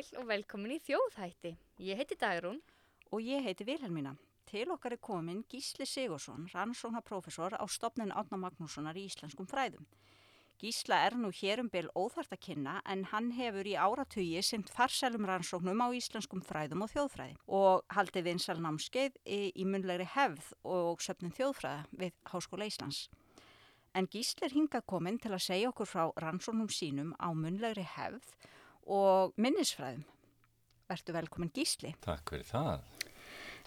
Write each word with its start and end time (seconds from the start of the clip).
sæl 0.00 0.20
og 0.20 0.28
velkomin 0.28 0.76
í 0.76 0.80
þjóðhætti. 0.80 1.50
Ég 1.84 1.98
heiti 1.98 2.16
Dagrún. 2.16 2.60
Og 3.12 3.20
ég 3.20 3.42
heiti 3.44 3.66
Vilhelmína. 3.66 4.14
Til 4.46 4.70
okkar 4.72 4.94
er 4.94 5.00
komin 5.02 5.44
Gísli 5.50 5.86
Sigursson, 5.86 6.46
rannsóknarprofessor 6.54 7.56
á 7.58 7.64
stopnin 7.68 8.12
Átna 8.12 8.38
Magnússonar 8.38 8.96
í 8.96 9.04
Íslenskum 9.10 9.46
fræðum. 9.50 9.84
Gísla 10.60 11.00
er 11.06 11.16
nú 11.16 11.30
hér 11.32 11.60
um 11.60 11.68
byl 11.68 11.88
óþart 11.96 12.32
að 12.32 12.42
kynna 12.46 12.80
en 12.84 13.04
hann 13.12 13.30
hefur 13.32 13.66
í 13.66 13.74
áratugi 13.76 14.42
sint 14.42 14.70
farsælum 14.70 15.26
rannsóknum 15.26 15.80
á 15.80 15.88
íslenskum 15.96 16.42
fræðum 16.44 16.84
og 16.84 16.92
þjóðfræði 16.92 17.36
og 17.48 17.84
haldi 17.96 18.22
vinsal 18.22 18.60
námskeið 18.60 19.16
í 19.26 19.64
munlegri 19.64 20.04
hefð 20.04 20.52
og 20.64 21.00
söpnum 21.00 21.32
þjóðfræða 21.32 21.86
við 21.92 22.12
Háskóla 22.28 22.68
Íslands. 22.68 23.08
En 23.94 24.06
Gísli 24.06 24.46
er 24.46 24.54
hingað 24.54 24.86
komin 24.86 25.18
til 25.18 25.32
að 25.32 25.46
segja 25.48 25.72
okkur 25.72 25.88
frá 25.88 26.04
rannsóknum 26.20 26.68
sínum 26.68 27.14
á 27.16 27.32
munlegri 27.32 27.86
hefð 27.96 28.34
og 28.86 29.32
minnisfræðum. 29.40 30.04
Vertu 30.90 31.12
velkomin 31.14 31.52
Gísli. 31.54 31.94
Takk 32.02 32.32
fyrir 32.32 32.46
það. 32.48 32.80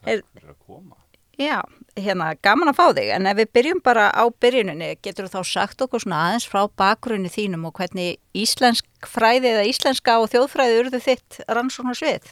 Takk 0.02 0.08
Er- 0.12 0.24
fyrir 0.34 0.50
að 0.56 0.60
koma. 0.68 0.96
Já, 1.40 1.64
hérna, 1.98 2.36
gaman 2.46 2.70
að 2.70 2.76
fá 2.78 2.94
þig, 2.94 3.08
en 3.16 3.26
ef 3.26 3.38
við 3.40 3.48
byrjum 3.58 3.80
bara 3.82 4.12
á 4.14 4.22
byrjuninni, 4.30 4.92
getur 5.02 5.26
þú 5.26 5.32
þá 5.40 5.46
sagt 5.50 5.82
okkur 5.82 6.04
svona 6.04 6.20
aðeins 6.28 6.46
frá 6.46 6.68
bakgrunni 6.78 7.32
þínum 7.34 7.66
og 7.66 7.74
hvernig 7.74 8.20
íslensk 8.38 8.86
fræði 9.10 9.50
eða 9.50 9.64
íslenska 9.66 10.20
og 10.22 10.30
þjóðfræði 10.30 10.78
urðu 10.84 11.00
þitt 11.02 11.40
rannsóknar 11.50 11.98
svið? 11.98 12.30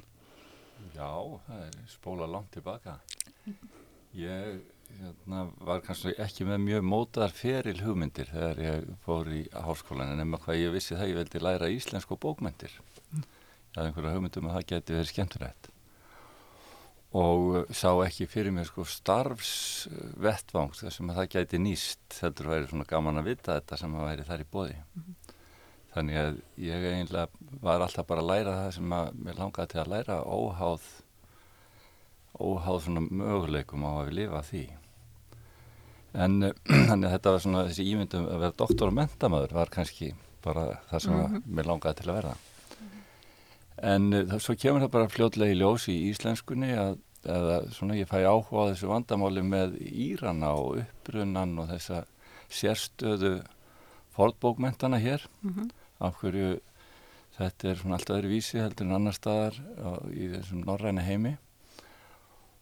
Já, 0.94 1.10
það 1.48 1.64
er 1.66 1.80
spóla 1.90 2.28
langt 2.30 2.52
tilbaka. 2.54 3.00
Ég 4.14 4.62
hérna, 5.02 5.42
var 5.66 5.82
kannski 5.86 6.14
ekki 6.22 6.46
með 6.48 6.64
mjög 6.66 6.88
mótaðar 6.88 7.34
feril 7.36 7.78
hugmyndir 7.82 8.30
þegar 8.32 8.62
ég 8.62 8.88
fór 9.06 9.30
í 9.34 9.42
háskólan 9.52 10.14
en 10.14 10.22
nema 10.22 10.40
hvað 10.42 10.62
ég 10.62 10.74
vissi 10.76 10.98
það 10.98 11.12
ég 11.12 11.20
veldi 11.22 11.42
læra 11.42 11.70
íslensku 11.74 12.18
bókmyndir. 12.22 12.74
Ég 13.12 13.78
hafði 13.78 13.88
einhverja 13.88 14.16
hugmyndum 14.16 14.50
að 14.50 14.58
það 14.58 14.68
geti 14.74 14.98
verið 14.98 15.12
skemmtilegt. 15.12 15.72
Og 17.12 17.46
uh, 17.52 17.64
sá 17.76 17.90
ekki 18.06 18.28
fyrir 18.32 18.54
mér 18.56 18.70
sko 18.70 18.86
starfsvettvang 18.88 20.76
þar 20.80 20.96
sem 20.96 21.12
að 21.12 21.18
það 21.20 21.32
gæti 21.36 21.60
nýst 21.60 22.20
heldur 22.24 22.52
væri 22.54 22.70
svona 22.70 22.88
gaman 22.88 23.20
að 23.20 23.32
vita 23.34 23.58
þetta 23.58 23.80
sem 23.82 23.98
að 23.98 24.08
væri 24.08 24.28
þar 24.30 24.44
í 24.44 24.50
bóði. 24.54 24.78
Þannig 25.92 26.20
að 26.22 26.38
ég 26.64 26.86
eiginlega 26.88 27.58
var 27.60 27.84
alltaf 27.84 28.08
bara 28.08 28.24
að 28.24 28.30
læra 28.32 28.60
það 28.62 28.70
sem 28.78 28.94
að 28.96 29.10
mér 29.26 29.42
langaði 29.42 29.74
til 29.74 29.82
að 29.82 29.92
læra 29.92 30.22
óháð, 30.24 30.86
óháð 32.40 32.80
svona 32.86 33.04
möguleikum 33.10 33.84
á 33.84 33.92
að 33.92 34.06
við 34.08 34.18
lifa 34.22 34.46
því. 34.48 34.64
En 36.14 36.44
eh, 36.44 36.56
að 36.92 37.08
þetta 37.08 37.36
var 37.36 37.44
svona 37.44 37.66
þessi 37.70 37.88
ímyndum 37.94 38.28
að 38.28 38.46
vera 38.46 38.58
doktor 38.64 38.92
og 38.92 38.98
mentamöður 38.98 39.56
var 39.60 39.72
kannski 39.74 40.14
bara 40.44 40.66
það 40.90 41.06
sem 41.06 41.20
að 41.20 41.38
mér 41.46 41.70
langaði 41.70 42.02
til 42.02 42.10
að 42.10 42.18
verða. 42.20 42.34
En 43.92 44.10
uh, 44.14 44.36
svo 44.42 44.56
kemur 44.60 44.84
það 44.84 44.94
bara 44.96 45.12
fljótlega 45.14 45.56
í 45.56 45.60
ljós 45.62 45.88
í 45.90 45.98
íslenskunni 46.12 46.74
að 46.78 47.00
eða 47.22 47.60
svona 47.76 47.98
ég 48.00 48.10
fæ 48.10 48.24
áhuga 48.26 48.66
á 48.66 48.70
þessu 48.72 48.90
vandamáli 48.90 49.44
með 49.46 49.76
Írana 49.86 50.56
og 50.58 50.80
upprunnan 50.82 51.54
og 51.62 51.70
þessa 51.70 52.04
sérstöðu 52.52 53.36
fornbókmentana 54.16 54.98
hér. 55.02 55.28
Af 56.02 56.18
hverju 56.22 56.58
þetta 57.38 57.70
er 57.70 57.80
svona 57.80 58.00
allt 58.00 58.14
öðru 58.14 58.34
vísi 58.34 58.60
heldur 58.60 58.90
en 58.90 58.98
annar 58.98 59.16
staðar 59.16 59.60
á, 59.78 60.02
í 60.10 60.32
þessum 60.34 60.66
norræna 60.66 61.06
heimi 61.06 61.38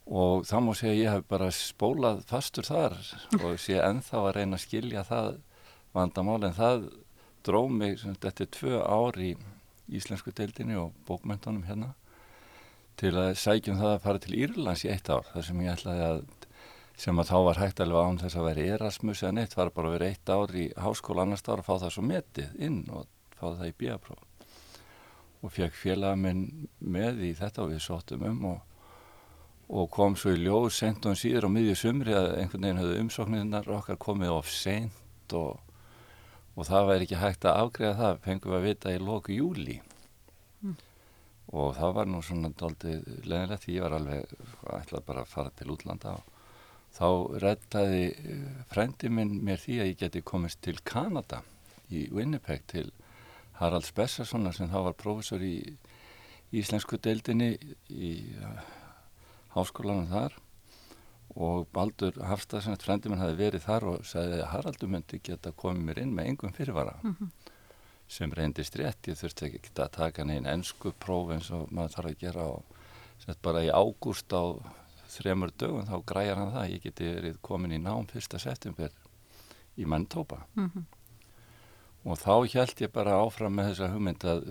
og 0.09 0.47
það 0.49 0.65
má 0.65 0.71
segja 0.77 0.97
ég 0.97 1.13
hef 1.13 1.27
bara 1.29 1.52
spólað 1.53 2.23
fastur 2.29 2.65
þar 2.65 2.97
og 3.43 3.59
sé 3.61 3.77
ennþá 3.77 4.23
að 4.23 4.33
reyna 4.39 4.57
að 4.57 4.65
skilja 4.65 5.05
það 5.05 5.29
vandamál. 5.93 6.41
En 6.47 6.57
það 6.57 6.89
dró 7.45 7.61
mig 7.70 7.99
sagt, 8.02 8.25
eftir 8.25 8.49
tvö 8.58 8.81
ár 8.81 9.19
í 9.21 9.36
íslensku 9.89 10.33
deildinni 10.36 10.77
og 10.77 10.93
bókmentunum 11.08 11.65
hérna 11.69 11.93
til 12.99 13.14
að 13.15 13.37
sækjum 13.39 13.80
það 13.80 13.93
að 13.93 14.03
fara 14.03 14.21
til 14.23 14.36
Írlands 14.36 14.83
í 14.86 14.92
eitt 14.92 15.09
ár. 15.09 15.30
Þar 15.33 15.45
sem 15.48 15.61
ég 15.64 15.77
ætlaði 15.77 16.08
að 16.09 16.23
sem 16.99 17.21
að 17.21 17.30
þá 17.30 17.37
var 17.45 17.61
hægt 17.61 17.80
alveg 17.83 18.08
án 18.09 18.17
þess 18.19 18.36
að 18.36 18.48
vera 18.49 18.65
Erasmus 18.75 19.21
eða 19.23 19.36
neitt, 19.37 19.53
var 19.55 19.69
bara 19.71 19.87
að 19.87 19.93
vera 19.95 20.09
eitt 20.11 20.31
ár 20.33 20.52
í 20.52 20.65
háskóla 20.75 21.23
annars 21.23 21.45
ára 21.48 21.61
og 21.61 21.67
fá 21.69 21.77
það 21.77 21.93
svo 21.95 22.03
metið 22.03 22.58
inn 22.59 22.81
og 22.92 23.05
fá 23.37 23.45
það 23.45 23.69
í 23.69 23.77
bíapróf 23.80 24.25
og 25.39 25.53
fekk 25.55 25.77
félaga 25.80 26.19
minn 26.19 26.67
með 26.80 27.21
í 27.30 27.31
þetta 27.37 27.64
og 27.64 27.71
við 27.71 27.83
sóttum 27.86 28.25
um 28.27 28.42
og, 28.52 28.58
og 29.69 29.89
kom 29.93 30.15
svo 30.17 30.33
í 30.33 30.41
ljóð 30.41 30.69
sent 30.73 31.05
og 31.05 31.17
síður 31.19 31.45
á 31.45 31.49
miðju 31.53 31.75
sumri 31.77 32.15
að 32.17 32.31
einhvern 32.39 32.65
veginn 32.65 32.81
höfðu 32.81 33.02
umsóknirnar 33.03 33.69
okkar 33.77 33.99
komið 34.02 34.33
of 34.33 34.49
sent 34.49 35.35
og, 35.37 35.59
og 36.55 36.65
það 36.69 36.89
væri 36.89 37.05
ekki 37.05 37.21
hægt 37.21 37.45
að 37.45 37.59
afgreða 37.65 37.99
það, 37.99 38.23
fengum 38.25 38.55
við 38.55 38.59
að 38.59 38.67
vita 38.69 38.95
í 38.95 39.03
loku 39.03 39.37
júli 39.37 39.77
og 41.49 41.75
það 41.77 41.93
var 41.97 42.09
nú 42.09 42.21
svona 42.25 42.52
daldið 42.57 43.05
leðilegt 43.25 43.65
því 43.65 43.75
ég 43.77 43.85
var 43.85 43.95
alveg 43.97 44.33
ætlað 44.80 45.05
bara 45.05 45.23
að 45.23 45.31
fara 45.33 45.53
til 45.57 45.69
útlanda 45.73 46.15
og 46.17 46.36
þá 46.97 47.07
rettaði 47.43 48.03
eh, 48.09 48.63
frændi 48.69 49.09
minn 49.13 49.37
mér 49.45 49.61
því 49.61 49.80
að 49.80 49.91
ég 49.91 50.01
geti 50.01 50.25
komist 50.25 50.61
til 50.65 50.77
Kanada 50.83 51.43
í 51.93 52.07
Winnipeg 52.13 52.65
til 52.69 52.89
Haralds 53.59 53.93
Bessarssonar 53.93 54.55
sem 54.55 54.69
þá 54.71 54.80
var 54.89 54.97
prófessor 54.97 55.43
í 55.45 55.77
íslensku 56.55 56.97
deildinni 56.97 57.53
í 57.89 58.13
háskólanum 59.55 60.08
þar. 60.11 60.37
Og 61.39 61.67
Baldur 61.73 62.15
Hafstad 62.26 62.65
sem 62.65 62.76
frændi 62.82 63.10
minn 63.10 63.21
hafi 63.21 63.37
verið 63.37 63.65
þar 63.67 63.87
og 63.92 64.05
sagði 64.05 64.42
að 64.42 64.52
Haraldur 64.54 64.89
myndi 64.89 65.21
geta 65.23 65.52
komið 65.52 65.86
mér 65.86 66.02
inn 66.04 66.15
með 66.17 66.32
engum 66.32 66.55
fyrirvara. 66.58 66.98
Sem 68.10 68.32
reyndist 68.33 68.76
rétt, 68.76 69.05
ég 69.08 69.20
þurfti 69.20 69.45
ekki 69.45 69.73
að 69.77 69.92
taka 69.93 70.26
neina 70.26 70.55
ennsku 70.58 70.92
próf 70.98 71.30
eins 71.36 71.52
og 71.54 71.70
maður 71.71 71.95
þarf 71.95 72.10
að 72.10 72.20
gera 72.23 72.48
og 72.55 72.64
sagt 73.21 73.42
bara 73.45 73.61
í 73.64 73.70
ágúst 73.70 74.33
á 74.33 74.58
þremur 75.10 75.52
dögum 75.58 75.86
þá 75.89 75.98
græjar 76.05 76.37
hann 76.37 76.54
það, 76.54 76.71
ég 76.73 76.83
geti 76.83 77.10
verið 77.10 77.39
komin 77.42 77.73
í 77.73 77.80
nám 77.81 78.08
1. 78.14 78.39
september 78.39 78.93
í 79.77 79.86
Manitoba 79.86 80.43
og 82.05 82.20
þá 82.20 82.33
held 82.55 82.83
ég 82.83 82.92
bara 82.95 83.20
áfram 83.20 83.55
með 83.55 83.71
þessa 83.71 83.92
hugmynd 83.93 84.26
að 84.27 84.43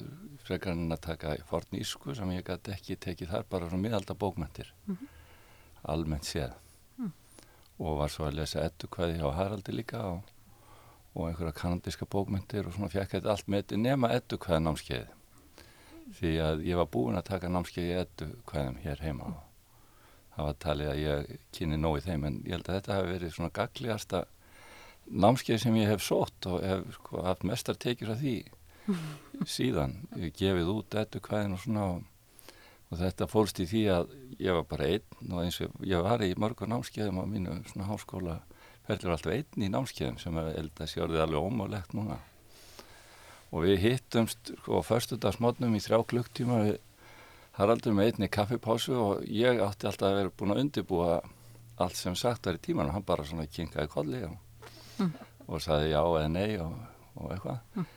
frekar 0.44 0.76
en 0.76 0.92
að 0.92 1.04
taka 1.08 1.36
forn 1.48 1.78
ísku 1.80 2.14
sem 2.16 2.32
ég 2.36 2.46
gæti 2.46 2.74
ekki 2.74 2.96
tekið 2.96 3.34
þar 3.34 3.46
bara 3.50 3.68
frá 3.68 3.80
miðalda 3.80 4.16
bókmyndir 4.18 4.72
almennt 5.88 6.26
séð. 6.28 6.56
Og 7.78 8.00
var 8.00 8.10
svo 8.10 8.26
að 8.26 8.40
lesa 8.40 8.64
eddukvæði 8.66 9.20
hjá 9.20 9.28
Haraldi 9.36 9.72
líka 9.72 10.00
og 10.02 10.22
og 11.18 11.28
einhverja 11.28 11.52
kanadíska 11.52 12.06
bókmyndir 12.06 12.66
og 12.66 12.74
svona 12.74 12.90
fjekk 12.92 13.16
þetta 13.16 13.32
allt 13.32 13.48
með 13.50 13.74
nema 13.80 14.10
eddu 14.14 14.38
hvaða 14.38 14.60
námskeiði 14.62 15.06
því 16.18 16.32
að 16.44 16.64
ég 16.68 16.78
var 16.78 16.90
búinn 16.92 17.18
að 17.18 17.28
taka 17.32 17.50
námskeiði 17.52 18.04
hvaðum 18.48 18.78
hér 18.84 19.02
heima 19.02 19.30
og 19.32 19.38
það 20.34 20.48
var 20.48 20.58
talið 20.64 20.90
að 20.92 21.00
ég 21.02 21.32
kynni 21.56 21.80
nóg 21.80 21.98
í 21.98 22.04
þeim 22.06 22.26
en 22.28 22.38
ég 22.44 22.54
held 22.54 22.68
að 22.68 22.78
þetta 22.78 22.98
hafi 22.98 23.12
verið 23.14 23.34
svona 23.34 23.54
gagligasta 23.58 24.22
námskeið 25.10 25.60
sem 25.62 25.76
ég 25.80 25.90
hef 25.90 26.04
sótt 26.04 26.48
og 26.50 26.62
hef 26.64 26.86
sko, 26.98 27.22
haft 27.26 27.46
mestar 27.48 27.78
tekjur 27.80 28.14
af 28.14 28.22
því 28.22 28.36
síðan. 29.56 29.98
Ég 30.20 30.36
gefið 30.36 30.72
út 30.74 30.96
eddu 30.98 31.22
hvaðin 31.24 31.56
og 31.56 31.62
svona 31.62 31.84
og, 31.94 32.06
og 32.88 33.02
þetta 33.02 33.28
fólst 33.30 33.60
í 33.62 33.68
því 33.68 33.84
að 33.94 34.14
ég 34.38 34.58
var 34.58 34.66
bara 34.70 34.90
einn 34.94 35.32
og 35.32 35.42
eins 35.44 35.60
og 35.64 35.76
ég 35.86 36.04
var 36.04 36.24
í 36.24 36.32
mörgur 36.38 36.70
námskeiðum 36.70 37.20
á 37.20 37.24
mínu 37.28 37.60
svona 37.70 37.90
háskóla 37.90 38.40
ferður 38.88 39.14
alltaf 39.16 39.36
einn 39.36 39.66
í 39.66 39.70
námskeiðum 39.72 40.18
sem 40.22 40.40
er 40.40 40.52
eld 40.56 40.80
að 40.80 40.92
sé 40.92 41.04
orðið 41.04 41.24
alveg 41.26 41.48
ómálegt 41.48 41.96
núna. 41.96 42.20
Og 43.48 43.64
við 43.64 43.80
hittumst 43.84 44.52
sko, 44.60 44.80
á 44.80 44.82
förstudagsmótnum 44.84 45.76
í 45.76 45.80
þrjá 45.80 46.02
klukktíma 46.08 46.60
við 46.66 46.76
Haraldur 47.58 47.94
með 47.96 48.12
einni 48.12 48.28
kaffipásu 48.30 48.92
og 48.94 49.24
ég 49.34 49.58
átti 49.64 49.88
alltaf 49.88 50.12
að 50.12 50.18
vera 50.20 50.30
búin 50.38 50.52
að 50.54 50.60
undibúa 50.62 51.14
allt 51.82 51.98
sem 51.98 52.14
sagt 52.14 52.46
var 52.46 52.58
í 52.58 52.62
tíman 52.62 52.86
og 52.90 52.94
hann 52.94 53.06
bara 53.06 53.24
svona 53.26 53.48
kinkaði 53.50 53.90
kolli 53.90 54.20
og, 54.28 54.36
mm. 54.98 55.12
og 55.46 55.62
saði 55.64 55.90
já 55.92 56.02
eða 56.02 56.28
nei 56.34 56.58
og, 56.62 56.76
og 57.16 57.34
eitthvað 57.34 57.58
mm. 57.74 57.88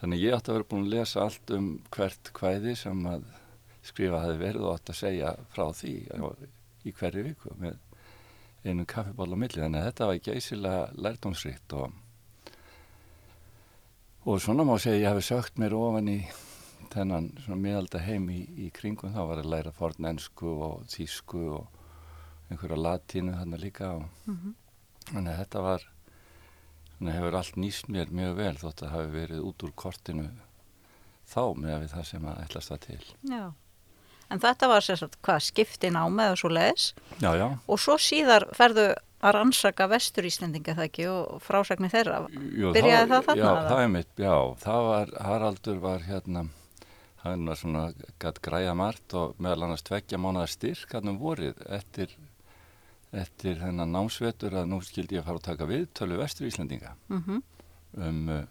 þannig 0.00 0.24
ég 0.24 0.36
átti 0.36 0.52
að 0.52 0.58
vera 0.58 0.70
búin 0.72 0.86
að 0.86 0.94
lesa 0.96 1.24
allt 1.24 1.54
um 1.56 1.70
hvert 1.90 2.32
hvæði 2.40 2.76
sem 2.76 3.06
að 3.10 3.28
skrifa 3.90 4.24
hafi 4.24 4.40
verið 4.40 4.66
og 4.66 4.76
átti 4.76 4.94
að 4.94 5.00
segja 5.00 5.34
frá 5.54 5.64
því 5.72 5.94
í 6.84 6.92
hverju 6.96 7.24
viku 7.24 7.56
með 7.60 7.78
einu 8.64 8.84
kaffiból 8.84 9.32
á 9.32 9.36
milli 9.40 9.62
þannig 9.62 9.80
að 9.80 9.88
þetta 9.88 10.08
var 10.10 10.22
geysilega 10.28 10.86
lærdomsrikt 11.06 11.76
og 11.80 11.98
og 14.28 14.40
svona 14.44 14.66
má 14.68 14.76
segja 14.76 15.00
ég 15.00 15.08
hafi 15.14 15.24
sögt 15.24 15.60
mér 15.60 15.72
ofan 15.78 16.08
í 16.12 16.18
þennan 16.92 17.30
svona 17.40 17.60
miðalda 17.62 18.02
heim 18.04 18.26
í, 18.32 18.40
í 18.66 18.70
kringum 18.74 19.14
þá 19.14 19.22
var 19.30 19.40
að 19.40 19.52
læra 19.52 19.72
fornensku 19.72 20.50
og 20.66 20.82
þísku 20.92 21.44
og 21.56 22.50
einhverja 22.50 22.80
latínu 22.84 23.36
þannig 23.38 23.62
líka 23.64 23.94
og 23.94 24.04
mm 24.26 24.36
-hmm. 24.36 24.54
þannig 25.12 25.32
að 25.32 25.38
þetta 25.38 25.62
var 25.68 25.86
þannig 27.00 27.16
hefur 27.16 27.40
allt 27.40 27.56
nýst 27.56 27.88
mér 27.88 28.12
mjög 28.12 28.36
vel 28.36 28.54
þótt 28.60 28.84
að 28.84 28.94
hafi 28.94 29.10
verið 29.14 29.44
út 29.48 29.64
úr 29.64 29.72
kortinu 29.80 30.28
þá 31.30 31.42
með 31.56 31.76
við 31.80 31.92
það 31.96 32.08
sem 32.10 32.26
að 32.28 32.40
ætlast 32.44 32.72
það 32.74 32.80
til? 32.84 33.00
Já, 33.30 33.44
en 34.28 34.42
þetta 34.42 34.68
var 34.68 34.84
sérstaklega 34.84 35.24
hvað 35.30 35.44
skiptin 35.48 35.96
á 35.96 36.04
með 36.12 36.34
og 36.34 36.42
svo 36.42 36.50
leiðis 36.52 36.90
Já, 37.22 37.30
já. 37.40 37.46
Og 37.64 37.80
svo 37.80 37.96
síðar 37.96 38.46
ferðu 38.56 38.90
að 39.20 39.34
rannsaka 39.36 39.88
vestur 39.90 40.28
Íslendinga 40.28 40.76
það 40.76 40.86
ekki 40.86 41.06
og 41.12 41.42
frásagnir 41.44 41.92
þeirra. 41.92 42.22
Jú, 42.32 42.70
Byrjaði 42.72 43.10
það 43.10 43.26
þarna, 43.26 43.42
Já, 43.42 43.68
það 43.68 43.82
er 43.82 43.90
mitt, 43.96 44.12
já, 44.16 44.34
það 44.62 44.86
var, 44.86 45.12
Haraldur 45.26 45.82
var 45.82 46.06
hérna, 46.06 46.44
hann 47.24 47.50
var 47.50 47.60
svona 47.60 47.82
gætt 48.22 48.40
græja 48.44 48.72
margt 48.76 49.16
og 49.20 49.34
meðal 49.36 49.66
annars 49.66 49.84
tveggja 49.84 50.20
mánuða 50.20 50.46
styrk 50.48 50.96
hann 50.96 51.12
um 51.12 51.20
vorið 51.20 51.60
eftir, 51.68 52.14
eftir 53.16 53.58
þennan 53.58 53.90
námsvetur 53.94 54.54
að 54.60 54.70
nú 54.70 54.80
skildi 54.86 55.16
ég 55.16 55.24
að 55.24 55.30
fara 55.30 55.40
að 55.40 55.48
taka 55.48 55.68
viðtölu 55.70 56.18
vestur 56.20 56.50
Íslandinga 56.50 56.94
Mm 57.10 57.42
um, 57.98 58.28
uh, 58.28 58.44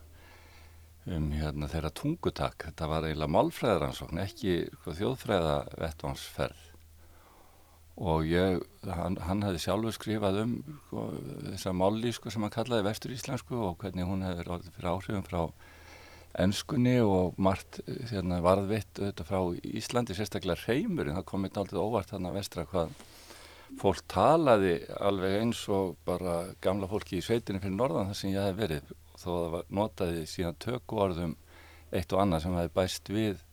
um 1.09 1.29
hérna, 1.31 1.69
þeirra 1.71 1.91
tungutak. 1.95 2.65
Þetta 2.67 2.89
var 2.91 3.07
eiginlega 3.07 3.33
málfræðaransókn, 3.33 4.19
ekki 4.21 4.55
sko, 4.81 4.95
þjóðfræða 4.97 5.55
vettvansferð. 5.79 6.65
Og 7.99 8.27
ég, 8.29 8.61
hann, 8.87 9.17
hann 9.27 9.43
hefði 9.43 9.63
sjálfur 9.63 9.95
skrifað 9.95 10.41
um 10.43 10.53
sko, 10.85 11.07
þessa 11.49 11.73
mállísku 11.75 12.31
sem 12.31 12.45
hann 12.45 12.53
kallaði 12.53 12.87
vestur 12.87 13.15
íslensku 13.15 13.57
og 13.59 13.75
hvernig 13.81 14.07
hún 14.07 14.23
hefði 14.23 14.45
orðið 14.47 14.77
fyrir 14.77 14.91
áhrifum 14.93 15.25
frá 15.27 15.41
ennskunni 16.39 16.99
og 17.01 17.39
margt 17.41 17.81
hérna, 18.11 18.37
varðvitt 18.45 19.01
frá 19.25 19.39
Íslandi, 19.65 20.15
sérstaklega 20.15 20.61
reymur, 20.67 21.09
en 21.09 21.17
það 21.17 21.29
komið 21.31 21.57
aldrei 21.63 21.79
óvart 21.81 22.13
þarna 22.13 22.35
vestra 22.35 22.67
hvað 22.69 22.93
fólk 23.77 24.01
talaði 24.09 24.79
alveg 24.99 25.35
eins 25.41 25.61
og 25.69 25.97
bara 26.05 26.39
gamla 26.61 26.87
fólki 26.89 27.19
í 27.19 27.21
sveitinu 27.25 27.61
fyrir 27.61 27.75
norðan 27.77 28.09
þar 28.09 28.17
sem 28.17 28.33
ég 28.33 28.47
hef 28.49 28.57
verið 28.57 28.89
þó 29.19 29.29
að 29.29 29.43
það 29.43 29.51
var 29.53 29.69
notaði 29.79 30.25
síðan 30.31 30.57
tökuorðum 30.65 31.35
eitt 31.91 32.13
og 32.13 32.21
annað 32.23 32.43
sem 32.45 32.57
hefði 32.57 32.73
bæst 32.79 33.09
við 33.13 33.45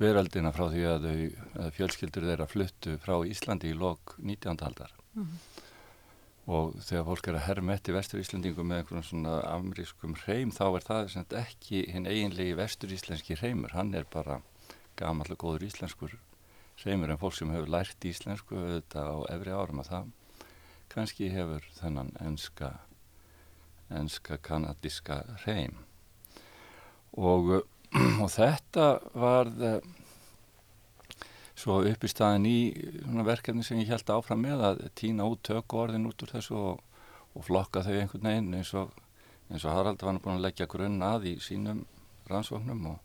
veröldina 0.00 0.50
frá 0.54 0.68
því 0.70 0.84
að, 0.90 1.04
þau, 1.04 1.44
að 1.64 1.74
fjölskyldur 1.76 2.24
þeirra 2.30 2.46
fluttu 2.50 2.96
frá 3.02 3.14
Íslandi 3.30 3.70
í 3.70 3.76
lok 3.78 4.16
19. 4.18 4.64
aldar 4.66 4.94
Mhm. 5.14 5.36
og 6.50 6.74
þegar 6.82 7.04
fólk 7.06 7.28
er 7.28 7.36
að 7.38 7.44
herma 7.46 7.72
eftir 7.72 7.94
vestur 7.94 8.20
Íslandingum 8.20 8.66
með 8.66 8.80
einhvern 8.82 9.04
svona 9.06 9.36
amrískum 9.48 10.16
hreim 10.24 10.50
þá 10.50 10.64
er 10.74 10.84
það 10.88 11.36
ekki 11.38 11.84
hinn 11.92 12.06
eiginlegi 12.10 12.56
vestur 12.58 12.90
íslenski 12.92 13.36
hreimur, 13.38 13.70
hann 13.72 13.94
er 13.94 14.04
bara 14.10 14.40
gamall 14.96 15.30
og 15.30 15.38
góður 15.38 15.64
íslenskur 15.68 16.18
hreimur 16.82 17.12
en 17.12 17.20
fólk 17.20 17.36
sem 17.38 17.52
hefur 17.54 17.70
lært 17.70 18.08
íslensku 18.08 18.58
auðvitað 18.58 19.12
á 19.14 19.18
efri 19.36 19.54
árum 19.54 19.82
að 19.82 19.90
það 19.92 20.10
kannski 20.94 21.30
hefur 21.34 21.70
þennan 21.78 22.12
enska 22.22 22.74
enska 23.94 24.36
kanadíska 24.36 25.22
hreim. 25.44 25.76
Og, 27.12 27.60
og 28.22 28.30
þetta 28.32 28.86
var 29.14 29.50
svo 31.54 31.78
upp 31.86 32.04
í 32.04 32.10
staðin 32.10 32.48
í 32.48 32.58
verkefni 33.26 33.64
sem 33.64 33.80
ég 33.82 33.92
held 33.92 34.10
áfram 34.10 34.42
með 34.42 34.64
að 34.68 34.82
týna 34.98 35.28
út 35.30 35.44
tökuorðin 35.46 36.08
út 36.10 36.24
úr 36.26 36.34
þessu 36.34 36.58
og, 36.58 36.82
og 37.34 37.46
flokka 37.46 37.84
þau 37.86 37.94
einhvern 37.94 38.28
veginn 38.30 38.58
eins 38.58 38.74
og, 38.78 38.90
eins 39.50 39.64
og 39.64 39.76
Harald 39.76 40.02
var 40.02 40.18
búin 40.18 40.40
að 40.40 40.46
leggja 40.48 40.70
grunn 40.70 41.02
að 41.04 41.30
í 41.30 41.34
sínum 41.42 41.84
rannsóknum 42.30 42.88
og, 42.90 42.98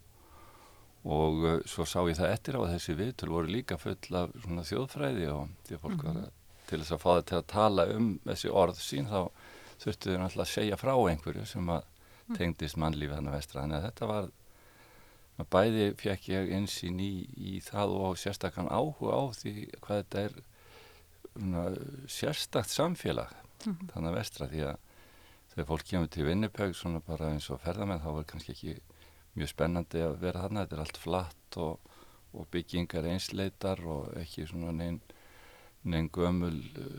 og 1.08 1.46
uh, 1.46 1.54
svo 1.70 1.86
sá 1.88 2.02
ég 2.10 2.18
það 2.20 2.34
eftir 2.34 2.58
á 2.58 2.62
að 2.64 2.74
þessi 2.74 2.98
viðtöl 3.00 3.30
voru 3.32 3.54
líka 3.54 3.78
full 3.80 4.18
af 4.20 4.34
svona 4.44 4.66
þjóðfræði 4.68 5.30
og 5.32 5.54
því 5.68 5.78
að 5.78 5.86
fólk 5.86 6.04
var 6.04 6.20
að, 6.26 6.34
til 6.70 6.82
þess 6.82 6.96
að 6.96 7.04
fá 7.04 7.10
það 7.12 7.24
til 7.30 7.38
að 7.38 7.48
tala 7.54 7.88
um 7.96 8.10
þessi 8.26 8.52
orð 8.64 8.82
sín 8.84 9.08
þá 9.10 9.22
þurftu 9.80 10.12
þau 10.12 10.20
náttúrulega 10.20 10.46
að 10.46 10.54
segja 10.54 10.80
frá 10.80 10.94
einhverju 10.98 11.46
sem 11.48 11.72
að 11.72 11.88
tengdist 12.38 12.78
mannlífi 12.78 13.16
þannig 13.16 13.36
vestra. 13.38 13.64
Þannig 13.64 13.80
að 13.80 13.88
þetta 13.88 14.10
var 14.10 14.30
bæði 15.56 15.86
fekk 15.98 16.30
ég 16.34 16.54
einsýn 16.58 17.00
í, 17.00 17.14
í 17.40 17.60
það 17.64 17.96
og 17.96 18.20
sérstakann 18.20 18.68
áhuga 18.68 19.16
á 19.16 19.24
því 19.40 19.54
hvað 19.80 20.02
þetta 20.02 20.24
er 20.28 20.38
una, 21.40 21.66
sérstakt 22.12 22.74
samfélag 22.74 23.32
þannig 23.64 24.12
að 24.12 24.18
vestra. 24.20 24.50
Því 24.52 24.66
að 24.68 24.86
þegar 25.54 25.70
fólk 25.72 25.88
kemur 25.90 26.12
til 26.12 26.28
Vinnipög 26.28 26.76
svona 26.78 27.02
bara 27.06 27.32
eins 27.34 27.50
og 27.54 27.62
ferðamenn 27.64 28.04
þá 28.04 28.10
er 28.12 28.28
kannski 28.30 28.56
ekki 28.56 28.76
mjög 29.40 29.54
spennandi 29.54 30.04
að 30.06 30.20
vera 30.22 30.44
þarna. 30.44 30.66
Þetta 30.66 30.78
er 30.78 30.84
allt 30.86 31.00
flatt 31.00 31.60
og, 31.64 31.96
og 32.36 32.50
byggingar 32.54 33.08
einsleitar 33.10 33.82
og 33.88 34.12
ekki 34.22 34.48
svona 34.50 34.76
neinn 34.76 35.02
neinn 35.88 36.10
gömul 36.12 36.58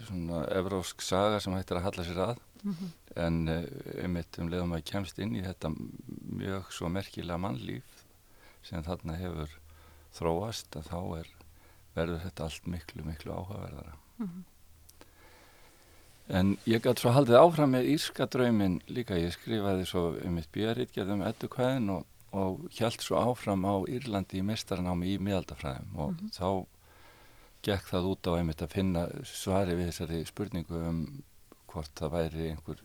svona 0.09 0.45
evrósk 0.57 1.03
saga 1.05 1.41
sem 1.41 1.53
hættir 1.53 1.79
að 1.79 1.87
halla 1.89 2.05
sér 2.07 2.21
að. 2.25 2.39
En 3.17 3.49
uh, 3.49 3.65
einmitt 4.03 4.39
um 4.41 4.49
leiðum 4.53 4.77
að 4.77 4.87
kemst 4.89 5.19
inn 5.19 5.35
í 5.37 5.45
þetta 5.45 5.73
mjög 5.73 6.71
svo 6.73 6.89
merkilega 6.89 7.41
mannlíf 7.41 8.05
sem 8.63 8.85
þarna 8.85 9.17
hefur 9.17 9.53
þróast 10.17 10.77
að 10.77 10.89
þá 10.91 11.01
er, 11.21 11.29
verður 11.95 12.25
þetta 12.25 12.45
allt 12.45 12.67
miklu, 12.67 13.05
miklu 13.05 13.33
áhugaverðara. 13.33 13.95
En 16.31 16.57
ég 16.69 16.83
gæti 16.83 17.03
svo 17.03 17.13
haldið 17.15 17.41
áfram 17.41 17.73
með 17.75 17.89
Írska 17.95 18.27
drauminn 18.31 18.81
líka, 18.87 19.19
ég 19.19 19.33
skrifaði 19.35 19.87
svo 19.89 20.03
um 20.21 20.37
mitt 20.37 20.51
björritgerðum 20.55 21.25
eddukvæðin 21.27 21.91
og, 21.97 22.05
og 22.37 22.69
hjælt 22.77 23.03
svo 23.03 23.19
áfram 23.19 23.65
á 23.67 23.75
Írlandi 23.91 24.39
í 24.39 24.47
mestarnámi 24.47 25.15
í 25.15 25.23
miðaldafræðum 25.23 25.97
og 26.05 26.21
þá 26.37 26.49
gekk 27.67 27.91
það 27.91 28.09
út 28.13 28.31
á 28.31 28.33
einmitt 28.39 28.63
að 28.65 28.75
finna 28.77 29.03
svari 29.27 29.77
við 29.77 29.91
þessari 29.91 30.23
spurningu 30.29 30.83
um 30.91 31.01
hvort 31.71 31.93
það 31.99 32.15
væri 32.15 32.47
einhver 32.53 32.81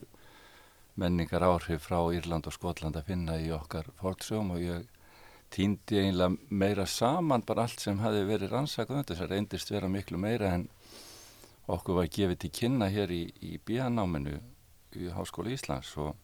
menningar 0.99 1.45
áhrif 1.45 1.85
frá 1.87 1.99
Írland 2.15 2.47
og 2.47 2.55
Skotland 2.55 2.97
að 2.97 3.09
finna 3.11 3.37
í 3.41 3.51
okkar 3.53 3.87
fórtsögum 3.99 4.55
og 4.55 4.63
ég 4.63 4.85
týndi 5.53 5.99
eiginlega 5.99 6.35
meira 6.49 6.85
saman 6.89 7.43
bara 7.45 7.65
allt 7.65 7.83
sem 7.83 7.99
hafi 8.01 8.23
verið 8.27 8.51
rannsakað 8.51 9.05
þess 9.11 9.23
að 9.23 9.33
reyndist 9.33 9.71
vera 9.71 9.91
miklu 9.91 10.19
meira 10.19 10.51
en 10.57 10.67
okkur 11.71 11.99
var 11.99 12.11
gefið 12.11 12.41
til 12.41 12.51
kynna 12.59 12.89
hér 12.93 13.13
í, 13.13 13.23
í 13.41 13.57
bíanáminu 13.65 14.39
í 14.95 15.09
Háskóla 15.15 15.53
Íslands 15.55 15.93
og, 16.01 16.15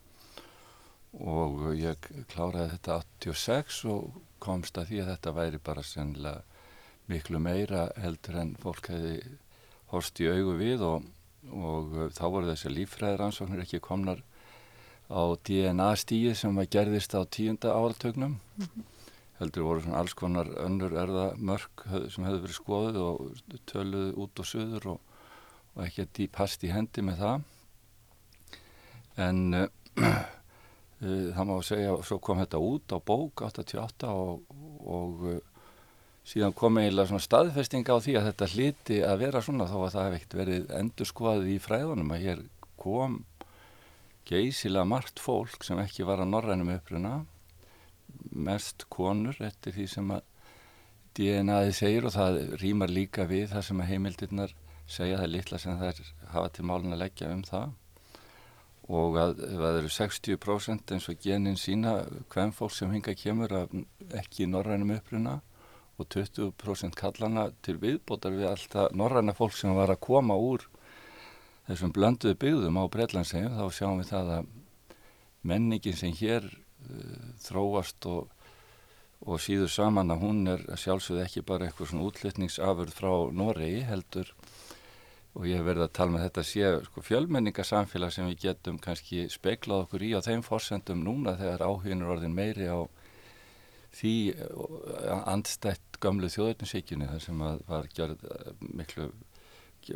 og 1.20 1.64
ég 1.76 2.10
kláraði 2.32 2.78
þetta 2.78 3.02
86 3.26 3.84
og 3.92 4.22
komst 4.40 4.78
að 4.80 4.92
því 4.92 5.02
að 5.02 5.10
þetta 5.12 5.36
væri 5.38 5.60
bara 5.64 5.84
sennilega 5.84 6.44
miklu 7.12 7.42
meira 7.44 7.90
heldur 8.00 8.38
en 8.42 8.54
fólk 8.62 8.88
hefði 8.94 9.18
horst 9.92 10.22
í 10.24 10.30
augu 10.32 10.56
við 10.60 10.84
og, 10.88 11.08
og 11.52 11.98
þá 12.16 12.24
voru 12.32 12.50
þessi 12.52 12.72
líffræðiransóknir 12.72 13.66
ekki 13.66 13.82
komnar 13.84 14.24
á 15.12 15.36
DNA 15.44 15.90
stíði 16.00 16.36
sem 16.40 16.58
að 16.62 16.72
gerðist 16.78 17.16
á 17.18 17.22
tíunda 17.28 17.76
áratögnum 17.76 18.38
mm 18.40 18.66
-hmm. 18.66 18.84
heldur 19.40 19.68
voru 19.68 19.82
svona 19.82 20.00
alls 20.00 20.14
konar 20.14 20.48
önnur 20.48 20.96
erðamörk 21.04 21.86
sem 22.10 22.24
hefði 22.24 22.44
verið 22.46 22.60
skoðuð 22.60 22.98
og 23.08 23.18
töluð 23.66 24.14
út 24.16 24.40
og 24.40 24.46
söður 24.46 24.88
og, 24.96 25.00
og 25.76 25.84
ekki 25.86 26.02
að 26.02 26.32
past 26.32 26.64
í 26.64 26.72
hendi 26.72 27.02
með 27.02 27.18
það 27.18 27.42
en 29.18 29.54
uh, 29.54 29.68
uh, 29.98 30.24
það 31.02 31.48
má 31.50 31.56
segja 31.66 31.96
svo 32.06 32.20
kom 32.22 32.42
þetta 32.44 32.62
út 32.62 32.94
á 32.94 32.98
bók 33.02 33.42
88 33.48 34.12
og, 34.14 34.44
og 34.86 35.24
uh, 35.32 35.40
síðan 36.28 36.54
kom 36.58 36.78
eiginlega 36.78 37.10
svona 37.10 37.26
staðfesting 37.26 37.88
á 37.90 37.98
því 37.98 38.16
að 38.20 38.28
þetta 38.30 38.50
hliti 38.54 39.00
að 39.06 39.24
vera 39.24 39.42
svona 39.42 39.70
þó 39.70 39.78
að 39.82 39.94
það 39.96 40.08
hef 40.08 40.18
ekkert 40.20 40.38
verið 40.42 40.74
endur 40.78 41.10
skoðið 41.10 41.54
í 41.56 41.60
fræðunum 41.64 42.14
að 42.14 42.26
hér 42.28 42.44
kom 42.82 43.18
geysilega 44.30 44.86
margt 44.88 45.22
fólk 45.22 45.66
sem 45.66 45.82
ekki 45.82 46.06
var 46.06 46.22
að 46.22 46.32
norrænum 46.36 46.74
uppruna 46.76 47.16
mest 48.32 48.86
konur 48.94 49.38
eftir 49.42 49.74
því 49.76 49.88
sem 49.90 50.14
að 50.14 50.28
DNA-ið 51.18 51.74
segir 51.76 52.08
og 52.08 52.14
það 52.16 52.38
rýmar 52.62 52.92
líka 52.94 53.26
við 53.28 53.50
það 53.52 53.66
sem 53.68 53.82
að 53.82 53.90
heimildirnar 53.90 54.54
segja 54.92 55.20
það 55.20 55.34
litla 55.34 55.60
sem 55.60 55.80
þær 55.82 56.04
hafa 56.36 56.52
til 56.56 56.68
málun 56.70 56.96
að 56.96 57.02
leggja 57.04 57.32
um 57.34 57.42
það 57.48 57.74
og 58.92 59.16
að 59.22 59.38
það 59.46 59.78
eru 59.80 59.92
60% 59.96 60.94
eins 60.96 61.08
og 61.08 61.22
genin 61.24 61.60
sína 61.60 61.94
hvem 62.34 62.52
fólk 62.56 62.74
sem 62.76 62.92
hinga 62.92 63.14
kemur 63.16 63.54
að 63.62 63.78
ekki 64.20 64.50
norrænum 64.50 64.98
uppruna 64.98 65.38
og 66.02 66.10
20% 66.12 66.98
kallana 66.98 67.50
til 67.64 67.78
viðbótar 67.82 68.36
við 68.36 68.50
alltaf 68.50 68.96
norræna 68.98 69.36
fólk 69.38 69.56
sem 69.56 69.76
var 69.78 69.94
að 69.94 70.02
koma 70.08 70.36
úr 70.36 70.66
þessum 71.70 71.94
blönduðu 71.96 72.40
byggðum 72.42 72.82
á 72.82 72.86
Breitlandsegjum 72.92 73.58
þá 73.60 73.66
sjáum 73.78 74.02
við 74.02 74.12
það 74.12 74.32
að 74.38 74.52
menningin 75.52 75.98
sem 75.98 76.16
hér 76.18 76.48
uh, 76.48 77.30
þróast 77.46 78.08
og, 78.10 78.32
og 79.24 79.42
síður 79.42 79.72
saman 79.72 80.12
að 80.14 80.26
hún 80.26 80.42
er 80.52 80.66
sjálfsögð 80.76 81.24
ekki 81.26 81.46
bara 81.48 81.70
eitthvað 81.70 81.94
svona 81.94 82.10
útflutningsafurð 82.10 82.98
frá 82.98 83.14
Noregi 83.32 83.86
heldur 83.88 84.34
og 85.32 85.48
ég 85.48 85.60
hef 85.60 85.68
verið 85.68 85.86
að 85.86 85.94
tala 85.96 86.16
með 86.16 86.26
þetta 86.26 86.44
sé 86.44 86.72
sko, 86.88 87.04
fjölmenningarsamfélag 87.08 88.12
sem 88.12 88.28
við 88.28 88.42
getum 88.46 88.80
kannski 88.84 89.28
speiklað 89.32 89.86
okkur 89.86 90.04
í 90.04 90.12
á 90.12 90.20
þeim 90.26 90.44
fórsendum 90.44 91.04
núna 91.06 91.38
þegar 91.40 91.64
áhugin 91.68 92.04
er 92.04 92.12
orðin 92.16 92.36
meiri 92.36 92.68
á 92.68 92.80
því 93.96 94.14
andstætt 95.28 96.00
gamlu 96.04 96.30
þjóðurninsíkjunni 96.32 97.10
þar 97.12 97.24
sem 97.24 97.44
var 97.68 97.88
gert 97.96 98.26
miklu, 98.60 99.10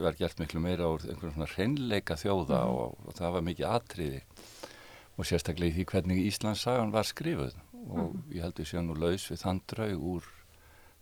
var 0.04 0.18
gert 0.20 0.40
miklu 0.40 0.64
meira 0.64 0.90
úr 0.92 1.04
einhvern 1.08 1.36
svona 1.36 1.52
hreinleika 1.52 2.18
þjóða 2.20 2.62
mm. 2.62 2.80
og, 2.80 2.98
og 3.06 3.20
það 3.20 3.36
var 3.38 3.46
mikið 3.50 3.70
atriði 3.72 4.24
og 5.16 5.28
sérstaklega 5.28 5.72
í 5.72 5.76
því 5.78 5.88
hvernig 5.92 6.24
Íslandssagan 6.30 6.96
var 6.96 7.08
skrifuð 7.08 7.56
og 7.86 8.16
mm. 8.16 8.26
ég 8.36 8.48
held 8.48 8.60
við 8.60 8.72
séum 8.72 8.90
nú 8.90 8.98
laus 9.00 9.28
við 9.32 9.44
þann 9.44 9.62
draug 9.72 10.10
úr 10.16 10.32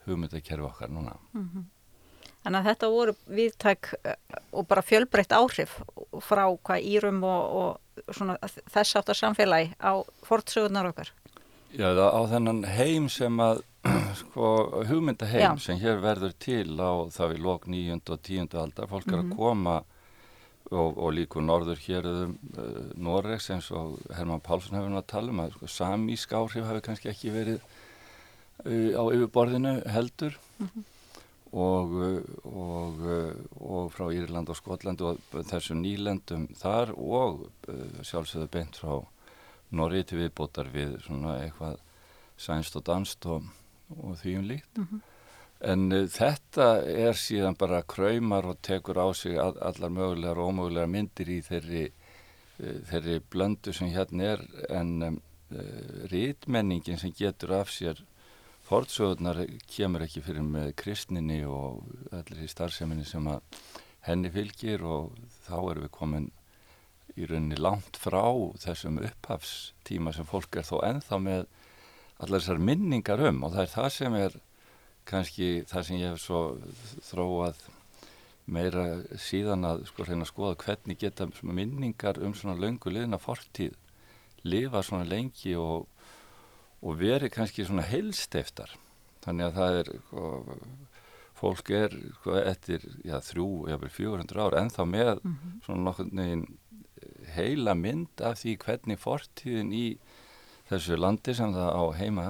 hugmyndakerfi 0.04 0.68
okkar 0.68 0.92
núna. 0.92 1.16
Mm 1.34 1.50
-hmm. 1.50 1.64
Þannig 2.44 2.60
að 2.60 2.68
þetta 2.70 2.88
voru 2.92 3.14
viðtæk 3.40 3.92
og 4.52 4.66
bara 4.68 4.82
fjölbreytt 4.84 5.32
áhrif 5.32 5.78
frá 6.26 6.44
hvað 6.60 6.88
írum 6.92 7.22
og, 7.24 7.44
og 7.62 8.58
þess 8.74 8.98
áttar 9.00 9.16
samfélagi 9.16 9.72
á 9.80 9.94
fortsögurnar 10.28 10.90
okkar. 10.92 11.14
Já, 11.74 11.88
á 11.96 12.22
þennan 12.30 12.64
heim 12.76 13.08
sem 13.10 13.40
að 13.42 13.64
sko, 14.20 14.50
hugmyndaheim 14.90 15.58
sem 15.60 15.80
hér 15.82 15.98
verður 16.04 16.36
til 16.40 16.68
á 16.80 16.92
þá 17.12 17.24
í 17.34 17.40
lok 17.42 17.66
9. 17.68 17.98
og 18.14 18.22
10. 18.28 18.54
aldar. 18.60 18.88
Fólk 18.92 19.08
er 19.10 19.18
að 19.22 19.26
Mhm. 19.32 19.36
koma 19.40 19.78
og, 20.74 20.98
og 20.98 21.10
líku 21.14 21.42
norður 21.44 21.80
hér 21.86 22.06
um 22.08 22.36
uh, 22.58 22.92
Noregs 22.96 23.50
eins 23.52 23.68
og 23.76 23.98
Herman 24.16 24.40
Pálsson 24.42 24.78
hefur 24.78 24.90
nú 24.94 25.00
að 25.02 25.10
tala 25.12 25.30
um 25.34 25.42
að 25.44 25.56
sko, 25.58 25.68
samísk 25.70 26.32
áhrif 26.34 26.66
hafi 26.66 26.82
kannski 26.86 27.12
ekki 27.12 27.34
verið 27.36 27.60
uh, 28.66 28.92
á 29.00 29.04
yfirborðinu 29.16 29.74
heldur 29.94 30.38
og, 30.60 30.70
uh, 30.72 30.90
og, 31.54 31.94
uh, 31.94 33.32
og 33.62 33.92
frá 33.94 34.08
Írland 34.10 34.50
og 34.50 34.58
Skotland 34.58 35.02
og 35.06 35.22
þessu 35.50 35.78
nýlendum 35.78 36.48
þar 36.58 36.94
og 36.98 37.48
uh, 37.70 38.00
sjálfsögðu 38.02 38.50
beint 38.54 38.80
frá 38.82 39.02
Norri 39.74 40.04
til 40.06 40.22
viðbótar 40.22 40.70
við 40.74 41.00
svona 41.06 41.40
eitthvað 41.44 41.80
sænst 42.38 42.78
og 42.78 42.86
danst 42.86 43.26
og, 43.30 43.46
og 44.00 44.16
því 44.22 44.38
um 44.40 44.48
líkt. 44.50 44.82
En 45.64 45.92
uh, 45.94 46.06
þetta 46.10 46.70
er 46.90 47.18
síðan 47.18 47.58
bara 47.60 47.84
kraumar 47.86 48.50
og 48.50 48.62
tekur 48.66 48.98
á 49.00 49.08
sig 49.14 49.38
all, 49.38 49.58
allar 49.62 49.94
mögulegar 49.94 50.42
og 50.42 50.54
ómögulegar 50.54 50.90
myndir 50.90 51.30
í 51.38 51.42
þeirri, 51.46 51.86
uh, 52.64 52.80
þeirri 52.90 53.20
blöndu 53.30 53.76
sem 53.76 53.94
hérna 53.94 54.34
er 54.34 54.44
en 54.74 54.96
um, 55.10 55.22
uh, 55.54 56.10
rítmenningin 56.10 57.00
sem 57.00 57.14
getur 57.14 57.60
af 57.62 57.70
sér 57.70 58.02
fortsöðunar 58.74 59.44
kemur 59.70 60.02
ekki 60.02 60.24
fyrir 60.26 60.46
með 60.46 60.72
kristninni 60.82 61.44
og 61.46 61.84
allir 62.10 62.42
í 62.42 62.50
starfseminni 62.50 63.06
sem 63.06 63.28
að 63.30 63.60
henni 64.08 64.32
fylgir 64.34 64.82
og 64.82 65.12
þá 65.46 65.58
erum 65.60 65.84
við 65.86 65.92
komin 65.94 66.32
í 67.14 67.28
rauninni 67.30 67.60
langt 67.60 68.00
frá 68.02 68.24
þessum 68.64 68.98
upphafstíma 69.04 70.16
sem 70.16 70.26
fólk 70.26 70.58
er 70.58 70.66
þó 70.66 70.80
ennþá 70.88 71.20
með 71.22 71.46
allar 72.18 72.42
þessar 72.42 72.64
minningar 72.72 73.22
um. 73.30 73.44
Og 73.46 73.54
það 73.54 73.64
er 73.68 73.72
það 73.76 73.90
sem 74.00 74.18
er 74.24 74.40
kannski 75.06 75.52
það 75.70 75.86
sem 75.86 76.02
ég 76.02 76.16
hef 76.16 76.24
svo 76.24 76.42
þróað 77.12 77.64
meira 78.58 78.88
síðan 79.22 79.70
að 79.70 79.86
sko 79.92 80.08
reyna 80.08 80.26
að 80.26 80.32
skoða 80.34 80.60
hvernig 80.66 81.04
geta 81.04 81.30
minningar 81.46 82.18
um 82.26 82.34
svona 82.36 82.58
löngu 82.60 82.92
liðna 82.92 83.22
fortíð 83.22 83.78
lifa 84.44 84.82
svona 84.84 85.06
lengi 85.08 85.54
og, 85.56 85.86
og 86.84 86.98
veri 87.00 87.30
kannski 87.32 87.66
svona 87.68 87.86
heilsteiftar 87.88 88.76
þannig 89.24 89.50
að 89.50 89.60
það 89.60 89.78
er 89.82 89.92
sko, 90.00 90.26
fólk 91.40 91.72
er 91.76 91.96
sko, 92.20 92.36
eftir 92.42 92.84
já, 93.08 93.18
þrjú, 93.24 93.48
jáfnvel 93.72 93.94
400 93.98 94.44
ár 94.44 94.58
ennþá 94.60 94.88
með 94.90 95.14
svona 95.66 95.88
nokkur 95.88 96.12
neginn 96.12 96.46
heila 97.34 97.76
mynd 97.78 98.22
af 98.24 98.42
því 98.42 98.58
hvernig 98.64 99.00
fortíðin 99.02 99.72
í 99.76 99.86
þessu 100.70 100.98
landi 101.00 101.36
sem 101.36 101.54
það 101.56 101.72
á 101.76 101.84
heima 101.98 102.28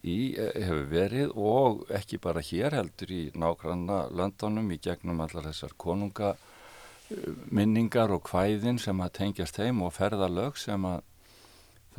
í 0.00 0.32
eh, 0.40 0.54
hefur 0.64 0.86
verið 0.90 1.34
og 1.36 1.82
ekki 1.96 2.20
bara 2.22 2.44
hér 2.44 2.76
heldur 2.78 3.12
í 3.12 3.22
nágranna 3.36 4.06
löndunum 4.16 4.70
í 4.72 4.80
gegnum 4.82 5.20
allar 5.24 5.50
þessar 5.50 5.76
konunga 5.80 6.32
eh, 6.34 7.28
minningar 7.52 8.12
og 8.14 8.24
kvæðin 8.30 8.80
sem 8.80 9.00
að 9.04 9.16
tengjast 9.20 9.60
heim 9.60 9.82
og 9.84 9.94
ferðalög 9.98 10.60
sem 10.60 10.88
að 10.88 11.04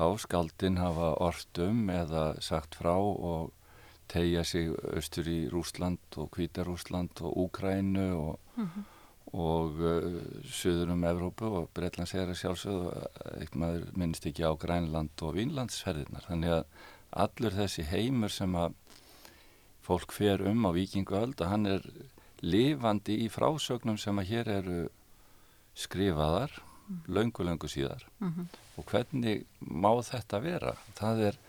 þá 0.01 0.17
skaldin 0.17 0.79
hafa 0.81 1.11
orft 1.21 1.59
um 1.61 1.89
eða 1.93 2.31
sagt 2.41 2.77
frá 2.79 2.95
og 2.97 3.51
tegja 4.09 4.43
sig 4.43 4.71
austur 4.95 5.27
í 5.29 5.43
Rúsland 5.51 6.17
og 6.17 6.31
Kvítarúsland 6.33 7.21
og 7.21 7.37
Úkrænu 7.45 8.07
og, 8.17 8.63
og 9.31 9.77
uh, 9.77 10.07
söður 10.43 10.95
um 10.95 11.05
Evrópu 11.07 11.51
og 11.61 11.69
Breitlands 11.75 12.15
er 12.17 12.31
að 12.31 12.39
sjálfsögðu 12.41 12.95
eitthvað 13.37 13.61
maður 13.63 13.85
minnst 14.01 14.25
ekki 14.27 14.47
á 14.49 14.51
Grænland 14.59 15.23
og 15.23 15.37
Vínlandsferðirnar. 15.37 16.25
Þannig 16.27 16.55
að 16.57 16.65
allur 17.25 17.59
þessi 17.61 17.85
heimur 17.91 18.33
sem 18.33 18.57
að 18.57 18.73
fólk 19.85 20.17
fer 20.17 20.41
um 20.49 20.65
á 20.65 20.71
vikinguöld 20.73 21.39
að 21.41 21.53
hann 21.53 21.69
er 21.69 21.87
lifandi 22.41 23.21
í 23.21 23.29
frásögnum 23.29 24.01
sem 24.01 24.17
að 24.17 24.33
hér 24.33 24.51
eru 24.57 24.81
skrifaðar 25.77 26.57
löngu, 27.07 27.45
löngu 27.45 27.69
síðar 27.71 28.03
og 28.81 28.89
hvernig 28.89 29.45
má 29.61 29.91
þetta 30.05 30.41
vera? 30.43 30.75
Það 30.97 31.23
er 31.29 31.39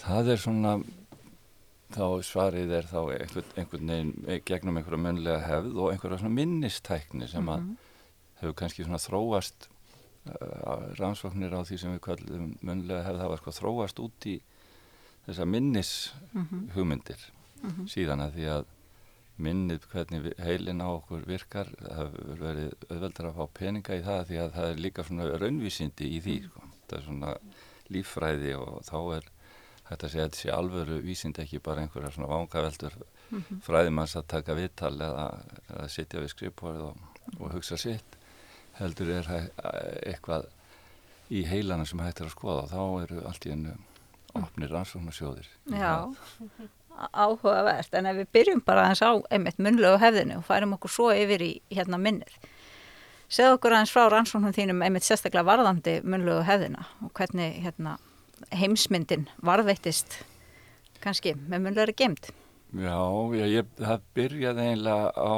það 0.00 0.32
er 0.32 0.42
svona 0.42 0.72
þá 1.94 2.06
svarið 2.26 2.72
er 2.80 2.88
þá 2.90 2.98
einhvern, 3.14 3.52
einhvern 3.56 3.92
veginn 3.92 4.42
gegnum 4.48 4.80
einhverja 4.80 5.02
munlega 5.02 5.44
hefð 5.46 5.78
og 5.78 5.92
einhverja 5.92 6.20
svona 6.20 6.36
minnistækni 6.36 7.28
sem 7.30 7.50
að 7.52 7.68
hefur 8.40 8.56
kannski 8.58 8.84
svona 8.84 9.00
þróast 9.00 9.68
uh, 9.70 10.90
rannsóknir 10.98 11.54
á 11.54 11.62
því 11.62 11.80
sem 11.80 11.94
við 11.94 12.02
kallum 12.08 12.50
munlega 12.66 13.06
hefð 13.06 13.22
hafa 13.24 13.40
sko 13.40 13.54
þróast 13.60 14.02
út 14.02 14.28
í 14.28 14.36
þessa 15.28 15.46
minnis 15.48 15.92
hugmyndir 16.74 17.22
síðan 17.90 18.26
að 18.26 18.36
því 18.36 18.48
að 18.56 18.66
minnið 19.42 19.86
hvernig 19.92 20.28
heilin 20.40 20.82
á 20.84 20.88
okkur 20.88 21.26
virkar 21.28 21.70
það 21.76 22.18
verið 22.40 22.74
auðveldar 22.88 23.30
að 23.30 23.38
fá 23.38 23.56
peninga 23.58 23.98
í 23.98 24.04
það 24.06 24.22
því 24.30 24.42
að 24.42 24.52
það 24.56 24.68
er 24.70 24.82
líka 24.86 25.06
svona 25.06 25.30
raunvísindi 25.42 26.10
í 26.16 26.20
því 26.24 26.36
sko. 26.46 26.68
það 26.86 26.98
er 26.98 27.06
svona 27.08 27.32
líffræði 27.92 28.54
og 28.58 28.76
þá 28.86 28.98
er 29.18 29.30
að 29.86 30.08
segja 30.10 30.24
að 30.24 30.30
þetta 30.30 30.40
sé 30.40 30.50
alvöru 30.50 30.98
vísindi 31.04 31.44
ekki 31.44 31.62
bara 31.62 31.84
einhverja 31.84 32.14
svona 32.16 32.32
vangaveldur 32.32 32.96
fræðimanns 33.62 34.16
að 34.18 34.28
taka 34.32 34.56
viðtal 34.58 34.94
eða, 34.96 35.26
eða 35.68 35.88
sitja 35.92 36.22
við 36.22 36.32
skrifborð 36.32 36.88
og, 36.88 37.04
og 37.38 37.52
hugsa 37.54 37.78
sitt 37.78 38.16
heldur 38.80 39.12
er 39.14 39.28
eitthvað 40.06 40.48
í 41.32 41.42
heilana 41.48 41.86
sem 41.88 42.00
hægt 42.02 42.22
er 42.22 42.28
að 42.28 42.34
skoða. 42.36 42.64
Og 42.64 42.72
þá 42.72 43.04
eru 43.04 43.22
allt 43.28 43.46
í 43.46 43.52
ennu 43.54 43.74
opnir 44.36 44.72
rannsóknarsjóðir. 44.72 45.48
Já, 45.72 46.12
áhugavert, 47.12 47.94
en 47.94 48.08
ef 48.10 48.20
við 48.20 48.30
byrjum 48.36 48.62
bara 48.66 48.86
aðeins 48.86 49.02
á 49.04 49.12
einmitt 49.34 49.58
munlegu 49.62 49.98
hefðinu 50.00 50.38
og 50.40 50.46
færum 50.48 50.76
okkur 50.76 50.92
svo 50.92 51.08
yfir 51.14 51.44
í 51.44 51.50
hérna 51.72 52.00
minnið. 52.00 52.32
Segð 53.28 53.56
okkur 53.56 53.74
aðeins 53.74 53.92
frá 53.92 54.06
rannsóknum 54.12 54.54
þínum 54.54 54.84
einmitt 54.86 55.06
sérstaklega 55.06 55.48
varðandi 55.48 55.98
munlegu 56.06 56.44
hefðina 56.46 56.86
og 57.04 57.12
hvernig 57.18 57.60
hérna, 57.64 57.96
heimsmyndin 58.54 59.28
varðveittist 59.44 60.20
kannski 61.02 61.34
með 61.36 61.66
munlegri 61.66 61.96
gemd. 61.96 62.30
Já, 62.76 62.98
já 63.38 63.46
ég, 63.46 63.68
það 63.78 64.06
byrjaði 64.16 64.64
eiginlega 64.66 65.10
á, 65.14 65.34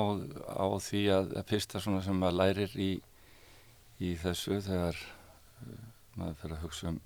á 0.58 0.66
því 0.80 1.02
að 1.14 1.34
að 1.38 1.50
fyrsta 1.52 1.82
svona 1.82 2.00
sem 2.04 2.16
maður 2.18 2.38
lærir 2.40 2.72
í, 2.80 2.88
í 4.00 4.14
þessu 4.18 4.58
þegar 4.64 4.96
uh, 4.96 5.84
maður 6.16 6.40
fyrir 6.42 6.56
að 6.56 6.64
hugsa 6.64 6.90
um 6.92 6.98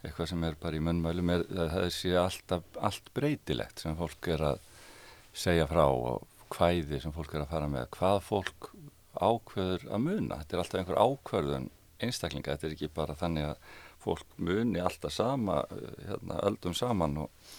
eitthvað 0.00 0.30
sem 0.32 0.44
er 0.48 0.58
bara 0.60 0.78
í 0.78 0.84
munnmælum 0.84 1.32
er 1.34 1.44
að 1.52 1.72
það 1.74 1.88
sé 1.96 2.12
alltaf 2.16 2.78
allt 2.88 3.10
breytilegt 3.16 3.82
sem 3.82 3.96
fólk 3.98 4.30
er 4.34 4.44
að 4.52 4.62
segja 5.36 5.66
frá 5.70 5.84
og 5.86 6.26
hvæði 6.54 7.02
sem 7.02 7.14
fólk 7.14 7.34
er 7.34 7.44
að 7.44 7.52
fara 7.52 7.68
með. 7.70 7.90
Hvað 7.96 8.22
fólk 8.26 8.70
ákveður 9.20 9.84
að 9.90 10.04
muna. 10.06 10.40
Þetta 10.40 10.56
er 10.56 10.62
alltaf 10.62 10.80
einhver 10.80 11.02
ákveðun 11.04 11.68
einstaklinga, 12.00 12.54
þetta 12.54 12.68
er 12.68 12.76
ekki 12.76 12.94
bara 12.96 13.18
þannig 13.18 13.50
að 13.50 13.76
fólk 14.00 14.38
muni 14.40 14.80
alltaf 14.80 15.12
sama 15.12 15.60
hérna, 16.06 16.40
öldum 16.48 16.74
saman 16.76 17.18
og 17.26 17.52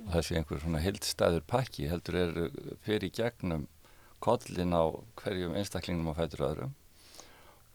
og 0.00 0.14
það 0.14 0.24
sé 0.24 0.36
einhver 0.38 0.62
svona 0.62 0.80
heildstæður 0.80 1.42
pakki 1.50 1.88
heldur 1.90 2.16
er 2.16 2.38
fyrir 2.86 3.12
gegnum 3.12 3.66
kollin 4.24 4.72
á 4.76 4.84
hverjum 5.20 5.56
einstaklingum 5.58 6.12
á 6.12 6.14
fætur 6.16 6.46
öðrum. 6.46 6.72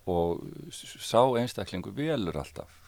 Og 0.10 0.42
sá 0.74 1.22
einstaklingu 1.38 1.94
velur 1.94 2.38
alltaf 2.42 2.85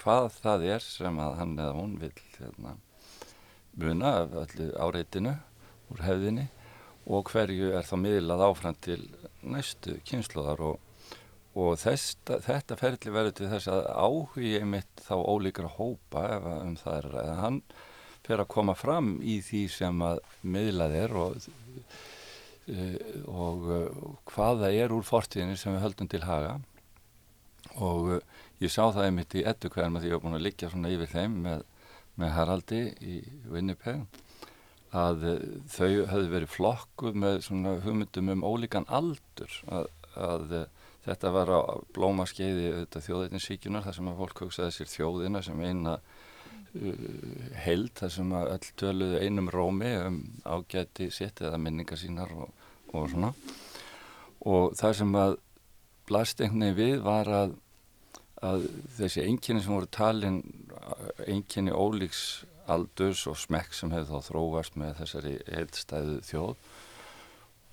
hvað 0.00 0.30
það 0.40 0.66
er 0.76 0.84
sem 0.84 1.20
að 1.22 1.38
hann 1.40 1.54
eða 1.58 1.76
hún 1.78 1.96
vil 2.02 2.12
hérna, 2.38 2.76
muna 3.80 4.12
af 4.22 4.36
öllu 4.44 4.68
áreitinu 4.78 5.36
úr 5.92 6.04
hefðinni 6.04 6.48
og 7.04 7.30
hverju 7.32 7.72
er 7.76 7.86
þá 7.86 7.96
miðlað 8.00 8.44
áfram 8.48 8.76
til 8.84 9.00
næstu 9.44 9.98
kynsluðar 10.08 10.62
og, 10.64 10.78
og 11.54 11.74
þesta, 11.82 12.38
þetta 12.44 12.78
ferli 12.80 13.12
verður 13.12 13.36
til 13.38 13.50
þess 13.52 13.72
að 13.72 13.88
áhugi 13.92 14.54
einmitt 14.60 15.04
þá 15.04 15.16
ólíkra 15.20 15.72
hópa 15.76 16.24
ef 16.38 16.48
um 16.54 16.78
það 16.80 17.00
er 17.00 17.18
að 17.24 17.34
hann 17.42 17.60
fer 18.24 18.40
að 18.40 18.50
koma 18.54 18.74
fram 18.78 19.16
í 19.20 19.38
því 19.44 19.64
sem 19.72 20.04
að 20.04 20.22
miðlað 20.54 20.96
er 21.02 21.16
og, 21.20 21.48
uh, 22.72 22.94
og 23.28 23.66
uh, 23.68 24.06
hvað 24.30 24.64
það 24.64 24.78
er 24.80 24.94
úr 24.96 25.04
fortíðinni 25.04 25.58
sem 25.60 25.74
við 25.76 25.84
höldum 25.84 26.10
til 26.12 26.22
haga. 26.24 26.54
Og 27.84 28.14
uh, 28.16 28.33
ég 28.62 28.72
sá 28.72 28.82
það 28.84 29.06
einmitt 29.08 29.34
í 29.38 29.44
ettu 29.46 29.70
hverjum 29.72 29.98
að 29.98 30.08
ég 30.08 30.16
var 30.16 30.24
búin 30.24 30.38
að 30.38 30.46
liggja 30.46 30.70
svona 30.72 30.92
yfir 30.94 31.10
þeim 31.10 31.40
með, 31.46 31.64
með 32.20 32.34
Haraldi 32.36 32.82
í 33.02 33.16
Winnipeg 33.50 34.04
að 34.94 35.26
uh, 35.26 35.38
þau 35.70 35.90
höfðu 36.12 36.30
verið 36.32 36.54
flokkuð 36.54 37.20
með 37.24 37.40
svona 37.48 37.76
hugmyndum 37.84 38.30
um 38.36 38.46
ólíkan 38.46 38.86
aldur 38.86 39.56
að, 39.66 39.88
að 40.14 40.54
uh, 40.60 40.66
þetta 41.04 41.32
var 41.34 41.50
á 41.52 41.60
blómaskeiði 41.96 42.86
þjóðeitinsíkjunar 42.94 43.84
þar 43.84 43.98
sem 43.98 44.12
að 44.12 44.20
fólk 44.22 44.44
hugsaði 44.46 44.76
sér 44.76 44.92
þjóðina 44.92 45.42
sem 45.44 45.64
eina 45.64 45.96
uh, 45.98 47.08
held 47.64 47.90
þar 47.98 48.14
sem 48.18 48.36
að 48.38 48.52
öll 48.54 48.70
töluðu 48.84 49.24
einum 49.24 49.50
rómi 49.52 49.92
um 50.04 50.20
ágæti 50.46 51.10
sitt 51.12 51.42
eða 51.42 51.60
minningar 51.60 52.00
sínar 52.00 52.30
og, 52.38 52.54
og 52.94 53.10
svona. 53.10 53.34
Og 54.44 54.74
það 54.78 54.96
sem 55.00 55.14
að 55.18 55.36
blast 56.08 56.40
einhvern 56.40 56.66
veginn 56.76 56.78
við 56.78 57.04
var 57.04 57.30
að, 57.32 57.54
að 58.42 58.66
þessi 58.98 59.26
einkinni 59.28 59.62
sem 59.62 59.74
voru 59.74 59.90
talin 59.92 60.40
einkinni 61.26 61.72
ólíks 61.72 62.44
aldurs 62.70 63.26
og 63.30 63.36
smekk 63.38 63.76
sem 63.76 63.92
hefði 63.92 64.10
þá 64.10 64.28
þróast 64.30 64.76
með 64.80 64.98
þessari 65.02 65.36
heilstæðu 65.52 66.18
þjóð 66.24 66.56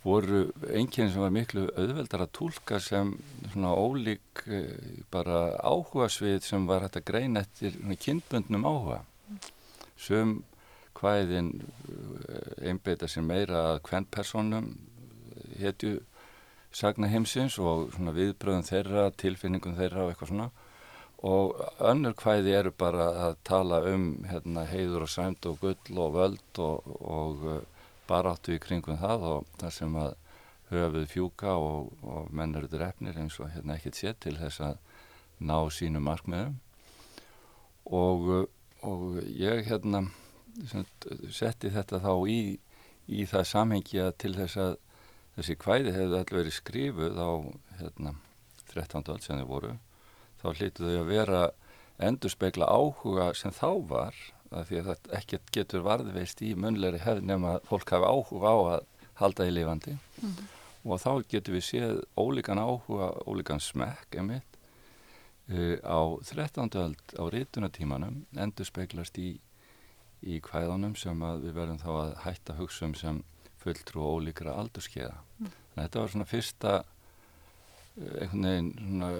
voru 0.03 0.48
einnkjörn 0.74 1.12
sem 1.13 1.22
var 1.22 1.34
miklu 1.34 1.68
auðveldar 1.77 2.25
að 2.25 2.34
tólka 2.38 2.80
sem 2.82 3.13
svona 3.51 3.74
ólík 3.77 4.44
eh, 4.48 5.03
bara 5.13 5.51
áhuga 5.62 6.10
svið 6.10 6.41
sem 6.46 6.65
var 6.70 6.86
hægt 6.86 6.98
að 7.01 7.08
greina 7.12 7.44
eftir 7.46 7.77
kynbundnum 8.01 8.65
áhuga. 8.65 9.01
Sem 10.01 10.39
hvaðin 10.98 11.53
eh, 11.62 12.72
einbeita 12.72 13.10
sér 13.10 13.27
meira 13.27 13.68
að 13.74 13.84
hvern 13.89 14.10
personum 14.10 14.72
hetju 15.62 16.00
sagna 16.75 17.10
heimsins 17.12 17.58
og 17.60 17.92
viðbröðum 18.00 18.66
þeirra, 18.68 19.10
tilfinningum 19.20 19.75
þeirra 19.75 20.06
og 20.06 20.13
eitthvað 20.13 20.32
svona. 20.32 20.50
Og 21.22 21.60
önnur 21.86 22.16
hvaði 22.18 22.56
eru 22.58 22.72
bara 22.74 23.12
að 23.28 23.36
tala 23.46 23.82
um 23.92 24.24
hérna, 24.25 24.63
heiður 24.66 25.06
og 25.06 25.12
sæmt 25.13 25.46
og 25.46 25.60
gull 25.62 26.00
og 26.01 26.16
völd 26.16 26.62
og, 26.63 26.88
og 27.01 27.44
uh, 27.46 27.60
baráttu 28.10 28.56
í 28.56 28.62
kringum 28.62 28.98
það 28.98 29.28
og 29.30 29.51
það 29.62 29.75
sem 29.75 30.00
að 30.01 30.16
höfuð 30.72 31.06
fjúka 31.12 31.54
og, 31.60 31.92
og 32.01 32.32
menn 32.34 32.56
eru 32.58 32.72
drefnir 32.72 33.20
eins 33.22 33.38
og 33.44 33.51
hérna 33.54 33.75
ekkert 33.75 34.00
sé 34.00 34.16
til 34.18 34.34
þess 34.40 34.63
að 34.66 34.80
ná 35.44 35.58
sínu 35.70 36.01
markmiðum. 36.01 36.58
Og, 37.92 38.28
uh, 38.40 38.46
og 38.88 39.22
ég 39.28 39.68
hérna 39.70 40.08
setti 41.30 41.70
þetta 41.70 42.01
þá 42.01 42.13
í, 42.32 42.42
í 43.12 43.28
það 43.30 43.51
samhengja 43.51 44.10
til 44.18 44.34
þess 44.40 44.58
að 44.58 44.80
þessi 45.38 45.56
kvæði 45.62 45.96
hefði 45.96 46.20
allveg 46.20 46.38
verið 46.38 46.58
skrifuð 46.58 47.18
á 47.22 47.32
hérna, 47.80 48.14
13. 48.74 49.10
öll 49.14 49.24
sem 49.24 49.42
þau 49.42 49.50
voru 49.50 49.74
þá 50.42 50.48
hlýttu 50.52 50.88
þau 50.88 51.00
að 51.02 51.12
vera 51.12 51.42
endur 52.02 52.34
speikla 52.34 52.70
áhuga 52.72 53.32
sem 53.38 53.54
þá 53.54 53.70
var 53.90 54.16
því 54.52 54.80
að 54.82 54.88
þetta 54.90 55.20
ekkert 55.20 55.52
getur 55.56 55.86
varðveist 55.86 56.42
í 56.44 56.54
munleiri 56.60 57.00
hefð 57.02 57.28
nema 57.28 57.56
að 57.56 57.68
fólk 57.70 57.94
hafi 57.96 58.10
áhuga 58.10 58.52
á 58.52 58.58
að 58.76 58.88
halda 59.22 59.48
í 59.48 59.54
lifandi 59.54 59.94
mm 59.96 60.32
-hmm. 60.32 60.50
og 60.84 61.02
þá 61.02 61.12
getur 61.30 61.56
við 61.56 61.64
séð 61.68 62.02
ólíkan 62.18 62.60
áhuga, 62.60 63.12
ólíkan 63.28 63.62
smekk 63.62 64.18
emitt 64.18 64.58
uh, 65.50 65.78
á 65.86 66.00
13. 66.24 66.70
öll 66.76 66.96
á 67.16 67.24
rítunatímanum 67.30 68.26
endur 68.36 68.66
speiklast 68.66 69.18
í, 69.18 69.40
í 70.22 70.42
kvæðunum 70.42 70.96
sem 70.96 71.20
við 71.20 71.54
verðum 71.54 71.80
þá 71.80 71.92
að 71.92 72.16
hætta 72.26 72.58
hugsa 72.60 72.86
um 72.86 72.96
sem 72.96 73.24
fulltrú 73.62 74.03
og 74.06 74.22
ólíkra 74.22 74.56
aldurskeiða. 74.58 75.18
Mm. 75.39 75.53
Þetta 75.75 76.01
var 76.01 76.13
svona 76.13 76.27
fyrsta 76.30 76.74
eh, 76.82 78.15
einhvern 78.25 78.48
veginn 78.48 78.72
svona 78.80 79.12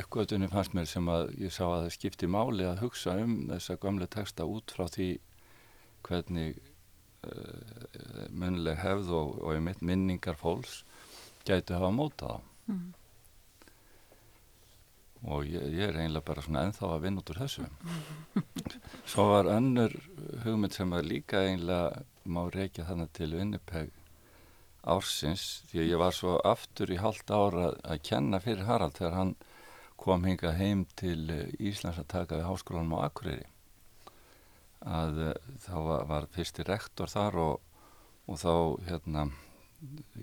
uppgötunni 0.00 0.50
fannst 0.52 0.76
mér 0.76 0.88
sem 0.90 1.10
að 1.12 1.34
ég 1.40 1.54
sá 1.54 1.64
að 1.68 1.76
það 1.84 1.96
skipti 1.96 2.30
máli 2.30 2.68
að 2.68 2.84
hugsa 2.84 3.16
um 3.20 3.36
þessa 3.50 3.78
gamle 3.82 4.08
texta 4.10 4.48
út 4.48 4.76
frá 4.76 4.86
því 4.90 5.10
hvernig 6.06 6.60
uh, 7.28 8.28
munnileg 8.32 8.78
hefð 8.80 9.12
og, 9.18 9.34
og 9.44 9.52
ég 9.52 9.66
mitt 9.66 9.82
minningar 9.84 10.38
fólks 10.40 10.80
gæti 11.44 11.76
hafa 11.76 11.90
mótað 11.92 12.38
á. 12.38 12.38
Mm. 12.70 12.88
Og 15.28 15.44
ég, 15.44 15.66
ég 15.76 15.90
er 15.90 15.98
eiginlega 16.00 16.24
bara 16.30 16.44
svona 16.44 16.64
enþá 16.64 16.94
að 16.94 17.02
vinna 17.04 17.20
út 17.20 17.30
úr 17.32 17.42
þessu. 17.42 17.66
Svo 19.10 19.26
var 19.34 19.50
önnur 19.52 19.92
hugmynd 20.46 20.72
sem 20.72 20.96
að 20.96 21.10
líka 21.10 21.42
eiginlega 21.44 22.04
má 22.24 22.42
reykja 22.52 22.86
þannig 22.88 23.12
til 23.16 23.32
Winnipeg 23.34 23.92
ársins 24.80 25.62
því 25.68 25.82
að 25.82 25.90
ég 25.90 26.00
var 26.00 26.16
svo 26.16 26.36
aftur 26.46 26.92
í 26.92 26.98
halvt 27.00 27.30
ára 27.30 27.70
að 27.84 28.02
kenna 28.08 28.40
fyrir 28.40 28.68
Harald 28.68 28.96
þegar 28.96 29.16
hann 29.18 29.32
kom 30.00 30.24
hinga 30.24 30.54
heim 30.56 30.86
til 30.96 31.28
eh, 31.32 31.50
Íslands 31.60 32.00
að 32.00 32.08
taka 32.14 32.38
við 32.38 32.48
háskólanum 32.48 32.96
á 32.96 33.04
Akureyri. 33.04 33.48
Að 34.80 35.18
uh, 35.26 35.34
þá 35.60 35.74
var, 35.84 36.04
var 36.08 36.26
fyrsti 36.32 36.64
rektor 36.64 37.10
þar 37.12 37.36
og, 37.36 37.82
og 38.24 38.38
þá 38.40 38.54
hérna 38.86 39.26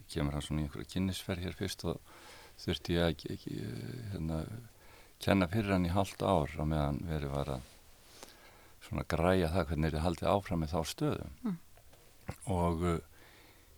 kemur 0.09 0.33
hann 0.33 0.45
svona 0.45 0.63
í 0.63 0.65
einhverja 0.65 0.89
kynnisferð 0.95 1.45
hér 1.45 1.57
fyrst 1.59 1.85
og 1.85 1.99
þurfti 2.63 2.97
ég 2.97 3.05
að 3.05 3.45
hérna, 4.15 4.39
kenna 5.21 5.49
fyrir 5.51 5.75
hann 5.75 5.85
í 5.85 5.93
halvt 5.93 6.25
ár 6.25 6.57
á 6.57 6.63
meðan 6.65 7.03
verið 7.05 7.35
var 7.35 7.53
að 7.59 7.69
svona 8.87 9.05
græja 9.13 9.53
það 9.53 9.69
hvernig 9.69 9.91
er 9.91 9.97
þið 9.97 10.05
haldið 10.07 10.31
áfram 10.33 10.63
með 10.63 10.73
þá 10.73 10.93
stöðum 10.95 11.37
mm 11.43 11.57
og 12.51 12.83
uh, 12.83 12.97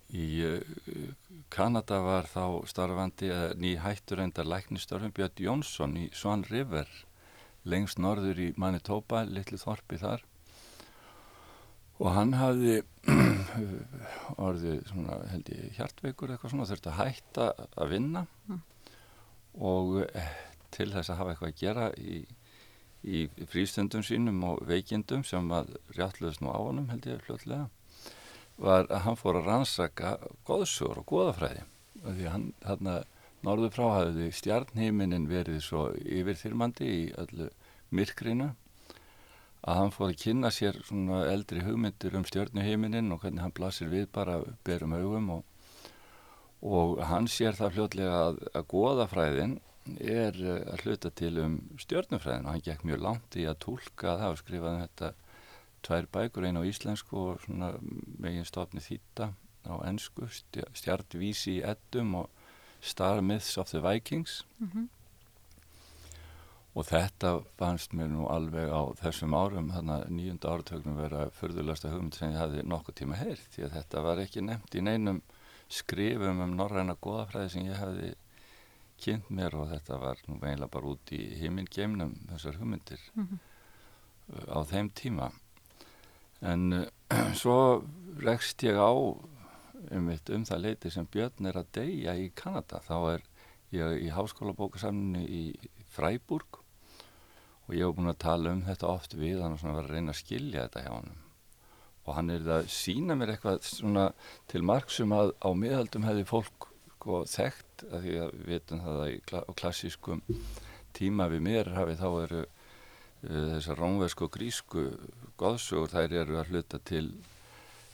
í 0.10 0.28
uh, 0.46 1.12
Kanada 1.54 2.00
var 2.06 2.30
þá 2.30 2.66
starfandi 2.70 3.30
uh, 3.34 3.52
ný 3.60 3.76
hættur 3.82 4.24
endar 4.24 4.50
læknistörfum 4.50 5.14
Björn 5.16 5.46
Jónsson 5.46 5.98
í 6.00 6.10
Swan 6.14 6.46
River 6.50 6.90
lengst 7.68 8.00
norður 8.00 8.40
í 8.40 8.50
Manitoba, 8.58 9.24
litlu 9.28 9.60
þorpi 9.60 10.00
þar. 10.02 10.26
Og 12.00 12.14
hann 12.16 12.36
hafði 12.40 12.80
orðið 14.48 14.84
svona 14.88 15.20
held 15.34 15.50
ég 15.52 15.76
hjartveikur 15.76 16.32
eitthvað 16.32 16.54
svona 16.54 16.68
þurfti 16.70 16.92
að 16.94 17.00
hætta 17.02 17.48
að 17.76 17.96
vinna. 17.96 18.26
Mm. 18.48 18.62
og 19.60 19.96
eh, 20.06 20.36
til 20.72 20.92
þess 20.94 21.10
að 21.10 21.18
hafa 21.20 21.32
eitthvað 21.34 21.50
að 21.50 21.60
gera 21.60 21.88
í, 21.98 22.20
í 23.04 23.24
frístundum 23.50 24.04
sínum 24.06 24.44
og 24.48 24.62
veikindum 24.70 25.26
sem 25.28 25.50
að 25.52 25.74
réttluðist 25.98 26.44
nú 26.46 26.54
á 26.54 26.60
honum 26.62 26.88
held 26.94 27.08
ég 27.10 27.26
hlutlega 27.26 27.68
var 28.60 28.88
að 28.90 29.04
hann 29.06 29.20
fór 29.20 29.40
að 29.40 29.50
rannsaka 29.50 30.16
góðsjór 30.48 31.02
og 31.02 31.08
góðafræði 31.10 31.66
því 32.04 32.32
hann 32.34 32.48
hérna 32.66 32.96
norður 33.46 33.76
frá 33.76 33.86
hafði 33.96 34.32
stjarnheiminin 34.36 35.30
verið 35.30 35.62
svo 35.64 35.86
yfirþyrmandi 35.96 36.90
í 36.92 37.04
öllu 37.22 37.48
myrkrinu 37.96 38.50
að 39.60 39.80
hann 39.80 39.94
fór 39.96 40.12
að 40.12 40.20
kynna 40.24 40.52
sér 40.56 40.80
svona 40.88 41.24
eldri 41.32 41.64
hugmyndir 41.64 42.16
um 42.20 42.26
stjörnuheiminin 42.28 43.12
og 43.12 43.24
hvernig 43.24 43.44
hann 43.44 43.56
blasir 43.56 43.92
við 43.92 44.08
bara 44.16 44.40
berum 44.68 44.96
augum 44.96 45.32
og, 45.38 45.42
og 46.64 47.00
hann 47.10 47.28
sér 47.32 47.58
það 47.58 47.76
fljótlega 47.78 48.22
að, 48.28 48.44
að 48.54 48.70
góðafræðin 48.76 49.58
er 50.00 50.36
að 50.70 50.86
hluta 50.86 51.12
til 51.16 51.34
um 51.42 51.58
stjörnufræðin 51.82 52.48
og 52.48 52.56
hann 52.56 52.68
gekk 52.68 52.86
mjög 52.88 53.04
langt 53.08 53.40
í 53.40 53.48
að 53.50 53.60
tólka 53.66 54.16
það 54.22 54.36
og 54.36 54.42
skrifaði 54.44 54.76
um 54.76 54.86
þetta 54.86 55.12
tvær 55.86 56.08
bækur, 56.14 56.46
eina 56.46 56.62
á 56.62 56.70
íslensku 56.70 57.18
og 57.18 57.42
svona 57.46 57.74
megin 58.20 58.48
stofni 58.48 58.84
þýtta 58.84 59.34
á 59.70 59.76
ennsku, 59.88 60.28
stjartvísi 60.74 61.60
í 61.60 61.66
eddum 61.66 62.16
og 62.24 62.30
Star 62.82 63.22
Myths 63.22 63.58
of 63.58 63.72
the 63.72 63.82
Vikings 63.82 64.46
mm 64.60 64.70
-hmm. 64.74 64.88
og 66.74 66.86
þetta 66.86 67.44
fannst 67.58 67.94
mér 67.94 68.08
nú 68.08 68.28
alveg 68.30 68.70
á 68.72 68.82
þessum 69.02 69.34
árum, 69.34 69.72
þannig 69.72 69.96
að 69.96 70.10
nýjunda 70.10 70.50
áratögnum 70.50 70.96
vera 70.96 71.30
förðulegsta 71.30 71.90
hugmynd 71.90 72.16
sem 72.16 72.32
ég 72.32 72.38
hafði 72.38 72.64
nokkuð 72.64 72.96
tíma 72.96 73.16
heyrt, 73.16 73.48
því 73.52 73.64
að 73.64 73.74
þetta 73.74 74.02
var 74.02 74.18
ekki 74.20 74.42
nefnt 74.42 74.76
í 74.76 74.82
neinum 74.82 75.22
skrifum 75.70 76.42
um 76.42 76.56
norræna 76.56 76.96
goðafræði 77.02 77.50
sem 77.50 77.66
ég 77.66 77.78
hafði 77.78 78.14
kynnt 79.00 79.30
mér 79.30 79.56
og 79.56 79.70
þetta 79.70 80.00
var 80.02 80.18
nú 80.28 80.40
eiginlega 80.42 80.72
bara 80.74 80.92
út 80.94 81.12
í 81.16 81.22
heimingeimnum 81.40 82.16
þessar 82.32 82.58
hugmyndir 82.60 83.00
mm 83.14 83.28
-hmm. 83.28 83.40
á 84.56 84.60
þeim 84.72 84.90
tíma 84.90 85.32
en 86.42 86.74
uh, 86.82 86.86
svo 87.42 87.58
rekst 88.24 88.64
ég 88.68 88.80
á 88.80 88.92
um, 88.92 90.10
um 90.10 90.46
það 90.48 90.64
leiti 90.66 90.92
sem 90.94 91.08
Björn 91.12 91.50
er 91.50 91.60
að 91.60 91.72
deyja 91.80 92.16
í 92.20 92.30
Kanada. 92.36 92.82
Þá 92.86 92.98
er 93.16 93.26
ég 93.76 94.06
í 94.08 94.12
háskóla 94.14 94.56
bókasamninu 94.58 95.24
í 95.26 95.44
Freiburg 95.94 96.62
og 97.70 97.76
ég 97.78 97.86
hef 97.86 97.98
búin 97.98 98.10
að 98.10 98.22
tala 98.24 98.54
um 98.56 98.64
þetta 98.66 98.90
oft 98.90 99.14
við 99.18 99.44
hann 99.44 99.54
og 99.54 99.62
svona 99.62 99.78
var 99.78 99.90
að 99.90 99.98
reyna 99.98 100.16
að 100.16 100.22
skilja 100.24 100.66
þetta 100.66 100.86
hjá 100.86 100.94
hann 100.96 101.18
og 102.10 102.16
hann 102.18 102.32
er 102.34 102.48
að 102.50 102.70
sína 102.74 103.14
mér 103.18 103.36
eitthvað 103.36 103.60
svona 103.68 104.08
til 104.50 104.64
margsum 104.66 105.14
að 105.14 105.36
á 105.46 105.50
miðaldum 105.54 106.08
hefði 106.08 106.26
fólk 106.30 106.70
sko, 106.96 107.20
þekkt 107.30 107.86
að 107.90 108.06
því 108.06 108.16
að 108.24 108.32
við 108.40 108.48
veitum 108.54 108.82
það 108.86 109.04
að 109.04 109.36
á 109.46 109.52
klassískum 109.62 110.24
tíma 110.98 111.30
við 111.30 111.46
mér 111.46 111.70
hafi 111.76 111.98
þá 112.00 112.08
eru 112.24 112.42
þessar 113.24 113.80
rómversku 113.82 114.28
og 114.28 114.34
grísku 114.36 114.86
goðsugur 115.40 115.92
þær 115.92 116.16
eru 116.22 116.40
að 116.40 116.54
hluta 116.54 116.80
til 116.88 117.06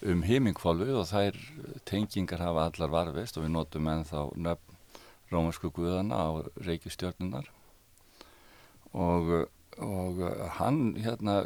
um 0.05 0.21
heimingfálfu 0.27 0.91
og 0.99 1.07
þær 1.09 1.37
tengingar 1.87 2.43
hafa 2.43 2.69
allar 2.69 2.93
varfist 2.93 3.39
og 3.39 3.47
við 3.47 3.55
notum 3.55 3.89
ennþá 3.89 4.25
nöfn 4.35 4.75
rómarsku 5.31 5.71
guðana 5.73 6.17
á 6.21 6.29
reykistjörnunar 6.61 7.47
og, 8.93 9.31
og 9.81 10.21
hann 10.59 10.93
hérna 11.01 11.39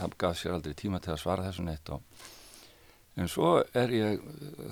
hann 0.00 0.18
gaf 0.20 0.36
sér 0.38 0.58
aldrei 0.58 0.76
tíma 0.76 1.00
til 1.00 1.14
að 1.14 1.22
svara 1.22 1.46
þessu 1.48 1.64
neitt 1.64 1.88
og 1.94 2.02
en 3.18 3.30
svo 3.30 3.56
er 3.74 3.94
ég 3.94 4.20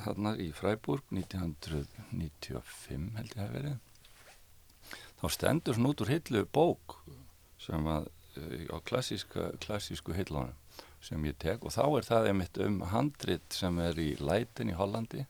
hérna 0.05 0.37
í 0.39 0.53
Freiburg 0.55 1.03
1995 1.11 3.09
held 3.17 3.33
ég 3.35 3.43
að 3.43 3.57
verið. 3.57 3.79
Þá 5.17 5.27
stendur 5.35 5.75
svona 5.75 5.91
út 5.91 6.03
úr 6.05 6.13
hillu 6.13 6.45
bók 6.55 6.99
sem 7.59 7.89
að 7.91 8.07
Eh, 8.37 8.69
á 8.69 8.77
klassísku 8.85 10.15
heilunum 10.17 10.53
sem 11.01 11.25
ég 11.29 11.37
tek 11.41 11.65
og 11.65 11.73
þá 11.73 11.85
er 11.87 12.07
það 12.07 12.29
einmitt 12.31 12.59
um 12.61 12.81
handrit 12.91 13.55
sem 13.55 13.79
er 13.81 13.99
í 14.01 14.11
Lætin 14.21 14.73
í 14.73 14.77
Hollandi 14.77 15.25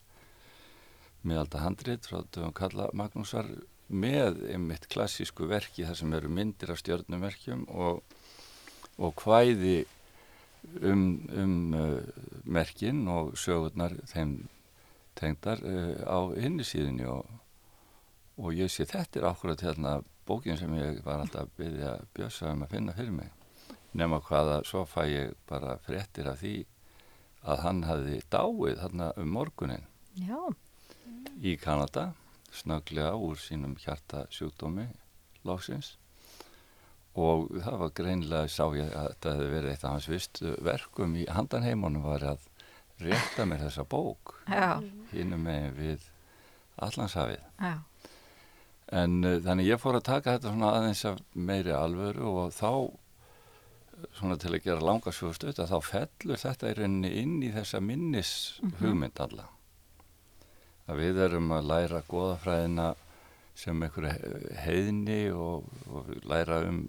miðalda 1.26 1.62
handrit 1.62 2.08
frá 2.08 2.22
dögum 2.34 2.54
Kalla 2.56 2.88
Magnúsar 2.96 3.48
með 3.86 4.40
einmitt 4.50 4.88
klassísku 4.90 5.46
verki 5.50 5.86
þar 5.86 6.00
sem 6.00 6.16
eru 6.18 6.30
myndir 6.32 6.72
af 6.74 6.80
stjórnumerkjum 6.82 7.66
og, 7.70 8.02
og 8.98 9.22
hvæði 9.22 9.76
um, 10.82 11.06
um 11.30 11.56
uh, 11.78 12.02
merkin 12.42 13.04
og 13.12 13.36
sögurnar 13.38 13.94
þeim 14.10 14.38
tengdar 15.18 15.62
uh, 15.62 16.02
á 16.02 16.18
hinni 16.34 16.66
síðinni 16.66 17.06
og, 17.10 17.30
og 18.40 18.54
ég 18.58 18.72
sé 18.72 18.88
þetta 18.88 19.22
er 19.22 19.30
akkurat 19.30 19.62
hérna 19.66 20.00
bókin 20.26 20.58
sem 20.58 20.74
ég 20.78 21.02
var 21.04 21.22
alltaf 21.22 21.46
að 21.46 21.52
byggja 21.60 21.92
bjösa 22.16 22.52
um 22.52 22.64
að 22.66 22.72
finna 22.76 22.94
fyrir 22.96 23.14
mig 23.16 23.30
nema 23.96 24.20
hvaða 24.20 24.60
svo 24.68 24.84
fæ 24.88 25.02
ég 25.08 25.34
bara 25.48 25.76
fréttir 25.86 26.28
af 26.30 26.40
því 26.42 26.54
að 27.46 27.62
hann 27.64 27.82
hafi 27.86 28.20
dáið 28.32 28.80
þarna 28.82 29.10
um 29.22 29.30
morgunin 29.36 29.86
Já. 30.18 30.40
í 31.40 31.56
Kanada 31.60 32.10
snöglega 32.52 33.14
úr 33.20 33.38
sínum 33.40 33.76
hjartasjúkdómi 33.80 34.88
lóksins 35.46 35.94
og 37.16 37.48
það 37.64 37.78
var 37.80 37.94
greinlega 37.96 38.50
sá 38.52 38.64
ég 38.76 38.92
að 38.92 39.08
þetta 39.14 39.34
hefði 39.36 39.52
verið 39.54 39.72
eitt 39.72 39.84
af 39.84 39.94
hans 39.94 40.08
vist 40.10 40.42
verkum 40.64 41.16
í 41.16 41.24
handanheimunum 41.32 42.04
var 42.04 42.26
að 42.34 42.44
rétta 43.00 43.44
mér 43.48 43.60
þessa 43.66 43.84
bók. 43.88 44.34
Hinnum 45.12 45.42
með 45.44 45.66
við 45.76 46.04
Allandshafið 46.84 47.40
Já. 47.60 47.72
En 48.94 49.18
uh, 49.24 49.40
þannig 49.42 49.72
ég 49.72 49.82
fór 49.82 49.98
að 49.98 50.06
taka 50.10 50.36
þetta 50.36 50.52
svona 50.52 50.72
aðeins 50.78 51.04
af 51.08 51.18
meiri 51.34 51.74
alvöru 51.74 52.30
og 52.30 52.54
þá 52.54 52.70
svona 54.16 54.36
til 54.40 54.52
að 54.52 54.62
gera 54.66 54.84
langa 54.84 55.12
sjóðstöð 55.14 55.62
að 55.62 55.72
þá 55.72 55.90
fellur 55.90 56.40
þetta 56.42 56.70
í 56.70 56.76
rauninni 56.76 57.12
inn 57.22 57.36
í 57.42 57.50
þessa 57.54 57.80
minnis 57.80 58.32
hugmynd 58.80 59.20
alla. 59.24 59.48
Að 60.86 61.02
við 61.02 61.20
erum 61.24 61.52
að 61.56 61.68
læra 61.70 62.02
goðafræðina 62.06 62.92
sem 63.56 63.82
einhverju 63.82 64.40
heiðni 64.60 65.20
og, 65.32 65.64
og 65.88 66.10
læra 66.28 66.60
um 66.68 66.82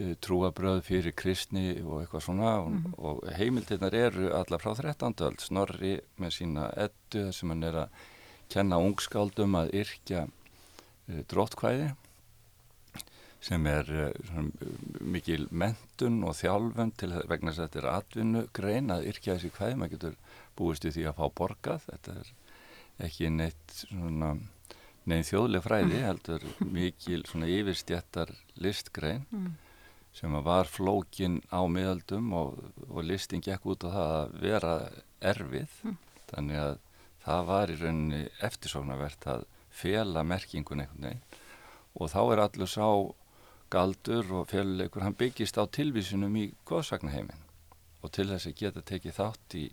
uh, 0.00 0.12
trúabröð 0.24 0.82
fyrir 0.88 1.14
kristni 1.16 1.78
og 1.84 2.02
eitthvað 2.02 2.26
svona. 2.26 2.56
Og, 2.64 2.90
og 2.98 3.22
heimildirnar 3.38 3.94
eru 3.96 4.32
alla 4.36 4.58
frá 4.60 4.74
13. 4.74 5.14
öld. 5.28 5.40
Snorri 5.44 5.94
með 6.20 6.36
sína 6.36 6.68
ettu 6.74 7.28
sem 7.36 7.54
hann 7.54 7.64
er 7.70 7.84
að 7.86 8.04
kenna 8.50 8.80
ungskáldum 8.82 9.54
að 9.60 9.74
yrkja 9.84 10.26
uh, 11.10 11.20
dróttkvæði 11.32 11.90
sem 13.40 13.66
er 13.66 13.88
uh, 13.88 14.10
svona, 14.28 14.70
mikil 15.00 15.46
mentun 15.50 16.20
og 16.28 16.36
þjálfun 16.38 16.94
til 17.00 17.10
vegna 17.30 17.52
þess 17.52 17.62
að 17.62 17.68
þetta 17.68 17.82
er 17.82 17.90
atvinnu 17.94 18.46
grein 18.56 18.92
að 18.94 19.08
yrkja 19.12 19.36
þessi 19.38 19.52
kvæði, 19.56 19.78
maður 19.80 19.94
getur 19.96 20.16
búist 20.60 20.84
við 20.84 20.96
því 20.98 21.06
að 21.10 21.20
fá 21.20 21.26
borgað, 21.40 21.86
þetta 21.88 22.16
er 22.20 22.32
ekki 23.06 23.30
neitt 23.32 23.76
svona 23.80 24.34
neinn 25.08 25.24
þjóðleg 25.24 25.64
fræði, 25.64 26.02
heldur 26.04 26.44
mikil 26.68 27.22
svona 27.26 27.48
yfirstjættar 27.50 28.34
listgrein 28.60 29.24
Mm. 29.30 29.54
sem 30.12 30.32
var 30.44 30.66
flókin 30.66 31.40
á 31.54 31.62
miðaldum 31.70 32.32
og, 32.34 32.58
og 32.90 33.04
listin 33.06 33.40
gekk 33.40 33.66
út 33.70 33.86
á 33.86 33.88
það 33.94 34.14
að 34.18 34.32
vera 34.42 34.72
erfið. 35.32 35.76
Þannig 36.32 36.58
að 36.58 36.72
það 37.24 37.44
var 37.46 37.70
í 37.70 37.76
rauninni 37.78 38.22
eftirsóknarvert 38.42 39.26
að 39.30 39.44
fela 39.80 40.22
merkingun 40.26 40.84
einhvern 40.84 41.08
veginn 41.08 41.24
og 42.00 42.12
þá 42.12 42.20
er 42.34 42.42
allur 42.44 42.70
sá 42.70 42.86
galdur 43.70 44.32
og 44.40 44.48
féluleikur, 44.50 45.02
hann 45.04 45.14
byggist 45.18 45.58
á 45.58 45.64
tilvísunum 45.70 46.34
í 46.38 46.48
góðsagnaheimin 46.66 47.44
og 48.02 48.12
til 48.14 48.26
þess 48.30 48.48
að 48.50 48.58
geta 48.62 48.82
tekið 48.86 49.18
þátt 49.18 49.56
í 49.60 49.66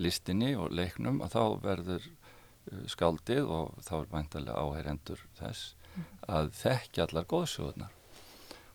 listinni 0.00 0.54
og 0.56 0.72
leiknum 0.74 1.20
að 1.24 1.34
þá 1.34 1.42
verður 1.64 2.06
uh, 2.06 2.84
skaldið 2.90 3.50
og 3.50 3.74
þá 3.84 3.94
er 4.00 4.12
væntalega 4.14 4.62
áheyrendur 4.62 5.24
þess 5.40 5.74
að 6.30 6.50
þekkja 6.58 7.06
allar 7.06 7.28
góðsjóðunar 7.30 8.00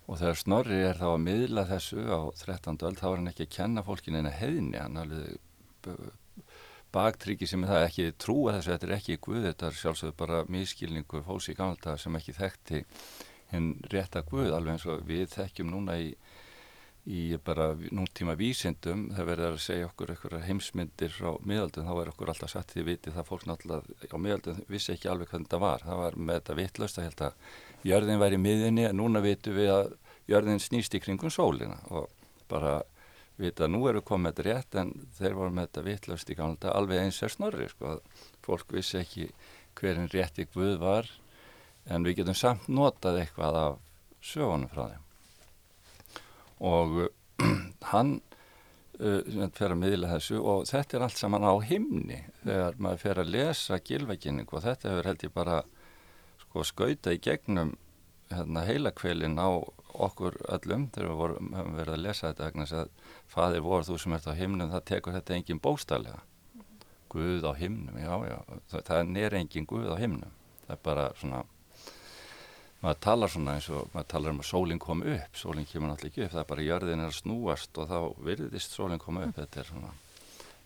og 0.09 0.17
þegar 0.17 0.39
Snorri 0.41 0.79
er 0.87 0.97
þá 0.99 1.07
að 1.11 1.23
miðla 1.25 1.65
þessu 1.69 2.05
á 2.09 2.19
13. 2.39 2.79
öld 2.87 2.99
þá 3.01 3.07
er 3.09 3.17
hann 3.19 3.31
ekki 3.31 3.45
að 3.47 3.55
kenna 3.57 3.83
fólkin 3.85 4.19
eina 4.19 4.31
heiðni 4.33 4.79
hann 4.81 4.99
alveg 5.03 5.37
b- 5.85 6.11
baktryggi 6.95 7.47
sem 7.49 7.63
er 7.63 7.73
það 7.73 7.85
ekki 7.87 8.09
trúa 8.21 8.57
þessu 8.57 8.73
þetta 8.73 8.87
er 8.89 8.95
ekki 8.97 9.17
Guð, 9.25 9.41
þetta 9.47 9.69
er 9.69 9.79
sjálfsögðu 9.79 10.17
bara 10.19 10.43
miskilningu 10.49 11.23
fólks 11.25 11.49
í 11.51 11.57
gamla 11.57 11.97
sem 12.01 12.19
ekki 12.19 12.37
þekkti 12.37 12.83
hinn 13.53 13.71
rétta 13.93 14.23
Guð 14.27 14.53
alveg 14.53 14.77
eins 14.77 14.87
og 14.89 15.03
við 15.07 15.27
þekkjum 15.35 15.73
núna 15.73 15.97
í 16.01 16.13
í 17.09 17.37
bara 17.41 17.71
nútíma 17.95 18.35
vísindum 18.37 19.07
það 19.15 19.29
verður 19.31 19.55
að 19.55 19.63
segja 19.63 19.87
okkur 19.87 20.11
eitthvað 20.13 20.43
heimsmyndir 20.45 21.13
frá 21.15 21.31
miðaldum, 21.47 21.87
þá 21.87 22.01
er 22.03 22.11
okkur 22.11 22.31
alltaf 22.33 22.51
satt 22.51 22.73
því 22.75 22.83
viti 22.89 23.13
það 23.15 23.27
fólk 23.29 23.45
náttúrulega 23.49 24.11
á 24.13 24.17
miðaldum 24.19 24.59
vissi 24.69 24.93
ekki 24.93 25.09
alveg 25.09 25.31
hvernig 25.31 25.49
það 25.49 25.63
var, 25.63 25.85
það 25.87 26.01
var 26.03 26.19
með 26.19 26.39
þetta 26.39 26.57
vittlöst 26.59 26.99
að 26.99 27.07
held 27.07 27.23
að 27.25 27.89
jörðin 27.89 28.21
væri 28.21 28.41
miðinni 28.43 28.85
en 28.89 28.99
núna 28.99 29.23
vitum 29.25 29.57
við 29.57 29.71
að 29.73 29.91
jörðin 30.29 30.61
snýst 30.61 30.99
í 30.99 31.01
kringum 31.01 31.33
sólina 31.33 31.79
og 31.89 32.11
bara 32.51 32.75
vita 33.39 33.65
að 33.65 33.73
nú 33.73 33.85
eru 33.89 34.03
komið 34.05 34.33
þetta 34.33 34.47
rétt 34.47 34.77
en 34.81 34.93
þeir 35.17 35.37
voru 35.37 35.55
með 35.55 35.67
þetta 35.67 35.85
vittlöst 35.87 36.31
í 36.31 36.37
gamla 36.37 36.73
alveg 36.75 37.03
eins 37.03 37.21
er 37.23 37.33
snorri 37.33 37.69
sko, 37.71 37.99
fólk 38.45 38.75
vissi 38.75 38.99
ekki 38.99 39.29
hverinn 39.79 40.11
rétti 40.11 40.47
Guð 40.53 40.79
var 40.81 41.09
en 41.89 42.05
við 42.05 42.21
getum 42.21 42.37
samt 42.37 42.67
notað 42.67 43.21
eitthvað 43.23 43.59
af 43.59 43.77
sögunum 44.21 44.71
frá 44.71 44.89
þeim. 44.91 45.05
Og 46.69 46.97
hann 47.93 48.17
uh, 48.99 49.49
fer 49.55 49.73
að 49.73 49.81
miðla 49.81 50.13
þessu 50.15 50.39
og 50.43 50.65
þetta 50.69 50.97
er 50.97 51.05
allt 51.07 51.19
saman 51.19 51.47
á 51.47 51.53
himni 51.63 52.23
þegar 52.43 52.79
maður 52.83 53.03
fer 53.05 53.21
að 53.23 53.35
lesa 53.35 53.79
gilvækynning 53.79 54.49
og 54.51 54.65
þetta 54.65 54.91
hefur 54.91 55.11
held 55.11 55.27
ég 55.27 55.35
bara 55.35 55.61
sko 56.43 56.65
skauta 56.67 57.13
í 57.15 57.21
gegnum 57.23 57.75
hérna, 58.33 58.65
heilakveilin 58.67 59.39
á 59.39 59.49
okkur 59.93 60.39
öllum 60.55 60.87
þegar 60.93 61.09
við 61.09 61.21
vorum, 61.21 61.53
höfum 61.57 61.77
verið 61.79 61.95
að 61.95 62.03
lesa 62.05 62.27
þetta 62.29 62.49
vegna 62.49 62.65
þess 62.65 62.79
að 62.79 63.13
fadir 63.35 63.63
voru 63.65 63.87
þú 63.89 63.99
sem 63.99 64.17
ert 64.17 64.27
á 64.29 64.33
himnum 64.39 64.73
það 64.73 64.89
tekur 64.91 65.15
þetta 65.17 65.37
engin 65.37 65.63
bóstælega 65.63 66.19
Guð 67.09 67.45
á 67.49 67.53
himnum, 67.57 67.95
já 67.97 68.13
já 68.29 68.37
það, 68.69 68.81
það 68.85 69.15
er 69.17 69.35
engin 69.39 69.65
Guð 69.65 69.87
á 69.89 69.97
himnum. 69.97 70.35
Það 70.67 70.75
er 70.75 70.81
bara 70.85 71.05
svona 71.17 71.39
maður 72.79 72.99
talar 73.03 73.31
svona 73.31 73.55
eins 73.57 73.67
og 73.73 73.89
maður 73.93 74.09
talar 74.13 74.33
um 74.33 74.41
að 74.43 74.49
sólinn 74.49 74.81
kom 74.81 75.01
upp, 75.03 75.35
sólinn 75.35 75.67
kemur 75.67 75.91
náttúrulega 75.91 76.13
ekki 76.13 76.25
upp 76.25 76.35
það 76.35 76.41
er 76.41 76.49
bara 76.51 76.67
jörðin 76.67 77.03
er 77.03 77.09
að 77.09 77.17
snúast 77.17 77.79
og 77.81 77.89
þá 77.89 77.97
virðist 78.27 78.75
sólinn 78.75 79.01
koma 79.03 79.25
upp, 79.25 79.35
þetta 79.35 79.59
er 79.59 79.67
svona 79.67 79.91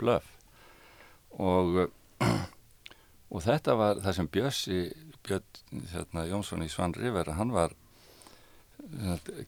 blöf 0.01 0.27
og 1.41 1.79
og 3.33 3.41
þetta 3.41 3.77
var 3.79 4.03
það 4.03 4.17
sem 4.19 4.29
Bjössi 4.35 4.81
Björn 5.23 5.87
hérna, 5.93 6.27
Jónsson 6.29 6.65
í 6.65 6.69
Svan 6.69 6.93
Rivera 6.93 7.37
hann 7.39 7.53
var 7.55 7.73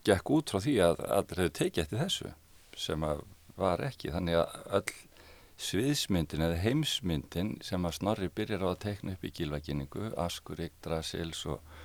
gekk 0.06 0.32
út 0.36 0.54
frá 0.54 0.62
því 0.64 0.76
að 0.86 1.04
allir 1.06 1.42
hefur 1.44 1.58
tekið 1.60 1.84
eftir 1.84 2.02
þessu 2.02 2.32
sem 2.86 3.04
að 3.08 3.24
var 3.56 3.84
ekki. 3.86 4.12
Þannig 4.14 4.40
að 4.42 4.56
öll 4.80 4.96
sviðsmyndin 5.66 6.44
eða 6.44 6.62
heimsmyndin 6.66 7.56
sem 7.64 7.88
að 7.88 7.98
Snorri 8.00 8.30
byrjar 8.36 8.66
á 8.68 8.70
að 8.74 8.82
tekna 8.84 9.16
upp 9.16 9.24
í 9.24 9.32
gilvækningu, 9.38 10.10
Askur, 10.20 10.60
Yggdrasils 10.66 11.46
og 11.48 11.76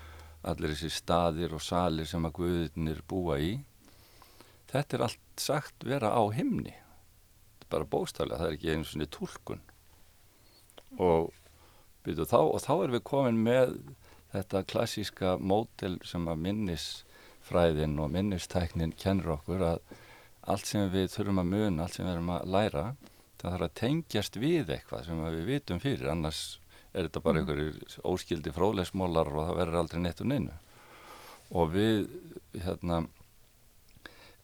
allir 0.43 0.75
þessi 0.75 0.91
staðir 0.97 1.55
og 1.55 1.63
salir 1.63 2.09
sem 2.09 2.25
að 2.27 2.37
guðinir 2.41 3.03
búa 3.07 3.39
í 3.39 3.53
þetta 4.71 4.97
er 4.97 5.05
allt 5.07 5.41
sagt 5.41 5.87
vera 5.87 6.13
á 6.15 6.23
himni. 6.35 6.75
Er 7.61 7.69
bara 7.71 7.89
bóstaflega, 7.89 8.41
það 8.41 8.49
er 8.49 8.57
ekki 8.59 8.75
einu 8.75 8.89
svona 8.89 9.11
tólkun 9.11 9.63
og, 10.99 11.31
byrju, 12.05 12.27
þá, 12.27 12.41
og 12.43 12.59
þá 12.65 12.73
erum 12.75 12.97
við 12.97 13.05
komin 13.07 13.43
með 13.47 13.77
þetta 14.33 14.65
klassíska 14.71 15.37
mótel 15.39 15.99
sem 16.07 16.27
að 16.31 16.43
minnisfræðin 17.51 17.99
og 17.99 18.11
minnistæknin 18.11 18.93
kennur 18.97 19.39
okkur 19.39 19.63
að 19.63 19.79
allt 20.47 20.67
sem 20.67 20.91
við 20.91 21.11
þurfum 21.11 21.41
að 21.43 21.51
muna, 21.51 21.83
allt 21.83 21.95
sem 21.95 22.07
við 22.07 22.15
erum 22.15 22.31
að 22.31 22.47
læra 22.47 22.85
það 23.41 23.53
þarf 23.53 23.65
að 23.67 23.75
tengjast 23.75 24.37
við 24.37 24.71
eitthvað 24.71 25.07
sem 25.07 25.23
við 25.25 25.47
vitum 25.47 25.81
fyrir, 25.81 26.11
annars 26.11 26.61
er 26.93 27.07
þetta 27.07 27.21
bara 27.21 27.41
einhverjir 27.41 27.99
óskildi 28.05 28.53
fróðlegsmólar 28.53 29.31
og 29.33 29.49
það 29.49 29.59
verður 29.61 29.81
aldrei 29.81 30.01
neitt 30.01 30.21
og 30.21 30.31
neinu. 30.31 30.53
Og 31.51 31.71
við 31.73 32.09
hérna 32.55 33.01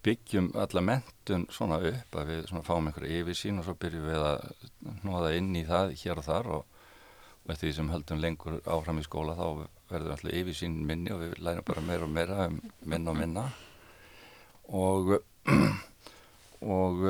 byggjum 0.02 0.52
alla 0.54 0.82
mentun 0.82 1.46
svona 1.50 1.80
upp 1.82 2.16
að 2.16 2.30
við 2.30 2.44
svona 2.48 2.66
fáum 2.66 2.88
einhverju 2.88 3.22
yfirsýn 3.22 3.58
og 3.60 3.66
svo 3.66 3.74
byrjum 3.82 4.06
við 4.06 4.26
að 4.30 5.02
nóða 5.02 5.34
inn 5.38 5.54
í 5.58 5.64
það 5.66 5.96
hér 6.02 6.22
og 6.22 6.26
þar 6.26 6.52
og, 6.58 6.66
og 7.44 7.54
eftir 7.54 7.68
því 7.68 7.74
sem 7.78 7.90
höldum 7.90 8.22
lengur 8.22 8.60
áfram 8.64 9.02
í 9.02 9.06
skóla 9.06 9.36
þá 9.38 9.66
verður 9.90 10.16
alltaf 10.16 10.34
yfirsýn 10.34 10.80
minni 10.86 11.12
og 11.14 11.22
við 11.22 11.38
lærum 11.44 11.66
bara 11.66 11.84
meira 11.84 12.06
og 12.06 12.14
meira 12.14 12.46
um 12.48 12.60
minna 12.82 13.12
og 13.12 13.20
minna. 13.20 13.44
Og 14.74 15.16
og 16.76 17.06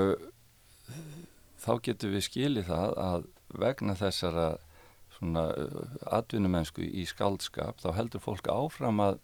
þá 1.62 1.73
getum 1.89 2.15
við 2.15 2.27
skilið 2.29 2.71
það 2.71 2.97
að 3.07 3.27
vegna 3.62 3.97
þessara 3.99 4.47
svona 5.17 5.47
atvinnumennsku 6.12 6.85
í 6.85 7.07
skaldskap 7.09 7.81
þá 7.81 7.91
heldur 7.97 8.23
fólk 8.23 8.51
áfram 8.53 9.01
að 9.01 9.21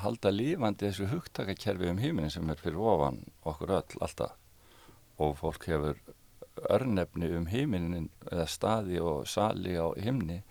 halda 0.00 0.32
lífandi 0.32 0.86
þessu 0.86 1.10
hugtakakerfi 1.10 1.90
um 1.90 2.00
heiminin 2.00 2.32
sem 2.32 2.48
er 2.50 2.60
fyrir 2.60 2.80
ofan 2.80 3.24
okkur 3.44 3.74
öll 3.80 3.98
alltaf. 4.00 4.36
Og 5.20 5.34
fólk 5.40 5.66
hefur 5.68 5.98
örnefni 6.72 7.28
um 7.36 7.48
heiminin 7.50 8.08
eða 8.30 8.46
staði 8.48 9.00
og 9.02 9.26
sali 9.28 9.76
á 9.76 9.92
himni 10.00 10.42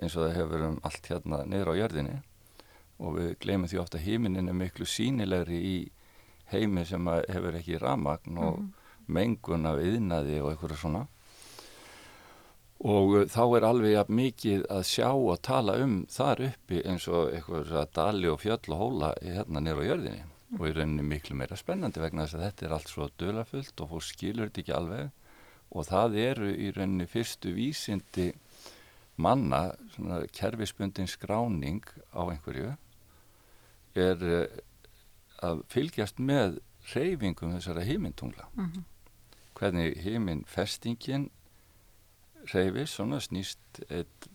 eins 0.00 0.16
og 0.16 0.26
það 0.26 0.36
hefur 0.38 0.66
um 0.66 0.80
allt 0.86 1.08
hérna 1.12 1.44
niður 1.46 1.72
á 1.72 1.80
jörðinni. 1.80 2.18
Og 3.00 3.16
við 3.16 3.30
glemum 3.40 3.70
því 3.70 3.80
ofta 3.80 4.00
heiminin 4.00 4.50
er 4.50 4.56
miklu 4.56 4.88
sínilegri 4.88 5.60
í 5.60 5.76
heimi 6.52 6.84
sem 6.88 7.06
hefur 7.06 7.56
ekki 7.60 7.80
ramagn 7.80 8.40
og 8.42 8.60
mengun 9.10 9.68
af 9.68 9.80
yðnaði 9.82 10.40
og 10.42 10.52
eitthvað 10.52 10.76
svona. 10.80 11.06
Og 12.80 13.14
uh, 13.18 13.24
þá 13.28 13.42
er 13.58 13.66
alveg 13.68 14.12
mikið 14.16 14.66
að 14.72 14.84
sjá 14.88 15.08
og 15.12 15.40
tala 15.44 15.76
um 15.84 15.98
þar 16.08 16.46
uppi 16.48 16.80
eins 16.88 17.06
og 17.12 17.34
eitthvað 17.34 17.90
dali 17.96 18.30
og 18.30 18.40
fjöll 18.40 18.72
og 18.72 18.80
hóla 18.80 19.14
hérna 19.20 19.60
nýra 19.60 19.84
á 19.84 19.88
jörðinni. 19.90 20.22
Og 20.58 20.66
í 20.66 20.74
rauninni 20.74 21.04
miklu 21.06 21.36
meira 21.38 21.58
spennandi 21.58 22.00
vegna 22.02 22.24
þess 22.24 22.38
að 22.38 22.46
þetta 22.46 22.66
er 22.66 22.72
allt 22.74 22.90
svo 22.90 23.08
dölafullt 23.20 23.82
og 23.84 23.92
fólk 23.92 24.06
skilur 24.08 24.48
þetta 24.48 24.62
ekki 24.64 24.76
alveg. 24.78 25.10
Og 25.70 25.86
það 25.86 26.16
eru 26.24 26.48
í 26.50 26.70
rauninni 26.74 27.06
fyrstu 27.10 27.52
vísindi 27.54 28.30
manna, 29.20 29.62
svona 29.94 30.22
kerfisbundin 30.36 31.10
skráning 31.10 31.84
á 32.16 32.22
einhverju 32.24 32.72
er 33.98 34.24
uh, 34.24 34.46
að 35.44 35.62
fylgjast 35.72 36.20
með 36.22 36.60
reyfingum 36.94 37.54
þessara 37.56 37.84
heimintungla 37.84 38.48
hvernig 39.60 39.98
heiminfestingin 40.00 41.28
reyfis, 42.54 42.94
svona 42.96 43.20
snýst 43.20 43.82
eitt, 43.90 44.28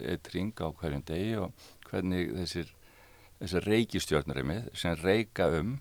eitt 0.00 0.30
ring 0.34 0.52
á 0.58 0.66
hverjum 0.74 1.04
degi 1.06 1.36
og 1.38 1.52
hvernig 1.88 2.32
þessir, 2.40 2.72
þessir 3.40 3.68
reykistjórnurimi 3.68 4.58
sem 4.74 4.96
reyka 4.98 5.48
um 5.60 5.76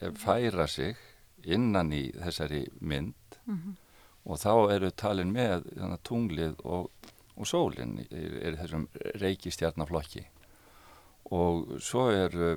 eh, 0.00 0.12
færa 0.12 0.66
sig 0.68 0.98
innan 1.44 1.92
í 1.92 2.10
þessari 2.12 2.66
mynd. 2.80 3.38
Og 4.24 4.38
þá 4.38 4.52
eru 4.74 4.90
talin 4.90 5.32
með 5.34 5.64
þannig, 5.74 6.02
tunglið 6.06 6.60
og, 6.62 6.90
og 7.36 7.48
sólinn 7.48 7.98
er, 8.10 8.38
er 8.42 8.58
þessum 8.60 8.86
reykistjarnaflokki 9.22 10.26
og 11.32 11.76
svo 11.80 12.08
eru, 12.12 12.56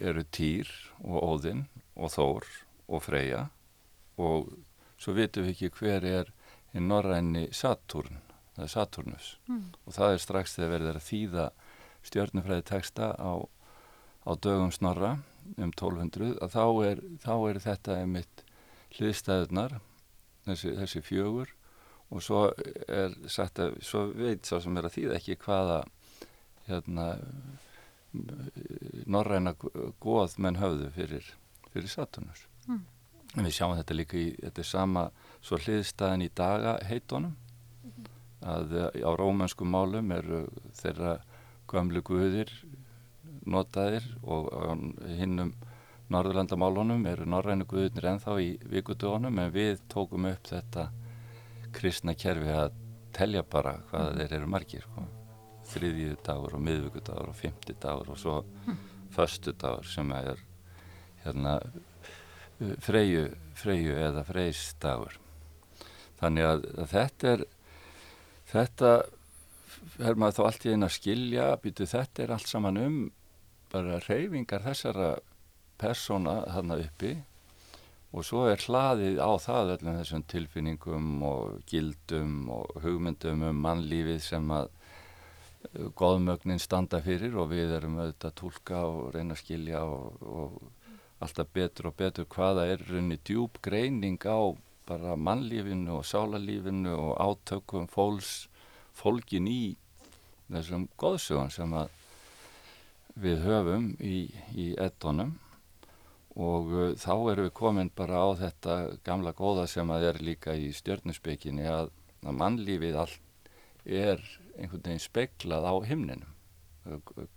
eru 0.00 0.24
Týr 0.32 0.68
og 1.02 1.18
Óðinn 1.20 1.66
og 1.96 2.12
Þór 2.14 2.46
og 2.88 3.02
Freyja 3.04 3.46
og 4.20 4.52
svo 5.00 5.16
vitum 5.16 5.44
við 5.46 5.56
ekki 5.56 5.72
hver 5.80 6.06
er 6.06 6.32
í 6.72 6.80
norræni 6.80 7.48
Saturn, 7.52 8.20
það 8.56 8.64
er 8.64 8.72
Saturnus 8.76 9.36
Mm. 9.48 9.72
og 9.86 9.92
það 9.92 10.12
er 10.14 10.22
strax 10.22 10.56
þegar 10.56 10.70
verður 10.76 11.00
að 11.00 11.08
þýða 11.10 11.46
stjörnufræði 12.02 12.64
texta 12.70 13.12
á, 13.18 13.32
á 14.24 14.30
dögum 14.40 14.72
snorra 14.72 15.18
um 15.58 15.72
1200 15.74 16.38
að 16.40 16.54
þá 16.54 16.64
er, 16.86 17.02
þá 17.20 17.34
er 17.50 17.58
þetta 17.60 17.96
einmitt 17.98 18.44
hliðstæðunar 18.96 19.80
þessi, 20.46 20.72
þessi 20.78 21.02
fjögur 21.04 21.52
og 22.12 22.22
svo 22.22 22.44
er 22.88 23.14
sagt 23.32 23.60
að 23.62 23.78
svo 23.84 24.06
veit 24.16 24.46
sá 24.46 24.58
sem 24.60 24.76
er 24.76 24.88
að 24.88 24.96
þýða 24.98 25.18
ekki 25.18 25.38
hvaða 25.46 25.82
hérna 26.68 27.06
norræna 29.08 29.54
góð 30.02 30.36
menn 30.44 30.60
höfðu 30.60 30.90
fyrir, 30.96 31.34
fyrir 31.72 31.88
Saturnus 31.88 32.46
Mm. 32.62 32.84
en 33.34 33.46
við 33.48 33.56
sjáum 33.56 33.72
þetta 33.74 33.94
líka 33.96 34.18
í 34.20 34.26
þetta 34.38 34.62
er 34.62 34.66
sama 34.68 35.00
svo 35.42 35.56
hliðstæðin 35.58 36.22
í 36.22 36.28
daga 36.30 36.76
heitunum 36.86 37.32
að 38.46 38.76
eh, 38.78 39.02
á 39.02 39.10
rómansku 39.18 39.66
málum 39.66 40.12
eru 40.14 40.44
þeirra 40.78 41.16
gömlu 41.72 42.04
guðir 42.06 42.52
notaðir 43.46 44.06
og 44.22 44.46
hinnum 45.18 45.54
Norðurlandamálunum 46.12 47.06
eru 47.08 47.24
norrænu 47.26 47.64
guðirnir 47.66 48.10
ennþá 48.12 48.36
í 48.44 48.50
vikudögunum 48.68 49.38
en 49.42 49.52
við 49.54 49.80
tókum 49.90 50.26
upp 50.28 50.46
þetta 50.50 50.90
kristna 51.74 52.14
kerfi 52.18 52.52
að 52.54 52.78
telja 53.16 53.42
bara 53.44 53.76
hvað 53.90 54.18
þeir 54.20 54.36
eru 54.38 54.50
margir 54.50 54.84
sko. 54.86 55.06
þriðju 55.72 56.16
dagur 56.26 56.56
og 56.56 56.64
miðvíkudagur 56.66 57.30
og 57.32 57.38
fymti 57.38 57.74
dagur 57.80 58.12
og 58.12 58.18
svo 58.20 58.36
föstu 59.14 59.54
dagur 59.56 59.88
sem 59.88 60.10
er 60.12 60.40
hérna 61.24 61.58
freyju, 62.82 63.26
freyju 63.58 63.96
eða 63.96 64.24
freys 64.28 64.74
dagur 64.82 65.18
þannig 66.20 66.48
að, 66.48 66.64
að 66.78 66.92
þetta 66.92 67.32
er 67.32 67.44
þetta 68.52 68.92
er 70.02 70.18
maður 70.18 70.38
þá 70.38 70.42
allt 70.46 70.66
í 70.66 70.72
einn 70.72 70.86
að 70.86 70.96
skilja 70.96 71.48
býtu 71.62 71.88
þetta 71.88 72.24
er 72.24 72.34
allt 72.36 72.50
saman 72.50 72.80
um 72.80 72.98
bara 73.72 74.00
reyfingar 74.06 74.64
þessara 74.66 75.14
persóna 75.80 76.42
þarna 76.52 76.78
uppi 76.84 77.14
og 78.12 78.26
svo 78.28 78.44
er 78.50 78.60
hlaðið 78.60 79.20
á 79.24 79.32
það 79.40 79.72
öllum 79.76 79.98
þessum 80.00 80.24
tilfinningum 80.28 81.08
og 81.24 81.62
gildum 81.68 82.50
og 82.52 82.82
hugmyndum 82.84 83.44
um 83.48 83.62
mannlífið 83.64 84.20
sem 84.26 84.52
að 84.52 84.68
uh, 84.68 85.88
góðmögnin 85.96 86.60
standa 86.60 87.00
fyrir 87.04 87.38
og 87.40 87.48
við 87.54 87.72
erum 87.78 87.96
auðvitað 88.02 88.28
að 88.28 88.38
tólka 88.42 88.82
og 88.90 89.14
reyna 89.16 89.36
að 89.36 89.42
skilja 89.44 89.84
og, 89.88 90.20
og 90.20 90.60
alltaf 91.24 91.48
betur 91.56 91.88
og 91.88 91.96
betur 92.02 92.28
hvaða 92.34 92.68
er 92.74 92.84
runni 92.90 93.16
djúb 93.24 93.62
greining 93.64 94.20
á 94.28 94.52
bara 94.88 95.16
mannlífinu 95.16 95.96
og 96.00 96.04
sálarlífinu 96.04 96.92
og 96.92 97.16
átökum 97.16 97.88
fólks, 97.88 98.48
fólkin 98.92 99.48
í 99.48 99.62
þessum 100.52 100.88
góðsögun 101.00 101.52
sem 101.54 101.72
að 101.72 101.88
við 103.22 103.44
höfum 103.46 103.88
í, 104.00 104.26
í 104.56 104.72
eddonum 104.80 105.36
og 106.32 106.70
uh, 106.72 106.92
þá 106.96 107.12
erum 107.32 107.46
við 107.46 107.54
komin 107.56 107.90
bara 107.96 108.22
á 108.24 108.28
þetta 108.40 108.76
gamla 109.04 109.34
góða 109.36 109.66
sem 109.68 109.90
að 109.92 110.08
er 110.12 110.20
líka 110.24 110.54
í 110.56 110.70
stjörnusbygginni 110.72 111.66
að, 111.68 111.90
að 112.24 112.38
mannlífið 112.40 112.98
allt 113.02 113.50
er 113.84 114.22
einhvern 114.56 114.84
veginn 114.84 115.02
speklað 115.02 115.66
á 115.66 115.74
himninum. 115.84 116.28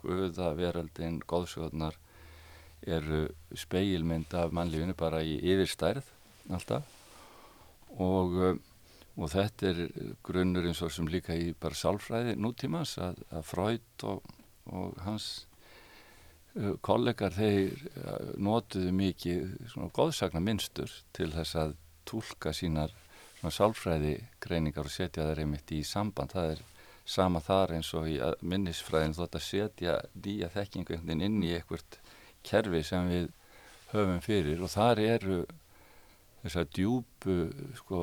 Guða, 0.01 0.53
veröldin, 0.57 1.19
góðsögurnar 1.27 1.97
eru 2.85 3.27
speilmynd 3.53 4.33
af 4.37 4.53
mannlífinu 4.55 4.95
bara 4.97 5.21
í 5.25 5.35
yfirstærð 5.41 6.07
alltaf 6.53 6.87
og, 8.01 8.33
uh, 8.39 8.55
og 9.15 9.31
þetta 9.31 9.69
er 9.71 9.83
grunnur 10.25 10.67
eins 10.69 10.81
og 10.85 10.93
sem 10.93 11.09
líka 11.09 11.35
í 11.35 11.51
bara 11.59 11.77
sálfræði 11.77 12.35
nútímas 12.39 12.95
að, 13.01 13.21
að 13.31 13.45
Freud 13.49 14.07
og, 14.07 14.33
og 14.71 14.97
hans 15.05 15.29
uh, 15.43 15.54
kollegar 16.85 17.33
þeir 17.35 17.73
uh, 17.99 18.29
notuðu 18.39 18.93
mikið 18.95 19.55
svona 19.73 19.91
góðsagna 19.95 20.39
minnstur 20.43 20.91
til 21.15 21.27
þess 21.33 21.57
að 21.59 21.75
tólka 22.07 22.53
sínar 22.55 22.93
svona 23.39 23.51
sálfræði 23.51 24.13
greiningar 24.43 24.87
og 24.87 24.93
setja 24.93 25.25
þær 25.27 25.43
einmitt 25.43 25.73
í 25.75 25.81
samband. 25.83 26.31
Það 26.31 26.53
er 26.53 26.63
sama 27.05 27.41
þar 27.43 27.75
eins 27.75 27.91
og 27.97 28.07
í 28.07 28.15
uh, 28.23 28.31
minnisfræðin 28.39 29.17
þótt 29.17 29.35
að 29.35 29.47
setja 29.49 29.97
nýja 30.15 30.51
þekkingu 30.55 31.01
inn 31.03 31.43
í 31.43 31.51
einhvert 31.57 31.99
kerfi 32.45 32.83
sem 32.87 33.11
við 33.11 33.29
höfum 33.91 34.23
fyrir 34.23 34.63
og 34.63 34.71
þar 34.71 35.01
eru 35.03 35.43
þessar 36.45 36.71
djúbu 36.77 37.37
sko 37.81 38.01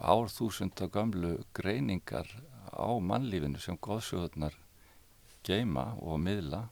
árþúsunda 0.00 0.90
gamlu 0.90 1.36
greiningar 1.54 2.26
á 2.74 2.90
mannlífinu 2.98 3.60
sem 3.60 3.78
góðsögurnar 3.78 4.56
geima 5.46 5.92
og 6.00 6.18
miðla 6.24 6.64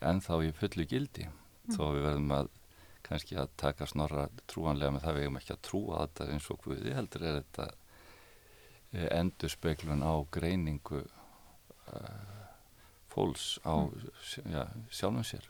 en 0.00 0.22
þá 0.24 0.34
í 0.44 0.52
fullu 0.56 0.86
gildi 0.88 1.26
þó 1.72 1.82
við 1.94 2.06
verðum 2.06 2.32
að 2.36 2.52
kannski 3.06 3.38
að 3.38 3.52
taka 3.60 3.86
snorra 3.86 4.26
trúanlega 4.50 4.94
með 4.94 5.04
það 5.06 5.16
við 5.16 5.26
eigum 5.26 5.40
ekki 5.40 5.54
að 5.54 5.64
trúa 5.68 6.00
þetta 6.04 6.28
eins 6.34 6.48
og 6.50 6.62
Guði 6.64 6.94
heldur 6.96 7.26
er 7.26 7.36
þetta 7.40 7.66
eh, 8.92 9.08
endurspeglun 9.20 10.02
á 10.02 10.14
greiningu 10.34 11.02
uh, 11.02 12.40
fólks 13.12 13.46
á 13.62 13.74
mm. 13.86 14.50
ja, 14.52 14.66
sjálfum 14.90 15.26
sér 15.26 15.46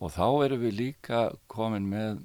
og 0.00 0.12
þá 0.14 0.26
erum 0.44 0.62
við 0.64 0.76
líka 0.76 1.24
komin 1.50 1.88
með 1.88 2.20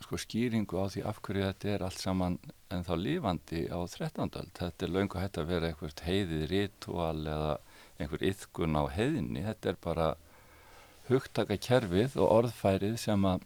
sko 0.00 0.16
skýringu 0.20 0.80
á 0.80 0.88
því 0.88 1.02
af 1.08 1.20
hverju 1.24 1.46
þetta 1.48 1.72
er 1.74 1.84
allt 1.84 2.00
saman 2.00 2.38
en 2.72 2.84
þá 2.86 2.94
lífandi 2.96 3.66
á 3.68 3.78
13. 3.84 4.30
öld. 4.40 4.52
Þetta 4.56 4.86
er 4.86 4.92
löngu 4.94 5.20
hægt 5.20 5.40
að 5.40 5.50
vera 5.50 5.68
eitthvað 5.68 6.02
heiðið 6.06 6.44
ritual 6.52 7.18
eða 7.26 7.52
einhver 8.04 8.24
yðkun 8.30 8.78
á 8.78 8.82
heiðinni. 8.92 9.44
Þetta 9.46 9.72
er 9.72 9.80
bara 9.84 10.08
hugtaka 11.10 11.58
kerfið 11.58 12.16
og 12.20 12.34
orðfærið 12.38 12.96
sem 13.02 13.26
að 13.26 13.44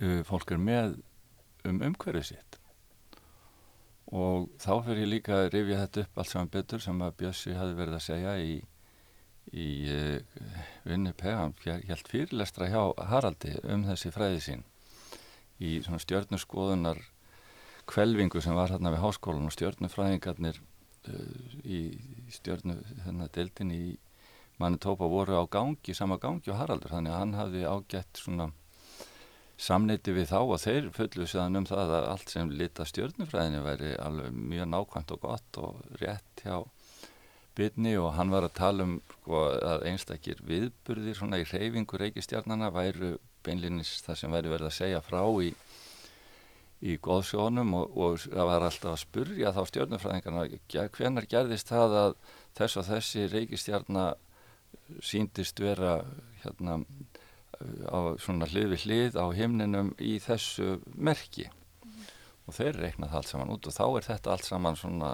uh, 0.00 0.20
fólk 0.28 0.54
er 0.54 0.62
með 0.62 0.98
um 1.68 1.82
umhverfið 1.90 2.32
sitt. 2.32 2.58
Og 4.10 4.48
þá 4.58 4.72
fyrir 4.86 5.04
ég 5.04 5.12
líka 5.12 5.36
að 5.36 5.52
rifja 5.54 5.84
þetta 5.84 6.04
upp 6.04 6.18
allt 6.18 6.32
saman 6.32 6.52
betur 6.54 6.82
sem 6.82 7.02
að 7.06 7.16
Bjössi 7.20 7.54
hafi 7.54 7.76
verið 7.78 7.98
að 7.98 8.06
segja 8.08 8.34
í, 8.42 8.56
í 9.54 9.68
uh, 9.94 10.42
Winnipeg, 10.88 11.36
hann 11.38 11.54
held 11.86 12.10
fyrirlestra 12.10 12.70
hjá 12.72 12.82
Haraldi 13.12 13.54
um 13.70 13.86
þessi 13.86 14.12
fræði 14.14 14.42
sín 14.46 14.66
í 15.60 15.76
svona 15.84 16.00
stjörnurskoðunar 16.00 17.00
kvelvingu 17.90 18.40
sem 18.42 18.56
var 18.56 18.72
hérna 18.72 18.92
við 18.94 19.02
háskólan 19.04 19.48
og 19.48 19.54
stjörnufræðingarnir 19.54 20.58
uh, 20.58 21.56
í 21.64 21.80
stjörnu 22.34 22.78
hérna 23.04 23.28
deildin 23.34 23.74
í 23.74 23.84
Manitoba 24.60 25.08
voru 25.08 25.38
á 25.40 25.44
gangi, 25.48 25.94
sama 25.96 26.18
gangi 26.20 26.52
og 26.52 26.58
Haraldur 26.60 26.92
þannig 26.92 27.14
að 27.14 27.22
hann 27.22 27.38
hafði 27.38 27.62
ágætt 27.64 28.20
svona 28.20 28.50
samneiti 29.60 30.12
við 30.16 30.30
þá 30.32 30.38
og 30.40 30.58
þeir 30.60 30.90
fullu 30.96 31.26
séðan 31.28 31.60
um 31.60 31.68
það 31.68 31.94
að 31.98 32.08
allt 32.10 32.32
sem 32.32 32.52
lita 32.52 32.86
stjörnufræðinni 32.88 33.62
væri 33.64 33.94
alveg 34.00 34.36
mjög 34.52 34.68
nákvæmt 34.72 35.14
og 35.16 35.22
gott 35.24 35.60
og 35.60 35.80
rétt 36.00 36.44
hjá 36.44 36.62
bytni 37.58 37.96
og 38.00 38.14
hann 38.16 38.32
var 38.32 38.46
að 38.46 38.56
tala 38.56 38.86
um 38.86 38.94
sko, 39.18 39.42
að 39.72 39.84
einstakir 39.90 40.40
viðburðir 40.48 41.18
svona 41.18 41.40
í 41.40 41.48
reyfingu 41.48 42.00
reykistjarnana 42.00 42.70
væru 42.72 43.16
beinlinnins 43.44 43.98
það 44.06 44.20
sem 44.20 44.36
væri 44.36 44.52
verið 44.52 44.70
að 44.70 44.76
segja 44.78 45.02
frá 45.04 45.20
í, 45.44 45.52
í 46.80 46.96
góðsjónum 47.04 47.74
og, 47.76 47.96
og 47.96 48.18
það 48.24 48.48
var 48.48 48.64
alltaf 48.64 48.94
að 48.94 49.02
spurja 49.02 49.52
þá 49.52 49.60
stjórnufræðingarna 49.68 50.88
hvenar 50.96 51.28
gerðist 51.28 51.72
það 51.72 51.96
að 52.02 52.14
þess 52.56 52.80
og 52.80 52.86
þessi 52.88 53.26
reykistjarna 53.28 54.04
síndist 55.04 55.60
vera 55.60 56.00
hérna 56.44 56.80
á 57.92 58.16
svona 58.20 58.48
hlið 58.48 58.74
við 58.74 58.84
hlið 58.86 59.18
á 59.20 59.26
himninum 59.36 59.92
í 60.00 60.16
þessu 60.24 60.78
merki? 60.96 61.50
Og 62.48 62.56
þeir 62.56 62.80
reiknað 62.80 63.18
allt 63.18 63.30
saman 63.30 63.52
út 63.52 63.68
og 63.68 63.76
þá 63.76 63.84
er 63.88 64.06
þetta 64.08 64.32
allt 64.32 64.48
saman 64.48 64.78
svona 64.80 65.10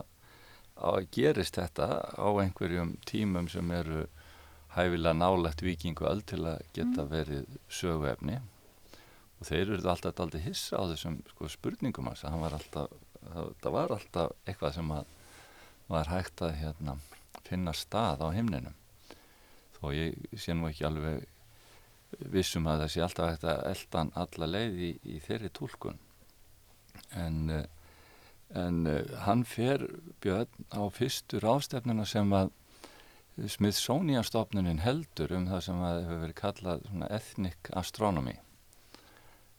að 0.76 1.08
gerist 1.16 1.58
þetta 1.58 1.88
á 2.14 2.28
einhverjum 2.40 2.94
tímum 3.08 3.48
sem 3.50 3.70
eru 3.74 4.06
hæfilega 4.76 5.16
nálegt 5.16 5.64
vikingu 5.64 6.06
öll 6.06 6.22
til 6.22 6.44
að 6.46 6.62
geta 6.76 7.06
verið 7.10 7.58
söguefni 7.72 8.38
þeir 9.46 9.74
eru 9.76 9.90
alltaf 9.90 10.22
alltaf 10.22 10.42
hissa 10.44 10.80
á 10.80 10.84
þessum 10.92 11.20
sko, 11.32 11.50
spurningum 11.52 12.10
hans 12.10 12.24
að 12.26 12.40
var 12.42 12.56
alltaf, 12.58 12.96
það 13.62 13.76
var 13.76 13.94
alltaf 13.96 14.34
eitthvað 14.46 14.74
sem 14.78 14.92
var 15.86 16.10
hægt 16.10 16.42
að 16.42 16.56
hérna, 16.60 16.96
finna 17.46 17.72
stað 17.76 18.24
á 18.26 18.28
himninum. 18.34 18.74
Þó 19.76 19.92
ég 19.94 20.38
sé 20.40 20.54
nú 20.56 20.66
ekki 20.70 20.86
alveg 20.88 21.26
vissum 22.32 22.66
að 22.70 22.84
það 22.84 22.92
sé 22.94 23.04
alltaf 23.06 23.32
hægt 23.32 23.48
að 23.50 23.64
eldan 23.70 24.12
alla 24.16 24.50
leið 24.50 24.82
í, 24.88 24.90
í 25.14 25.16
þeirri 25.22 25.50
tólkun 25.54 25.98
en 27.14 27.40
uh, 27.52 27.64
en 28.54 28.86
uh, 28.86 29.02
hann 29.26 29.42
fer 29.44 29.82
Björn 30.22 30.70
á 30.70 30.82
fyrstur 30.94 31.46
ástefnuna 31.50 32.06
sem 32.06 32.30
að 32.36 32.52
Smithsonian-stofnunin 33.36 34.80
heldur 34.80 35.34
um 35.36 35.48
það 35.50 35.64
sem 35.66 35.80
að 35.84 35.98
hefur 36.04 36.20
verið 36.22 36.38
kallað 36.38 36.86
ethnic 37.10 37.70
astronomy 37.76 38.38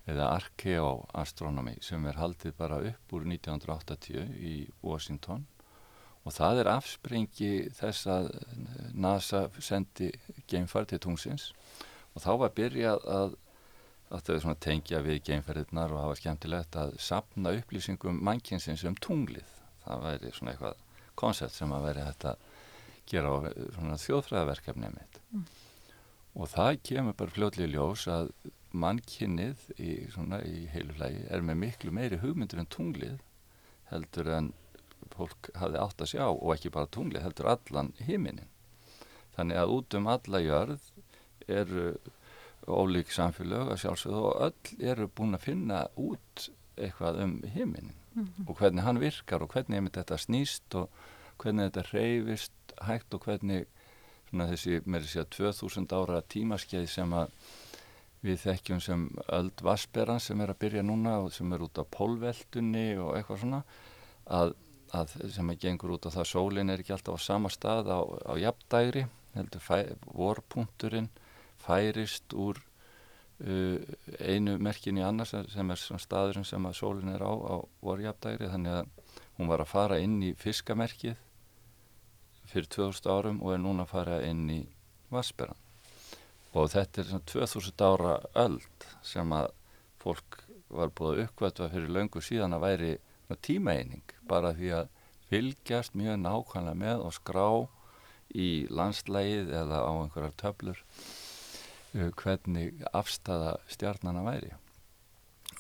eða 0.07 0.31
archeoastronomy 0.37 1.77
sem 1.83 2.05
er 2.07 2.19
haldið 2.19 2.55
bara 2.57 2.79
upp 2.91 3.13
úr 3.13 3.27
1980 3.27 4.37
í 4.39 4.55
Washington 4.81 5.45
og 6.27 6.35
það 6.35 6.61
er 6.61 6.69
afspringi 6.71 7.51
þess 7.75 8.07
að 8.11 8.31
NASA 8.95 9.47
sendi 9.63 10.11
geimfar 10.47 10.87
til 10.87 10.99
tungsins 11.03 11.51
og 12.13 12.23
þá 12.23 12.31
var 12.43 12.55
byrjað 12.55 13.05
að 13.17 13.37
að 14.13 14.29
þau 14.39 14.53
tengja 14.63 15.01
við 15.03 15.23
geimferðirnar 15.27 15.91
og 15.91 16.03
hafa 16.05 16.19
skemmtilegt 16.21 16.75
að 16.79 16.93
sapna 17.03 17.51
upplýsingum 17.57 18.21
mannkynsins 18.23 18.85
um 18.87 18.95
tunglið. 19.03 19.47
Það 19.83 20.03
væri 20.05 20.31
svona 20.35 20.53
eitthvað 20.53 20.83
koncept 21.19 21.55
sem 21.55 21.73
að 21.75 21.87
veri 21.89 22.05
hægt 22.05 22.27
að 22.31 22.45
gera 23.07 23.33
á 23.35 24.03
þjóðfræðaverkefnið 24.05 24.95
mitt. 24.95 25.19
Mm. 25.31 25.43
Og 26.37 26.51
það 26.53 26.79
kemur 26.87 27.17
bara 27.19 27.35
fljóðlega 27.35 27.73
ljós 27.73 28.07
að 28.11 28.31
mannkynnið 28.81 29.63
í, 29.77 29.91
í 30.07 30.59
heilu 30.73 30.95
hlægi 30.97 31.25
er 31.33 31.45
með 31.45 31.61
miklu 31.63 31.93
meiri 31.95 32.19
hugmyndur 32.21 32.61
en 32.61 32.69
tunglið 32.73 33.17
heldur 33.91 34.29
en 34.35 34.51
fólk 35.13 35.49
hafi 35.55 35.79
átt 35.79 36.03
að 36.03 36.11
sjá 36.13 36.25
og 36.27 36.51
ekki 36.55 36.73
bara 36.73 36.91
tunglið 36.91 37.25
heldur 37.25 37.51
allan 37.53 37.93
himinin. 38.03 38.49
Þannig 39.37 39.61
að 39.61 39.73
út 39.75 39.97
um 39.99 40.09
alla 40.11 40.41
jörð 40.43 40.87
eru 41.47 41.91
ólík 42.67 43.11
samfélög 43.13 43.71
að 43.71 43.81
sjálfsögðu 43.83 44.23
og 44.27 44.41
öll 44.47 44.87
eru 44.91 45.07
búin 45.07 45.37
að 45.37 45.45
finna 45.45 45.83
út 45.95 46.49
eitthvað 46.75 47.21
um 47.23 47.37
heiminn 47.53 47.93
mm 47.93 48.23
-hmm. 48.23 48.49
og 48.49 48.57
hvernig 48.57 48.83
hann 48.83 48.99
virkar 48.99 49.41
og 49.41 49.53
hvernig 49.53 49.91
þetta 49.93 50.17
snýst 50.17 50.75
og 50.75 50.89
hvernig 51.37 51.71
þetta 51.71 51.83
reyfist 51.93 52.51
hægt 52.81 53.13
og 53.13 53.21
hvernig 53.21 53.65
svona, 54.29 54.47
þessi 54.51 54.81
með 54.85 55.01
þessi 55.01 55.19
að 55.19 55.29
2000 55.29 55.93
ára 55.93 56.21
tímaskeið 56.21 56.89
sem 56.89 57.13
að 57.13 57.31
við 58.25 58.39
þekkjum 58.41 58.79
sem 58.81 59.03
öll 59.33 59.51
vassberan 59.63 60.21
sem 60.23 60.39
er 60.41 60.53
að 60.53 60.61
byrja 60.63 60.85
núna 60.85 61.19
og 61.23 61.33
sem 61.35 61.51
er 61.53 61.63
út 61.65 61.77
á 61.77 61.85
pólveldunni 61.85 62.87
og 63.01 63.13
eitthvað 63.17 63.43
svona 63.43 63.61
að, 64.25 64.55
að 64.97 65.13
sem 65.35 65.51
að 65.53 65.59
gengur 65.65 65.93
út 65.97 66.07
á 66.09 66.15
það 66.15 66.31
sólinn 66.31 66.73
er 66.73 66.81
ekki 66.81 66.95
alltaf 66.95 67.21
á 67.21 67.27
sama 67.27 67.51
stað 67.53 67.91
á, 67.93 67.99
á 68.01 68.33
jafndægri 68.41 69.05
vorpunkturinn 70.17 71.11
færist 71.61 72.33
úr 72.33 72.57
uh, 73.45 73.77
einu 74.19 74.57
merkin 74.57 74.97
í 74.97 75.05
annars 75.05 75.35
sem 75.53 75.73
er 75.73 75.83
staðurinn 76.01 76.47
sem 76.47 76.65
að 76.65 76.79
sólinn 76.79 77.13
er 77.13 77.21
á 77.21 77.31
á 77.31 77.55
vorjafdægri 77.85 78.49
þannig 78.49 78.79
að 78.81 79.21
hún 79.37 79.51
var 79.51 79.61
að 79.61 79.73
fara 79.75 80.01
inn 80.01 80.17
í 80.25 80.33
fiskamerkið 80.37 81.21
fyrir 82.47 82.69
2000 82.73 83.13
árum 83.13 83.41
og 83.43 83.53
er 83.53 83.61
núna 83.61 83.85
að 83.85 83.93
fara 83.93 84.19
inn 84.25 84.47
í 84.49 84.61
Vassberan 85.13 85.66
og 86.57 86.71
þetta 86.73 87.01
er 87.01 87.09
svona 87.11 87.29
2000 87.31 87.85
ára 87.87 88.15
öld 88.45 88.87
sem 89.05 89.33
að 89.37 89.51
fólk 90.01 90.41
var 90.67 90.91
búið 90.97 91.13
að 91.13 91.23
uppvætva 91.27 91.69
fyrir 91.73 91.93
löngu 91.95 92.23
síðan 92.23 92.57
að 92.57 92.65
væri 92.65 92.91
tímaeining. 93.45 94.03
Bara 94.27 94.53
því 94.57 94.73
að 94.81 94.91
fylgjast 95.29 95.95
mjög 95.99 96.19
nákvæmlega 96.23 96.81
með 96.81 97.05
og 97.07 97.15
skrá 97.15 97.47
í 98.35 98.49
landslægið 98.71 99.53
eða 99.61 99.81
á 99.83 99.91
einhverjar 99.91 100.37
töflur 100.39 100.83
Uh, 101.95 102.11
hvernig 102.19 102.83
afstæða 102.93 103.55
stjarnana 103.71 104.21
væri. 104.25 104.51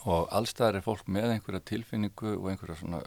Og 0.03 0.27
allstæðar 0.35 0.77
er 0.77 0.83
fólk 0.83 1.07
með 1.07 1.37
einhverja 1.37 1.63
tilfinningu 1.65 2.33
og 2.35 2.49
einhverja 2.51 2.75
svona 2.81 2.99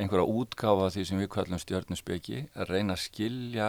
einhverja 0.00 0.24
útgáfa 0.24 0.88
því 0.94 1.04
sem 1.06 1.20
við 1.20 1.28
kallum 1.34 1.60
stjörnusbyggi 1.60 2.40
að 2.56 2.72
reyna 2.72 2.96
að 2.96 3.02
skilja 3.04 3.68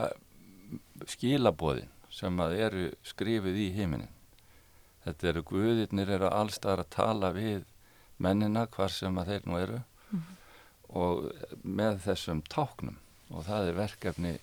skilabóðin 1.12 1.92
sem 2.12 2.40
að 2.44 2.58
eru 2.68 2.90
skrifið 3.08 3.62
í 3.66 3.70
heiminin 3.76 4.12
þetta 5.06 5.30
eru 5.32 5.44
guðirnir 5.50 6.14
eru 6.18 6.30
allstæðar 6.30 6.84
að 6.84 6.94
tala 6.96 7.32
við 7.36 7.64
mennina 8.22 8.68
hvar 8.74 8.94
sem 8.94 9.18
að 9.18 9.34
þeir 9.34 9.48
nú 9.48 9.58
eru. 9.58 9.80
Mm 10.12 10.20
-hmm. 10.20 10.38
og 11.02 11.32
með 11.64 12.02
þessum 12.06 12.42
táknum. 12.42 12.98
Og 13.30 13.46
það 13.46 13.68
er 13.68 13.80
verkefni 13.80 14.34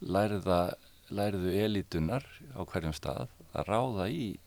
lærða, 0.00 0.74
lærðu 1.08 1.52
elitunar 1.64 2.24
á 2.58 2.60
hverjum 2.66 2.92
stað 2.92 3.28
að 3.54 3.68
ráða 3.70 4.08
í 4.10 4.38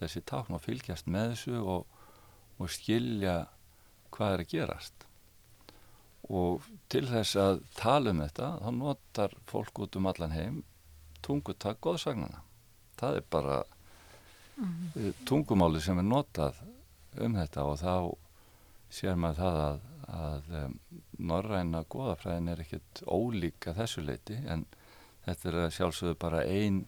þessi 0.00 0.20
tákn 0.20 0.54
og 0.54 0.62
fylgjast 0.62 1.06
með 1.06 1.34
þessu 1.34 1.60
og, 1.60 1.86
og 2.58 2.70
skilja 2.70 3.46
hvað 4.10 4.32
er 4.32 4.40
að 4.40 4.50
gerast. 4.54 4.94
Og 6.28 6.62
til 6.88 7.06
þess 7.06 7.36
að 7.36 7.62
tala 7.76 8.10
um 8.10 8.20
þetta 8.20 8.58
þá 8.64 8.70
notar 8.72 9.34
fólk 9.46 9.78
út 9.78 9.96
um 9.96 10.06
allan 10.06 10.32
heim 10.32 10.64
tungutak 11.22 11.80
góðsagnana 11.84 12.42
það 12.98 13.20
er 13.20 13.24
bara 13.30 13.58
mm 14.56 14.74
-hmm. 14.94 15.12
tungumáli 15.24 15.80
sem 15.80 15.98
er 15.98 16.04
notað 16.04 16.54
um 17.20 17.34
þetta 17.34 17.64
og 17.64 17.78
þá 17.78 18.16
sér 18.90 19.16
maður 19.16 19.36
það 19.36 19.56
að, 19.68 19.80
að 20.08 20.50
um, 20.64 20.78
norræna 21.18 21.84
góðafræðin 21.84 22.48
er 22.48 22.60
ekkert 22.60 23.02
ólíka 23.06 23.74
þessu 23.74 24.04
leiti 24.04 24.38
en 24.46 24.66
þetta 25.26 25.48
er 25.48 25.70
sjálfsögðu 25.70 26.14
bara 26.14 26.44
einn 26.44 26.86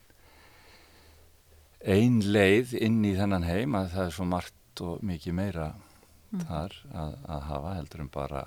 ein 1.81 2.21
leið 2.21 2.75
inn 2.81 3.05
í 3.05 3.15
þennan 3.17 3.47
heim 3.49 3.75
að 3.75 3.93
það 3.95 4.07
er 4.07 4.17
svo 4.17 4.25
margt 4.29 4.81
og 4.85 5.05
mikið 5.05 5.37
meira 5.37 5.75
mm. 6.31 6.45
þar 6.45 6.77
að, 6.93 7.15
að 7.25 7.43
hafa 7.49 7.75
heldur 7.79 8.05
en 8.05 8.13
bara 8.13 8.43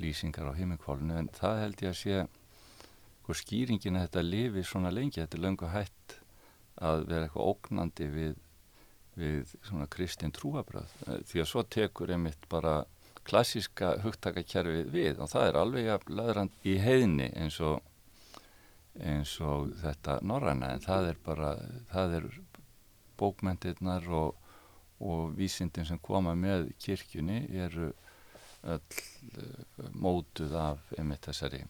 lýsingar 0.00 0.48
á 0.52 0.56
heimingkválinu 0.56 1.18
en 1.20 1.30
það 1.36 1.62
held 1.62 1.84
ég 1.84 1.92
að 1.92 2.00
sé 2.00 2.26
sko 3.26 3.34
skýringin 3.34 3.98
að 3.98 4.04
þetta 4.06 4.22
lifi 4.22 4.62
svona 4.62 4.92
lengi, 4.94 5.18
þetta 5.18 5.34
er 5.34 5.42
löngu 5.42 5.70
hætt 5.72 6.12
að 6.86 7.06
vera 7.08 7.26
eitthvað 7.26 7.48
ógnandi 7.50 8.06
við, 8.12 8.36
við 9.18 9.54
svona 9.66 9.88
kristin 9.90 10.34
trúabröð 10.36 10.92
því 11.26 11.42
að 11.42 11.50
svo 11.50 11.64
tekur 11.66 12.12
einmitt 12.14 12.46
bara 12.52 12.84
klassíska 13.26 13.96
hugtakakerfið 14.04 14.94
við 14.94 15.18
og 15.18 15.32
það 15.32 15.48
er 15.48 15.58
alveg 15.58 15.90
að 15.96 16.08
laðrand 16.14 16.62
í 16.62 16.76
heiðni 16.78 17.32
eins 17.34 17.58
og 17.58 17.80
eins 19.02 19.34
og 19.42 19.74
þetta 19.82 20.20
norræna 20.22 20.70
en 20.76 20.86
það 20.86 21.10
er 21.10 21.22
bara, 21.26 21.52
það 21.90 22.18
er 22.20 22.28
bókmentirnar 23.18 24.06
og, 24.14 24.36
og 25.02 25.34
vísindin 25.34 25.88
sem 25.88 25.98
koma 25.98 26.36
með 26.38 26.70
kirkjunni 26.78 27.42
eru 27.66 27.90
öll 28.66 28.78
uh, 28.78 29.90
mótuð 29.98 30.54
af 30.62 30.94
einmitt 30.94 31.26
þessari 31.26 31.66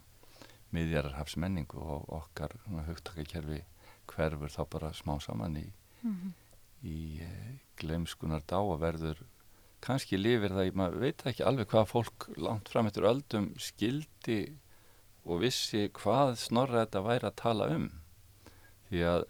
miðjararhafsmenningu 0.77 1.81
og 1.81 2.11
okkar 2.21 2.57
hugtakakerfi 2.89 3.63
hverfur 4.11 4.53
þá 4.53 4.63
bara 4.73 4.93
smá 4.95 5.17
saman 5.23 5.57
í, 5.61 5.67
mm 6.03 6.13
-hmm. 6.13 6.35
í 6.83 7.01
uh, 7.27 7.55
glemskunar 7.81 8.45
dá 8.47 8.59
og 8.61 8.81
verður 8.81 9.23
kannski 9.81 10.17
lifir 10.17 10.55
það, 10.55 10.73
maður 10.75 11.01
veit 11.01 11.27
ekki 11.27 11.45
alveg 11.45 11.69
hvað 11.71 11.91
fólk 11.91 12.29
langt 12.37 12.69
fram 12.69 12.87
eftir 12.87 13.09
öldum 13.09 13.53
skildi 13.59 14.41
og 15.25 15.41
vissi 15.43 15.89
hvað 15.89 16.37
snorra 16.39 16.85
þetta 16.85 17.03
væri 17.03 17.27
að 17.27 17.41
tala 17.43 17.69
um 17.75 17.91
því 18.89 19.03
að 19.13 19.27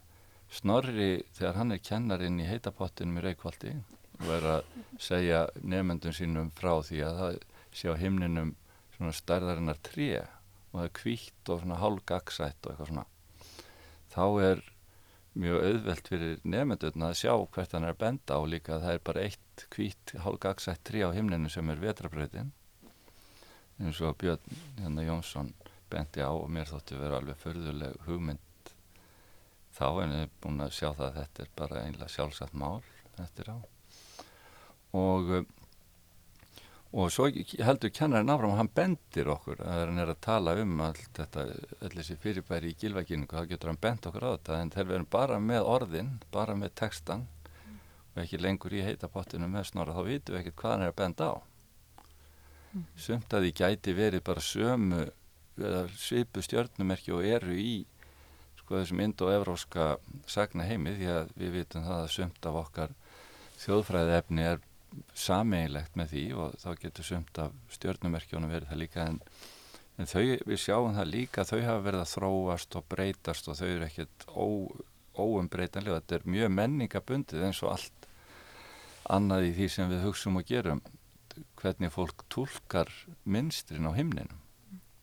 Snorri 0.53 1.25
þegar 1.35 1.59
hann 1.59 1.75
er 1.75 1.83
kennarinn 1.83 2.39
í 2.41 2.47
heitapottinum 2.47 3.19
í 3.19 3.25
Reykjóldi 3.25 3.73
og 4.23 4.29
er 4.39 4.47
að 4.53 4.69
segja 5.03 5.41
nefnendum 5.61 6.15
sínum 6.15 6.53
frá 6.55 6.79
því 6.87 7.03
að 7.05 7.19
það 7.21 7.39
sé 7.77 7.91
á 7.93 7.95
himninum 8.01 8.53
svona 8.95 9.15
stærðarinnar 9.17 9.81
tré 9.85 10.23
og 10.77 10.83
það 10.83 10.89
er 10.89 10.97
kvítt 11.01 11.53
og 11.53 11.63
svona 11.63 11.81
hálgagsætt 11.81 12.67
og 12.67 12.73
eitthvað 12.73 12.91
svona 12.91 13.07
þá 14.13 14.25
er 14.47 14.65
mjög 15.37 15.65
auðvelt 15.69 16.11
fyrir 16.13 16.45
nefndurna 16.45 17.11
að 17.11 17.19
sjá 17.21 17.33
hvert 17.37 17.77
hann 17.77 17.89
er 17.89 17.97
að 17.97 18.03
benda 18.05 18.37
á 18.37 18.41
líka 18.49 18.81
það 18.85 18.99
er 18.99 19.03
bara 19.09 19.25
eitt 19.27 19.67
kvítt 19.73 20.15
hálgagsætt 20.25 20.85
trí 20.89 21.05
á 21.05 21.11
himninu 21.17 21.53
sem 21.53 21.73
er 21.73 21.83
vetrabröðin 21.83 22.53
eins 23.81 24.01
og 24.01 24.17
Björn 24.21 24.61
hérna, 24.79 25.05
Jónsson 25.05 25.53
bendi 25.93 26.25
á 26.25 26.33
og 26.33 26.49
mér 26.53 26.69
þóttu 26.71 27.01
vera 27.01 27.21
alveg 27.21 27.41
förðuleg 27.41 27.99
hugmynd 28.07 28.73
þá 29.77 29.89
en 30.03 30.15
ég 30.15 30.25
er 30.25 30.33
búin 30.41 30.65
að 30.65 30.77
sjá 30.79 30.89
það 30.91 31.07
að 31.09 31.19
þetta 31.21 31.45
er 31.45 31.51
bara 31.61 31.83
einlega 31.85 32.13
sjálfsagt 32.13 32.57
mál 32.57 32.81
eftir 33.21 33.51
á. 33.53 33.57
Og 34.97 35.33
og 36.93 37.11
svo 37.13 37.27
heldur 37.29 37.91
kennarinn 37.91 38.31
áfram 38.31 38.55
og 38.55 38.61
hann 38.61 38.71
bendir 38.75 39.31
okkur 39.33 39.63
að 39.65 39.81
hann 39.83 39.99
er 40.03 40.13
að 40.13 40.21
tala 40.25 40.55
um 40.63 40.81
allt 40.87 41.19
þetta, 41.19 41.47
allir 41.81 41.99
þessi 41.99 42.19
fyrirbæri 42.23 42.71
í 42.71 42.79
gilvækningu, 42.81 43.27
þá 43.33 43.51
getur 43.51 43.73
hann 43.73 43.83
bent 43.83 44.07
okkur 44.07 44.27
á 44.27 44.31
þetta 44.37 44.61
en 44.61 44.73
þegar 44.75 44.89
við 44.89 44.99
erum 44.99 45.11
bara 45.17 45.41
með 45.43 45.71
orðin, 45.75 46.13
bara 46.33 46.55
með 46.59 46.75
textan 46.83 47.27
mm. 47.27 47.77
og 48.15 48.23
ekki 48.23 48.41
lengur 48.41 48.77
í 48.77 48.85
heitapottinu 48.87 49.51
með 49.51 49.71
snorra, 49.73 49.97
þá 49.99 50.07
vitum 50.07 50.37
við 50.37 50.43
ekkert 50.45 50.59
hvað 50.63 50.75
hann 50.77 50.87
er 50.87 50.95
að 50.95 50.99
benda 51.03 51.31
á 51.33 51.37
mm. 52.73 52.87
sumt 53.09 53.35
að 53.35 53.47
því 53.47 53.53
gæti 53.61 53.97
verið 53.97 54.27
bara 54.31 54.47
sömu 54.47 55.05
svipu 55.97 56.43
stjörnumerki 56.45 57.15
og 57.17 57.25
eru 57.25 57.57
í 57.57 57.77
sko 58.61 58.81
þessum 58.81 59.03
indo-evróska 59.05 59.97
sagna 60.29 60.67
heimi 60.69 60.97
því 60.99 61.11
að 61.13 61.31
við 61.39 61.53
vitum 61.61 61.87
það 61.87 62.03
að 62.03 62.13
sumt 62.13 62.49
af 62.51 62.59
okkar 62.61 62.97
þjóðfræði 63.63 64.17
efni 64.19 64.45
er 64.45 64.61
sameigilegt 65.15 65.97
með 65.99 66.13
því 66.15 66.25
og 66.41 66.57
þá 66.63 66.71
getur 66.83 67.09
sumt 67.11 67.43
af 67.43 67.55
stjórnumerkjónum 67.77 68.53
verið 68.53 68.73
það 68.73 68.83
líka 68.83 69.07
en, 69.07 69.21
en 69.97 70.11
þau, 70.11 70.23
við 70.23 70.63
sjáum 70.63 70.97
það 70.97 71.13
líka 71.13 71.47
þau 71.49 71.61
hafa 71.61 71.85
verið 71.87 72.05
að 72.05 72.13
þróast 72.15 72.79
og 72.79 72.89
breytast 72.93 73.51
og 73.51 73.59
þau 73.61 73.69
eru 73.69 73.89
ekkert 73.89 74.29
óumbreytanlega 75.17 76.01
þetta 76.01 76.19
er 76.19 76.29
mjög 76.37 76.55
menningabundið 76.61 77.49
eins 77.49 77.63
og 77.65 77.75
allt 77.75 78.09
annað 79.13 79.51
í 79.51 79.53
því 79.57 79.69
sem 79.73 79.91
við 79.91 80.07
hugsaum 80.07 80.41
og 80.41 80.49
gerum 80.49 80.83
hvernig 81.61 81.93
fólk 81.93 82.25
tólkar 82.33 82.91
minstrin 83.25 83.89
á 83.89 83.93
himninum. 83.97 84.41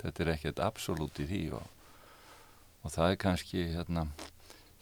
Þetta 0.01 0.23
er 0.23 0.31
ekkert 0.33 0.61
absolutt 0.63 1.19
í 1.23 1.27
því 1.29 1.41
og, 1.59 1.67
og 2.83 2.93
það 2.93 3.11
er 3.11 3.19
kannski 3.21 3.65
hérna 3.75 4.07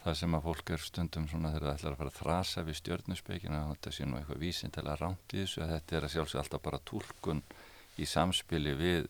það 0.02 0.18
sem 0.18 0.36
að 0.36 0.46
fólk 0.48 0.72
er 0.74 0.82
stundum 0.82 1.28
svona 1.30 1.52
þegar 1.54 1.68
það 1.68 1.76
ætlar 1.76 1.94
að 1.94 2.00
fara 2.00 2.12
að 2.12 2.20
þrasa 2.20 2.64
við 2.66 2.78
stjörnuspeikina 2.80 3.60
og 3.68 3.76
þetta 3.76 3.94
sé 3.96 4.08
nú 4.08 4.18
eitthvað 4.18 4.42
vísintilega 4.42 4.98
rámt 4.98 5.36
í 5.36 5.42
þessu 5.44 5.62
að 5.62 5.74
þetta 5.76 5.98
er 5.98 6.08
að 6.08 6.14
sjálfsög 6.16 6.42
alltaf 6.42 6.64
bara 6.66 6.82
tólkun 6.90 7.44
í 8.02 8.08
samspili 8.10 8.74
við 8.80 9.10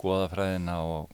goðafræðina 0.00 0.78
og, 0.88 1.12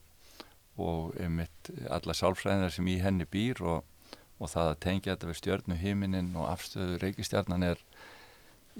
og 0.79 1.19
einmitt 1.19 1.73
alla 1.91 2.17
sálfræðinar 2.17 2.75
sem 2.75 2.91
í 2.91 2.99
henni 3.03 3.27
býr 3.31 3.63
og, 3.67 4.17
og 4.39 4.53
það 4.53 4.73
að 4.73 4.81
tengja 4.87 5.15
þetta 5.17 5.31
við 5.33 5.41
stjörnuhiminin 5.43 6.33
og 6.39 6.51
afstöðu 6.53 7.03
reykistjarnan 7.03 7.67
er 7.73 7.83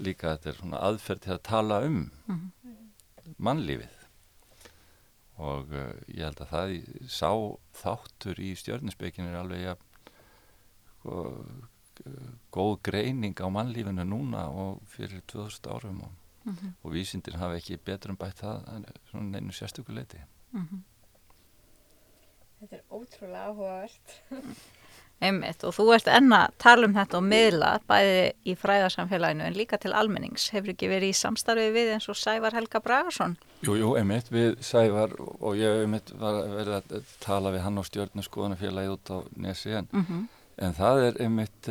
líka 0.01 0.35
þetta 0.35 0.53
er 0.53 0.61
svona 0.61 0.83
aðferð 0.87 1.25
til 1.25 1.35
að 1.35 1.43
tala 1.49 1.81
um 1.85 1.97
mm 1.99 2.39
-hmm. 2.63 3.35
mannlífið 3.37 3.97
og 5.41 5.71
uh, 5.73 5.93
ég 6.07 6.23
held 6.23 6.41
að 6.41 6.51
það 6.53 6.73
sá 7.09 7.31
þáttur 7.73 8.39
í 8.39 8.55
stjörnuspeikinu 8.55 9.31
er 9.31 9.39
alveg 9.41 9.71
að 9.73 9.87
sko, 11.01 11.25
góð 12.51 12.77
greining 12.85 13.37
á 13.37 13.47
mannlífinu 13.49 14.05
núna 14.05 14.47
og 14.49 14.81
fyrir 14.89 15.21
2000 15.27 15.69
árum 15.69 16.01
og, 16.01 16.11
mm 16.45 16.53
-hmm. 16.53 16.71
og 16.83 16.91
vísindir 16.93 17.37
hafa 17.37 17.55
ekki 17.55 17.77
betur 17.77 18.09
en 18.09 18.17
bætt 18.17 18.41
það 18.41 18.75
en 18.75 18.85
svona 19.11 19.37
einu 19.37 19.51
sérstökuleiti 19.51 20.17
mm 20.51 20.61
-hmm. 20.61 20.79
Þetta 22.61 22.75
er 22.75 22.81
ótrúlega 22.91 23.45
áhugavert 23.45 24.21
Einmitt 25.21 25.63
og 25.63 25.73
þú 25.73 25.93
ert 25.93 26.07
enna 26.07 26.49
tala 26.57 26.87
um 26.87 26.93
þetta 26.93 27.17
og 27.17 27.23
miðla 27.23 27.79
bæði 27.87 28.31
í 28.45 28.55
fræðarsamfélaginu 28.55 29.43
en 29.43 29.53
líka 29.53 29.77
til 29.77 29.93
almennings. 29.93 30.49
Hefur 30.49 30.69
ekki 30.69 30.87
verið 30.87 31.09
í 31.09 31.13
samstarfið 31.13 31.73
við 31.73 31.93
eins 31.93 32.09
og 32.09 32.15
Sævar 32.15 32.53
Helga 32.53 32.79
Bragarsson? 32.79 33.37
Jú, 33.61 33.75
jú, 33.75 33.95
einmitt 33.97 34.31
við 34.31 34.57
Sævar 34.61 35.09
og 35.19 35.55
ég 35.55 35.81
einmitt 35.81 36.11
var 36.19 36.33
verið 36.33 36.73
að 36.73 37.03
tala 37.19 37.51
við 37.51 37.61
hann 37.61 37.77
á 37.77 37.83
stjórnarskoðanafélagið 37.83 38.91
út 38.91 39.09
á 39.13 39.17
Nesi 39.35 39.69
en 39.69 39.87
mm 39.91 40.05
-hmm 40.05 40.27
en 40.61 40.75
það 40.77 41.05
er 41.07 41.19
einmitt 41.25 41.69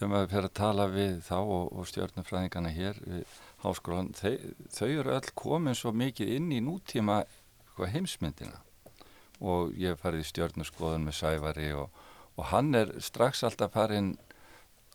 þegar 0.00 0.10
maður 0.10 0.32
fyrir 0.32 0.48
að 0.48 0.56
tala 0.58 0.86
við 0.90 1.20
þá 1.26 1.36
og, 1.38 1.66
og 1.76 1.88
stjórnumfræðingana 1.90 2.72
hér 2.74 2.98
við 3.04 3.36
háskólan, 3.60 4.10
þau, 4.16 4.32
þau 4.72 4.88
eru 4.88 5.14
öll 5.18 5.30
komin 5.36 5.76
svo 5.76 5.92
mikið 5.92 6.34
inn 6.38 6.48
í 6.56 6.62
nútíma 6.64 7.20
sko, 7.72 7.86
heimsmyndina 7.90 8.62
og 9.40 9.74
ég 9.80 10.00
farið 10.00 10.24
í 10.24 10.30
stjórnarskoðun 10.30 11.06
með 11.06 11.18
Sævari 11.20 11.70
og, 11.76 12.02
og 12.36 12.50
hann 12.52 12.74
er 12.76 12.92
strax 13.00 13.44
alltaf 13.46 13.74
farin 13.76 14.14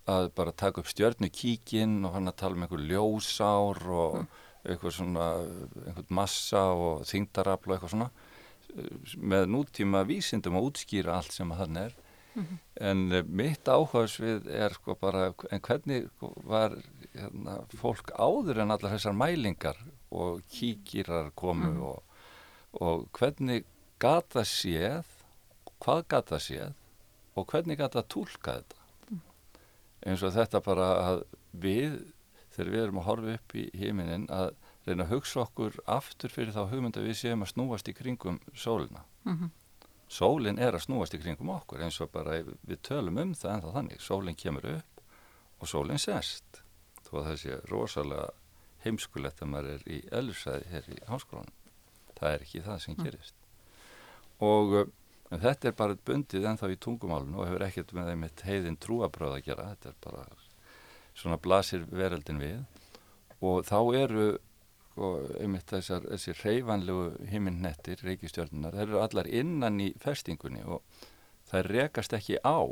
að 0.09 0.29
bara 0.37 0.53
taka 0.53 0.81
upp 0.81 0.89
stjórnukíkin 0.89 2.03
og 2.05 2.17
hann 2.17 2.29
að 2.29 2.39
tala 2.41 2.57
um 2.57 2.65
einhver 2.65 2.83
ljósár 2.85 3.81
og 3.89 4.19
mm. 4.19 4.27
eitthvað 4.69 4.97
svona 4.99 5.29
einhvern 5.85 6.11
massa 6.21 6.65
og 6.73 7.05
þingdarafl 7.09 7.71
og 7.71 7.77
eitthvað 7.77 7.95
svona 7.95 8.11
með 9.21 9.47
nútíma 9.53 10.03
vísindum 10.05 10.57
að 10.59 10.69
útskýra 10.69 11.15
allt 11.17 11.33
sem 11.33 11.53
hann 11.57 11.79
er 11.85 11.95
Mm 12.35 12.43
-hmm. 12.43 12.57
En 12.73 13.11
uh, 13.11 13.23
mitt 13.23 13.67
áhugaðsvið 13.67 14.47
er 14.51 14.73
sko 14.73 14.95
bara, 14.99 15.33
en 15.51 15.61
hvernig 15.61 16.09
var 16.43 16.75
hérna, 17.13 17.59
fólk 17.79 18.11
áður 18.11 18.59
en 18.61 18.71
allar 18.71 18.91
þessar 18.91 19.15
mælingar 19.15 19.77
og 20.11 20.41
kíkirar 20.51 21.31
komu 21.35 21.65
mm 21.65 21.77
-hmm. 21.77 21.83
og, 21.83 22.03
og 22.71 23.07
hvernig 23.11 23.63
gata 23.99 24.43
séð, 24.43 25.05
hvað 25.79 26.07
gata 26.07 26.39
séð 26.39 26.73
og 27.35 27.47
hvernig 27.47 27.77
gata 27.77 28.01
tólka 28.01 28.51
þetta. 28.51 28.81
Mm 29.09 29.19
-hmm. 29.19 30.09
Eins 30.09 30.23
og 30.23 30.33
þetta 30.33 30.59
bara 30.59 30.87
að 31.09 31.23
við, 31.53 32.03
þegar 32.51 32.71
við 32.71 32.83
erum 32.83 32.97
að 32.97 33.03
horfa 33.03 33.33
upp 33.33 33.55
í 33.55 33.69
heiminin, 33.73 34.27
að 34.29 34.55
reyna 34.85 35.03
að 35.03 35.09
hugsa 35.09 35.39
okkur 35.39 35.73
aftur 35.85 36.29
fyrir 36.29 36.53
þá 36.53 36.69
hugmynda 36.69 37.01
við 37.01 37.13
séum 37.13 37.41
að 37.41 37.51
snúast 37.53 37.87
í 37.87 37.93
kringum 37.93 38.39
sólina. 38.53 39.03
Mhm 39.23 39.49
sólinn 40.11 40.59
er 40.61 40.75
að 40.75 40.85
snúast 40.85 41.15
í 41.17 41.19
kringum 41.21 41.51
okkur 41.55 41.83
eins 41.85 41.97
og 42.03 42.11
bara 42.13 42.41
við 42.43 42.81
tölum 42.85 43.17
um 43.21 43.33
það 43.33 43.53
en 43.53 43.63
það 43.65 43.77
þannig, 43.79 44.01
sólinn 44.03 44.37
kemur 44.39 44.67
upp 44.75 45.01
og 45.61 45.71
sólinn 45.71 46.01
sest. 46.01 46.61
Þó 47.05 47.11
að 47.19 47.27
það 47.29 47.39
sé 47.41 47.57
rosalega 47.71 48.27
heimskulegt 48.85 49.41
að 49.41 49.51
maður 49.51 49.71
er 49.75 49.87
í 49.89 50.01
elfsæði 50.13 50.69
hér 50.71 50.91
í 50.93 50.99
háskólanum. 51.09 51.57
Það 52.15 52.31
er 52.31 52.45
ekki 52.45 52.63
það 52.65 52.79
sem 52.83 52.95
mm. 52.95 53.05
gerist. 53.05 53.35
Og 54.45 54.75
uh, 54.81 54.87
þetta 55.31 55.69
er 55.69 55.77
bara 55.77 55.99
bundið 56.07 56.49
ennþá 56.51 56.71
í 56.73 56.79
tungumálun 56.85 57.37
og 57.37 57.47
hefur 57.49 57.65
ekkert 57.67 57.93
með 57.97 58.11
þeim 58.11 58.25
heiðin 58.49 58.79
trúabröð 58.81 59.37
að 59.37 59.45
gera. 59.49 59.69
Þetta 59.73 59.91
er 59.91 59.99
bara 60.05 60.25
svona 61.15 61.39
blasir 61.41 61.85
veröldin 61.89 62.41
við. 62.41 62.61
Og 63.41 63.65
þá 63.67 63.79
eru 63.97 64.27
sko, 64.95 65.09
einmitt 65.43 65.67
þessar, 65.67 66.05
þessi 66.07 66.33
reyfanlegu 66.39 67.27
himinnettir, 67.27 67.99
reykistjörnunar, 68.07 68.75
þeir 68.77 68.87
eru 68.87 69.01
allar 69.03 69.27
innan 69.27 69.79
í 69.83 69.89
festingunni 69.99 70.63
og 70.63 70.83
það 71.49 71.67
rekast 71.67 72.15
ekki 72.15 72.39
á. 72.47 72.63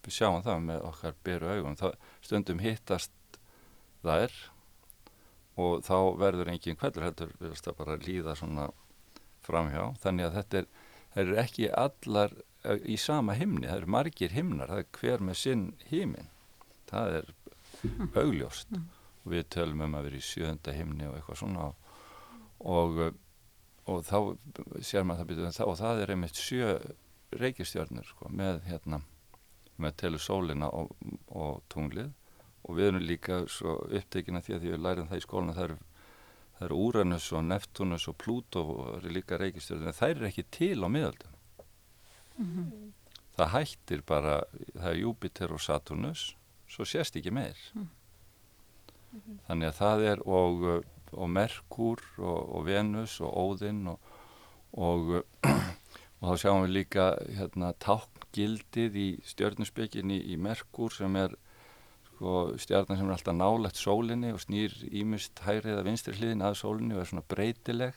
Við 0.00 0.16
sjáum 0.16 0.40
það 0.42 0.62
með 0.64 0.86
okkar 0.88 1.18
beru 1.24 1.50
augum. 1.52 1.76
Það 1.76 1.98
stundum 2.24 2.62
hittast 2.64 3.12
þær 4.00 4.32
og 5.60 5.82
þá 5.84 5.96
verður 6.16 6.48
engin 6.54 6.78
kvældur 6.80 7.04
heldur 7.04 7.34
við 7.36 7.52
veist 7.52 7.68
að 7.68 7.76
bara 7.82 7.98
líða 8.00 8.36
svona 8.38 8.70
framhjá. 9.44 9.90
Þannig 10.00 10.30
að 10.30 10.38
þetta 10.38 10.62
er, 10.62 10.70
er 11.20 11.34
ekki 11.42 11.68
allar 11.68 12.32
eh, 12.64 12.80
í 12.88 12.96
sama 12.96 13.36
himni, 13.36 13.68
það 13.68 13.82
eru 13.82 13.92
margir 13.92 14.32
himnar, 14.32 14.72
það 14.72 14.86
er 14.86 14.88
hver 14.96 15.26
með 15.28 15.38
sinn 15.42 15.66
himin. 15.90 16.32
Það 16.88 17.18
er 17.20 17.30
augljóst. 18.22 18.72
Mm 18.72 18.88
við 19.24 19.48
tölum 19.52 19.84
um 19.84 19.94
að 19.98 20.08
vera 20.08 20.20
í 20.20 20.24
sjöunda 20.24 20.72
himni 20.72 21.08
og 21.08 21.18
eitthvað 21.18 21.40
svona 21.42 21.68
og, 22.60 23.00
og 23.86 24.04
þá 24.06 24.18
sér 24.84 25.04
maður 25.04 25.22
það 25.22 25.30
byrjuð 25.30 25.62
og 25.66 25.78
það 25.80 26.02
er 26.02 26.14
einmitt 26.14 26.40
sjö 26.40 26.74
reykistjörnur 27.40 28.08
sko, 28.08 28.30
með 28.34 28.62
hérna 28.66 29.02
með 29.80 29.96
telur 30.02 30.22
sólina 30.22 30.68
og, 30.76 30.90
og 31.32 31.62
tunglið. 31.72 32.10
Og 32.68 32.76
við 32.76 32.90
erum 32.90 33.04
líka 33.06 33.38
svo 33.48 33.78
upptekina 33.88 34.42
því 34.44 34.56
að 34.56 34.64
því 34.64 34.72
við 34.74 34.82
lærum 34.84 35.08
það 35.08 35.20
í 35.20 35.24
skóluna 35.24 35.54
það 35.56 35.66
eru, 35.68 35.76
það 36.58 36.66
eru 36.66 36.80
Uranus 36.86 37.28
og 37.32 37.46
Neptunus 37.46 38.08
og 38.10 38.18
Pluto 38.20 38.64
og 38.74 38.90
eru 38.98 39.14
líka 39.16 39.38
reykistjörnur 39.40 39.88
en 39.88 39.96
það 39.96 40.12
er 40.16 40.26
ekki 40.28 40.44
til 40.52 40.84
á 40.84 40.88
miðaldum 40.92 41.38
mm 42.36 42.50
-hmm. 42.50 42.92
það 43.36 43.52
hættir 43.54 44.02
bara 44.06 44.42
það 44.74 44.90
er 44.90 45.00
Júpiter 45.00 45.52
og 45.52 45.60
Saturnus 45.60 46.36
svo 46.68 46.84
sést 46.84 47.16
ekki 47.16 47.30
meir. 47.30 47.56
Mm 47.74 47.88
mm 49.10 49.20
-hmm. 49.20 49.38
þannig 49.48 49.68
að 49.68 49.78
það 49.82 50.06
er 50.12 50.22
og, 50.26 50.84
og 51.12 51.30
Merkur 51.30 52.00
og, 52.18 52.54
og 52.54 52.66
Venus 52.66 53.20
og 53.20 53.36
Óðinn 53.44 53.86
og, 53.88 53.98
og 54.72 55.24
þá 56.20 56.36
sjáum 56.36 56.64
við 56.64 56.74
líka 56.78 57.06
hérna, 57.36 57.72
tákgildið 57.72 58.96
í 58.96 59.08
stjörnusbygginni 59.24 60.20
í 60.32 60.36
Merkur 60.36 60.92
sem 60.92 61.16
er 61.16 61.36
sko, 62.20 62.56
stjarnan 62.60 62.98
sem 62.98 63.08
er 63.08 63.16
alltaf 63.16 63.34
nálegt 63.34 63.80
sólinni 63.80 64.32
og 64.34 64.42
snýr 64.44 64.74
ímist 64.92 65.40
hæri 65.46 65.72
eða 65.72 65.86
vinstri 65.86 66.14
hliðin 66.18 66.44
að 66.44 66.58
sólinni 66.60 66.94
og 66.94 67.00
er 67.00 67.10
svona 67.10 67.28
breytileg 67.28 67.94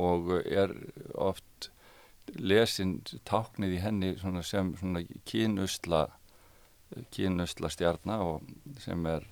og 0.00 0.32
er 0.44 0.74
oft 1.14 1.70
lesin 2.34 3.00
táknið 3.26 3.76
í 3.76 3.82
henni 3.82 4.14
svona 4.18 4.42
sem 4.46 4.72
kynusla 5.26 6.08
kynusla 7.14 7.70
stjarnar 7.70 8.40
sem 8.82 9.06
er 9.06 9.26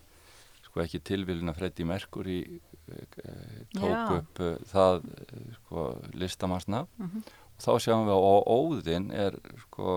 sko 0.79 0.85
ekki 0.87 1.01
tilvílun 1.03 1.51
að 1.51 1.59
Freddi 1.59 1.85
Mercury 1.89 2.39
eh, 2.89 3.67
tók 3.75 3.91
Já. 3.91 4.03
upp 4.21 4.41
uh, 4.45 4.55
það 4.71 4.99
eh, 5.11 5.45
sko 5.59 5.85
listamannsna 6.15 6.85
Mhm. 6.99 7.23
og 7.59 7.65
þá 7.65 7.71
sjáum 7.83 8.07
við 8.07 8.15
að 8.15 8.49
Óðinn 8.55 9.09
er 9.13 9.39
sko 9.65 9.95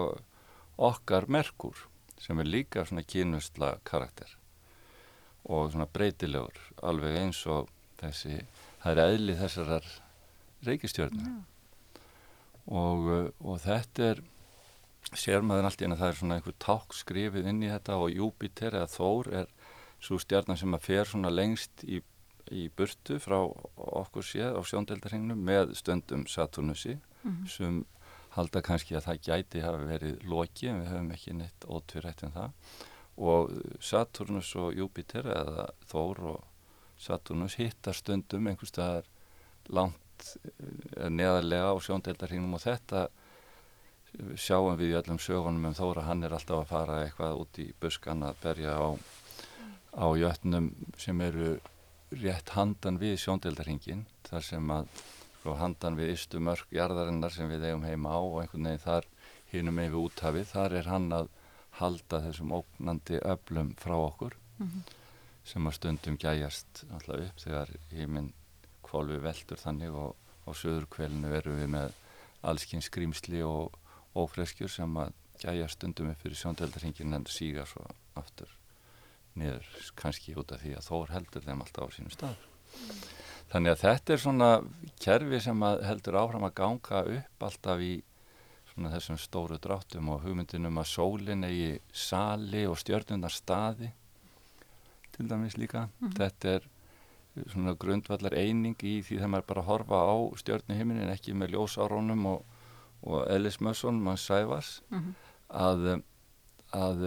okkar 0.82 1.28
Merkur 1.30 1.78
sem 2.22 2.40
er 2.40 2.46
líka 2.50 2.86
svona 2.86 3.04
kynusla 3.06 3.76
karakter 3.86 4.34
og 5.46 5.72
svona 5.74 5.86
breytilegur 5.90 6.58
alveg 6.82 7.16
eins 7.22 7.46
og 7.48 7.70
þessi 8.02 8.42
það 8.82 8.92
er 8.92 9.04
eðli 9.06 9.36
þessarar 9.38 9.88
reykistjörnu 10.66 11.22
Já. 11.26 11.38
og, 12.72 13.32
og 13.42 13.60
þetta 13.64 14.10
er 14.12 14.22
sér 15.18 15.42
maður 15.46 15.66
allt 15.70 15.82
í 15.82 15.86
en 15.88 15.96
að 15.96 16.02
það 16.04 16.12
er 16.12 16.20
svona 16.20 16.36
einhver 16.38 16.58
ták 16.62 16.94
skrifið 16.94 17.48
inn 17.50 17.64
í 17.66 17.70
þetta 17.72 17.98
og 18.00 18.14
Júpiter 18.14 18.74
eða 18.78 18.90
Þór 18.94 19.32
er 19.42 19.48
svo 20.02 20.18
stjarnan 20.20 20.58
sem 20.58 20.74
að 20.74 20.82
fer 20.88 21.06
svona 21.06 21.30
lengst 21.30 21.84
í, 21.86 22.02
í 22.52 22.68
burtu 22.76 23.20
frá 23.22 23.38
okkur 23.78 24.26
séð 24.26 24.58
á 24.58 24.62
sjóndeldarhengnum 24.66 25.38
með 25.48 25.76
stöndum 25.80 26.28
Saturnusi 26.28 26.98
Mhm. 27.24 27.46
sem 27.48 27.86
halda 28.34 28.62
kannski 28.66 28.96
að 28.98 29.04
það 29.06 29.20
gæti 29.28 29.62
hafa 29.62 29.84
verið 29.86 30.24
loki 30.26 30.70
en 30.72 30.80
við 30.82 30.88
höfum 30.90 31.12
ekki 31.14 31.34
neitt 31.38 31.66
ótvírætt 31.70 32.24
en 32.24 32.32
það 32.32 32.52
og 33.22 33.52
Saturnus 33.80 34.56
og 34.56 34.74
Júpiter 34.74 35.28
eða 35.30 35.68
Þór 35.92 36.20
og 36.32 36.44
Saturnus 36.98 37.56
hittar 37.60 37.94
stundum 37.94 38.48
einhvers 38.48 38.72
staðar 38.74 39.06
langt 39.70 40.32
eh, 40.98 41.10
neðarlega 41.10 41.70
á 41.70 41.76
sjóndeldarhingnum 41.78 42.56
og 42.58 42.64
þetta 42.66 43.04
sjáum 44.36 44.76
við 44.80 44.92
í 44.92 44.98
öllum 45.00 45.20
sögunum 45.22 45.70
um 45.70 45.76
Þóra 45.78 46.04
hann 46.10 46.24
er 46.28 46.34
alltaf 46.36 46.64
að 46.66 46.72
fara 46.72 46.98
eitthvað 47.06 47.38
út 47.46 47.60
í 47.64 47.68
buskan 47.80 48.26
að 48.28 48.42
berja 48.44 48.74
á, 48.76 48.90
á 49.96 50.06
jötnum 50.18 50.72
sem 50.98 51.22
eru 51.22 51.58
rétt 52.12 52.50
handan 52.56 53.00
við 53.00 53.18
sjóndeldarhingin 53.24 54.06
þar 54.28 54.44
sem 54.44 54.72
að 54.72 54.88
sko, 55.40 55.56
handan 55.60 55.96
við 56.00 56.14
ystu 56.16 56.40
mörg 56.44 56.68
jarðarinnar 56.76 57.32
sem 57.34 57.50
við 57.50 57.66
eigum 57.70 57.86
heima 57.88 58.14
á 58.16 58.20
og 58.22 58.42
einhvern 58.44 58.68
veginn 58.70 58.84
þar 58.86 59.08
hinum 59.52 59.76
með 59.76 59.90
við 59.92 60.02
úthafið, 60.06 60.46
þar 60.52 60.76
er 60.80 60.90
hann 60.92 61.08
að 61.16 61.30
halda 61.80 62.20
þessum 62.28 62.52
ógnandi 62.56 63.20
öflum 63.24 63.74
frá 63.80 63.96
okkur 63.96 64.36
Mhm. 64.62 64.84
sem 65.44 65.66
að 65.68 65.74
stundum 65.74 66.18
gæjast 66.22 66.84
alltaf 66.94 67.24
upp 67.26 67.40
þegar 67.42 67.72
híminn 67.92 68.34
kvolvi 68.86 69.18
veldur 69.24 69.58
þannig 69.58 69.96
og 69.96 70.16
á 70.46 70.52
söður 70.54 70.86
kvelinu 70.92 71.32
erum 71.34 71.58
við 71.58 71.70
með 71.74 71.94
allskinn 72.44 72.82
skrýmsli 72.86 73.42
og 73.42 73.74
ófreskjur 74.16 74.70
sem 74.70 74.94
að 75.02 75.14
gæja 75.42 75.68
stundum 75.68 76.12
upp 76.12 76.22
fyrir 76.22 76.38
sjóndeldarhingin 76.38 77.14
en 77.18 77.26
síga 77.26 77.66
svo 77.66 77.88
aftur 78.16 78.48
niður 79.40 79.68
kannski 79.96 80.36
út 80.38 80.52
af 80.52 80.62
því 80.64 80.76
að 80.78 80.88
Þór 80.90 81.14
heldur 81.16 81.46
þeim 81.46 81.62
alltaf 81.64 81.88
á 81.88 81.96
sínum 81.96 82.12
stað. 82.14 82.36
Þannig 83.52 83.72
að 83.74 83.82
þetta 83.84 84.14
er 84.16 84.22
svona 84.24 84.50
kerfi 85.04 85.40
sem 85.44 85.64
heldur 85.84 86.18
áfram 86.22 86.46
að 86.48 86.56
ganga 86.56 87.02
upp 87.18 87.46
alltaf 87.48 87.80
í 87.84 87.94
svona 88.72 88.92
þessum 88.94 89.18
stóru 89.20 89.58
dráttum 89.60 90.10
og 90.14 90.22
hugmyndinum 90.24 90.78
að 90.80 90.88
sólinn 90.94 91.44
eigi 91.44 91.74
sali 91.92 92.62
og 92.70 92.78
stjörnunar 92.80 93.34
staði 93.36 93.90
til 95.12 95.28
dæmis 95.28 95.58
líka. 95.60 95.90
Þetta 96.16 96.54
er 96.58 96.70
svona 97.52 97.74
grundvallar 97.80 98.34
eining 98.40 98.76
í 98.84 99.02
því 99.04 99.18
þegar 99.18 99.32
maður 99.34 99.50
bara 99.52 99.66
horfa 99.68 100.00
á 100.08 100.16
stjörnuhiminin 100.40 101.12
ekki 101.12 101.36
með 101.36 101.58
ljósárónum 101.58 102.26
og, 102.32 102.46
og 103.04 103.28
eðlismössunum 103.32 104.08
og 104.14 104.20
sæfars 104.20 104.82
Mhm. 104.92 105.14
að, 105.52 106.04
að 106.72 107.06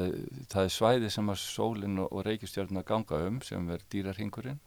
það 0.52 0.62
er 0.62 0.72
svæði 0.72 1.10
sem 1.10 1.30
að 1.32 1.40
sólinn 1.40 1.98
og, 2.02 2.12
og 2.12 2.24
reykistjörnuna 2.26 2.84
ganga 2.86 3.20
um 3.28 3.40
sem 3.44 3.70
er 3.72 3.84
dýrarhingurinn 3.92 4.60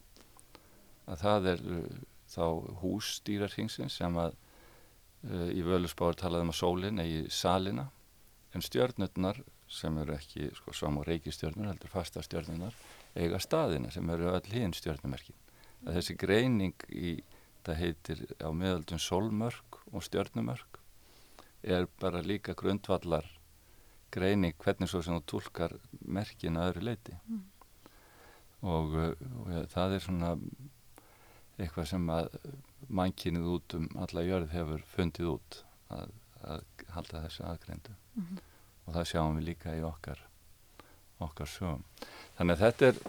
að 1.07 1.23
það 1.23 1.49
er 1.53 1.63
uh, 1.71 1.99
þá 2.27 2.45
hús 2.81 3.11
dýrarhingsins 3.27 3.99
sem 4.01 4.17
að 4.19 4.35
uh, 4.35 5.49
í 5.53 5.63
völusbáður 5.65 6.21
talaði 6.23 6.47
um 6.47 6.53
að 6.53 6.59
sólinn 6.59 7.03
eigi 7.03 7.21
salina. 7.33 7.87
En 8.55 8.63
stjörnurnar 8.63 9.41
sem 9.71 9.97
eru 10.01 10.15
ekki 10.15 10.49
sko 10.55 10.73
sam 10.75 10.99
og 11.01 11.07
reykistjörnur 11.07 11.67
heldur 11.67 11.91
fasta 11.91 12.23
stjörnunar 12.23 12.75
eiga 13.17 13.39
staðina 13.43 13.91
sem 13.91 14.07
eru 14.13 14.31
öll 14.31 14.53
hinn 14.53 14.75
stjörnumerkin. 14.75 15.35
Að 15.85 15.99
þessi 15.99 16.15
greining 16.19 16.87
í 16.89 17.17
það 17.67 17.81
heitir 17.81 18.23
á 18.39 18.49
meðaldum 18.55 19.01
sólmörk 19.01 19.81
og 19.91 20.05
stjörnumörk 20.05 20.79
er 21.67 21.87
bara 21.99 22.23
líka 22.23 22.55
grundvallar 22.55 23.27
greining 24.11 24.53
hvernig 24.63 24.89
svo 24.89 25.01
sem 25.03 25.17
þú 25.17 25.23
tólkar 25.33 25.73
merkin 26.07 26.57
að 26.57 26.71
öðru 26.73 26.83
leiti 26.89 27.15
Mm. 27.27 27.43
og, 28.63 28.93
uh, 28.95 29.13
og 29.41 29.51
ja, 29.53 29.63
það 29.73 29.93
er 29.97 29.99
svona 30.05 30.31
eitthvað 31.57 31.87
sem 31.89 32.07
að 32.13 32.29
mannkinnið 32.89 33.47
út 33.55 33.75
um 33.77 33.87
alla 34.03 34.23
jörð 34.25 34.51
hefur 34.53 34.83
fundið 34.95 35.29
út 35.35 35.59
að, 35.93 36.11
að 36.43 36.63
halda 36.95 37.23
þessu 37.27 37.43
aðgreindu 37.49 37.95
Mhm. 38.17 38.37
og 38.87 38.93
það 38.95 39.07
sjáum 39.11 39.37
við 39.37 39.45
líka 39.51 39.75
í 39.77 39.83
okkar 39.85 40.19
okkar 41.21 41.49
sögum 41.49 41.83
þannig 42.37 42.55
að 42.57 42.63
þetta 42.65 42.87
er 42.87 42.99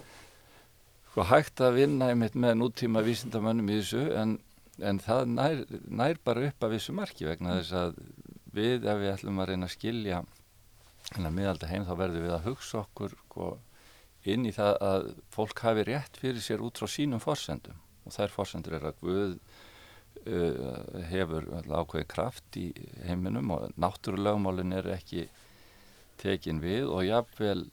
sko 1.11 1.23
hægt 1.29 1.61
að 1.65 1.75
vinna 1.77 2.09
einmitt 2.11 2.35
með 2.35 2.57
nútíma 2.61 3.03
vísindamönnum 3.05 3.69
í 3.69 3.79
þessu 3.79 4.03
en, 4.17 4.39
en 4.81 4.99
það 4.99 5.25
nær, 5.33 5.63
nær 5.89 6.17
bara 6.23 6.47
upp 6.49 6.63
að 6.67 6.75
vissu 6.75 6.93
marki 6.93 7.25
vegna 7.25 7.57
þess 7.59 7.73
að 7.73 7.95
við 8.53 8.85
ef 8.89 8.97
við 9.01 9.13
ætlum 9.13 9.39
að 9.41 9.49
reyna 9.51 9.65
að 9.69 9.75
skilja 9.77 10.23
hennar 11.15 11.33
miðalda 11.35 11.69
heim 11.69 11.87
þá 11.87 11.95
verðum 11.99 12.25
við 12.27 12.35
að 12.35 12.45
hugsa 12.49 12.81
okkur 12.83 13.15
sko, 13.23 13.49
inn 14.29 14.45
í 14.45 14.53
það 14.55 14.75
að 14.89 15.09
fólk 15.33 15.63
hafi 15.65 15.87
rétt 15.87 16.19
fyrir 16.21 16.43
sér 16.43 16.63
út 16.65 16.81
frá 16.81 16.89
sínum 16.91 17.23
forsendum. 17.23 17.79
Og 18.05 18.15
þær 18.15 18.33
forsendur 18.33 18.77
er 18.77 18.89
að 18.89 19.01
Guð 19.03 19.37
uh, 20.27 21.03
hefur 21.09 21.49
ákveði 21.67 22.09
kraft 22.09 22.59
í 22.59 22.67
heiminum 23.07 23.55
og 23.55 23.69
náttúrulögmálin 23.79 24.75
er 24.79 24.91
ekki 24.97 25.27
tekin 26.19 26.59
við 26.63 26.89
og 26.91 27.05
jafnvel 27.07 27.65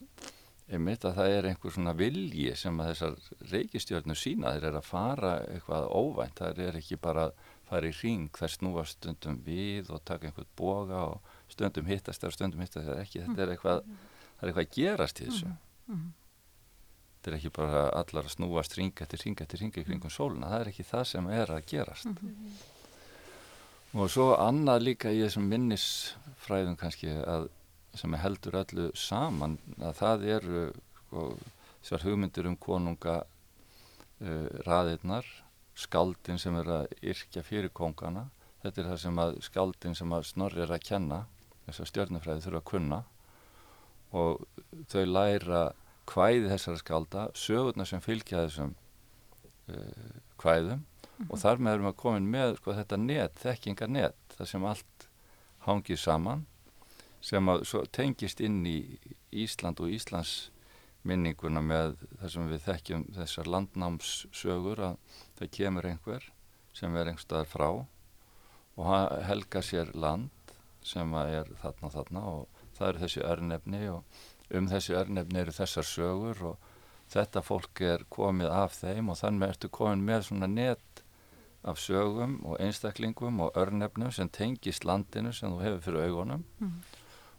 einmitt 0.67 1.05
að 1.07 1.19
það 1.21 1.33
er 1.33 1.49
einhver 1.51 1.75
svona 1.75 1.95
vilji 1.95 2.55
sem 2.59 2.81
að 2.83 2.89
þessar 2.93 3.51
reykistjörnur 3.53 4.19
sína 4.19 4.55
þeir 4.57 4.69
eru 4.71 4.81
að 4.81 4.89
fara 4.89 5.33
eitthvað 5.47 5.89
óvænt 5.95 6.41
það 6.41 6.63
er 6.65 6.79
ekki 6.81 6.99
bara 7.03 7.29
að 7.29 7.51
fara 7.69 7.91
í 7.91 7.97
ring 8.01 8.31
þær 8.35 8.55
snúa 8.55 8.87
stundum 8.91 9.39
við 9.47 9.93
og 9.95 10.03
taka 10.07 10.29
einhvern 10.29 10.51
boga 10.59 11.03
og 11.13 11.36
stundum 11.53 11.89
hittast 11.91 12.23
þar 12.23 12.37
stundum 12.37 12.63
hittast 12.65 12.89
þar 12.89 13.03
ekki 13.03 13.25
þetta 13.25 13.43
er 13.43 13.53
eitthvað, 13.55 13.83
það 14.37 14.47
er 14.47 14.53
eitthvað 14.53 14.65
að 14.67 14.79
gerast 14.79 15.21
í 15.21 15.27
þessu. 15.31 15.51
Mhm. 15.87 16.07
þetta 17.17 17.31
er 17.31 17.37
ekki 17.41 17.53
bara 17.57 17.83
allar 17.91 18.25
að 18.29 18.35
snúast 18.37 18.77
ring 18.79 19.03
eftir 19.03 19.23
ring 19.25 19.41
eftir 19.41 19.61
ring 19.61 19.77
í 19.77 19.85
kringum 19.85 20.11
sóluna 20.11 20.51
það 20.53 20.61
er 20.61 20.73
ekki 20.73 20.87
það 20.87 21.05
sem 21.13 21.31
er 21.35 21.51
að 21.51 21.67
gerast. 21.67 22.11
Og 23.97 24.11
svo 24.13 24.35
annað 24.37 24.83
líka 24.83 25.11
í 25.11 25.23
þessum 25.25 25.47
minnisfræðum 25.49 26.77
kannski 26.77 27.15
að 27.25 27.49
sem 27.97 28.15
heldur 28.21 28.59
öllu 28.61 28.91
saman 28.99 29.57
að 29.81 29.95
það 30.01 30.27
eru 30.37 30.63
sko, 30.99 31.25
þessar 31.81 32.05
hugmyndir 32.05 32.49
um 32.51 32.57
konunga 32.61 33.17
uh, 33.25 34.49
raðirnar 34.67 35.29
skaldin 35.77 36.41
sem 36.41 36.57
er 36.61 36.73
að 36.81 36.93
yrkja 37.05 37.45
fyrir 37.47 37.73
kongana 37.73 38.27
þetta 38.65 38.83
er 38.83 38.91
það 38.91 39.01
sem 39.05 39.23
að 39.23 39.39
skaldin 39.47 39.97
sem 39.99 40.13
að 40.17 40.29
snorri 40.31 40.65
er 40.65 40.75
að 40.77 40.85
kenna 40.89 41.23
þessar 41.67 41.91
stjörnufræði 41.91 42.45
þurfa 42.47 42.63
að 42.63 42.69
kunna 42.71 43.01
og 44.17 44.47
þau 44.91 45.05
læra 45.11 45.63
kvæði 46.07 46.51
þessara 46.53 46.81
skálda, 46.81 47.29
sögurnar 47.35 47.89
sem 47.91 48.03
fylgja 48.03 48.45
þessum 48.47 48.75
uh, 49.73 50.19
kvæðum 50.41 50.85
og 51.31 51.39
þar 51.41 51.63
með 51.63 51.77
erum 51.77 51.89
við 51.89 51.97
komin 52.03 52.29
með 52.31 52.59
sko, 52.61 52.75
þetta 52.77 52.99
net, 53.01 53.41
þekkingar 53.41 53.91
net, 53.91 54.37
það 54.37 54.51
sem 54.53 54.69
allt 54.69 55.09
hangið 55.67 56.03
saman 56.03 56.45
sem 57.25 57.49
að 57.51 57.65
svo 57.67 57.83
tengist 57.91 58.43
inn 58.45 58.61
í 58.69 58.79
Ísland 59.35 59.81
og 59.83 59.91
Íslands 59.91 60.53
minninguna 61.07 61.63
með 61.63 61.97
það 62.21 62.33
sem 62.35 62.49
við 62.51 62.65
þekkjum 62.67 63.05
þessar 63.17 63.51
landnámssögur 63.55 64.83
að 64.91 65.19
það 65.39 65.53
kemur 65.59 65.91
einhver 65.91 66.31
sem 66.77 66.95
er 66.95 67.11
einhverstaðar 67.11 67.51
frá 67.51 67.69
og 68.77 68.89
helga 69.27 69.63
sér 69.65 69.93
land 69.97 70.31
sem 70.87 71.15
er 71.21 71.51
þarna 71.63 71.91
þarna 71.95 72.23
og 72.33 72.63
það 72.79 72.89
eru 72.93 73.03
þessi 73.05 73.25
örnefni 73.33 73.83
og 73.91 74.23
um 74.61 74.69
þessi 74.71 74.95
örnefni 75.01 75.41
eru 75.43 75.55
þessar 75.57 75.89
sögur 75.89 76.43
og 76.53 76.69
þetta 77.13 77.43
fólk 77.47 77.81
er 77.87 78.05
komið 78.11 78.51
af 78.51 78.77
þeim 78.81 79.11
og 79.13 79.19
þannig 79.21 79.49
ertu 79.55 79.69
komin 79.71 80.05
með 80.07 80.25
svona 80.29 80.47
net 80.51 81.03
af 81.67 81.81
sögum 81.83 82.37
og 82.47 82.61
einstaklingum 82.63 83.41
og 83.43 83.57
örnefnum 83.59 84.13
sem 84.15 84.29
tengist 84.31 84.85
landinu 84.87 85.33
sem 85.35 85.51
þú 85.51 85.63
hefur 85.65 85.81
fyrir 85.89 86.07
augunum 86.09 86.45
Mhm. 86.61 86.81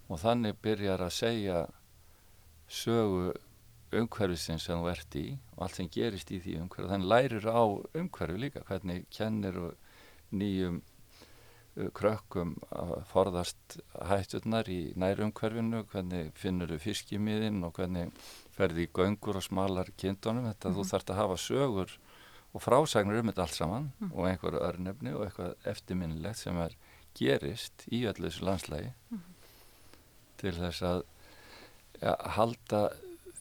og 0.10 0.20
þannig 0.20 0.56
byrjar 0.64 1.00
að 1.08 1.14
segja 1.16 1.62
sögu 2.70 3.34
umhverfisins 3.96 4.66
sem 4.68 4.80
þú 4.82 4.90
ert 4.92 5.16
í 5.16 5.26
og 5.56 5.64
allt 5.64 5.78
sem 5.80 5.88
gerist 5.90 6.32
í 6.36 6.40
því 6.44 6.58
umhverfi 6.66 6.90
þannig 6.92 7.08
lærir 7.14 7.46
á 7.48 7.64
umhverfi 7.96 8.40
líka 8.42 8.64
hvernig 8.68 9.06
kennir 9.16 9.56
og 9.58 9.76
nýjum 10.34 10.82
krökkum 11.98 12.56
að 12.74 12.94
forðast 13.12 13.78
hætturnar 14.10 14.70
í 14.72 14.80
nærumhverfinu, 14.98 15.84
hvernig 15.92 16.32
finnur 16.40 16.72
þau 16.74 16.82
fiskimiðinn 16.82 17.62
og 17.68 17.78
hvernig 17.78 18.14
ferði 18.56 18.88
í 18.88 18.92
göngur 18.98 19.38
og 19.38 19.46
smalar 19.46 19.92
kindunum. 20.00 20.48
Þetta 20.50 20.74
þú 20.74 20.86
þarfst 20.92 21.14
að 21.14 21.22
hafa 21.22 21.40
sögur 21.42 21.98
og 22.54 22.64
frásagnir 22.64 23.22
um 23.22 23.30
þetta 23.30 23.46
allt 23.46 23.58
saman 23.58 23.90
og 24.10 24.30
einhverju 24.30 24.64
örnefni 24.66 25.14
og 25.14 25.28
eitthvað 25.28 25.70
eftirminnilegt 25.70 26.42
sem 26.42 26.58
er 26.64 26.78
gerist 27.18 27.86
í 27.94 28.04
öllu 28.10 28.30
þessu 28.30 28.48
landslægi 28.48 28.92
til 30.42 30.54
þess 30.58 30.84
að 30.86 31.04
ja, 32.02 32.16
halda 32.38 32.82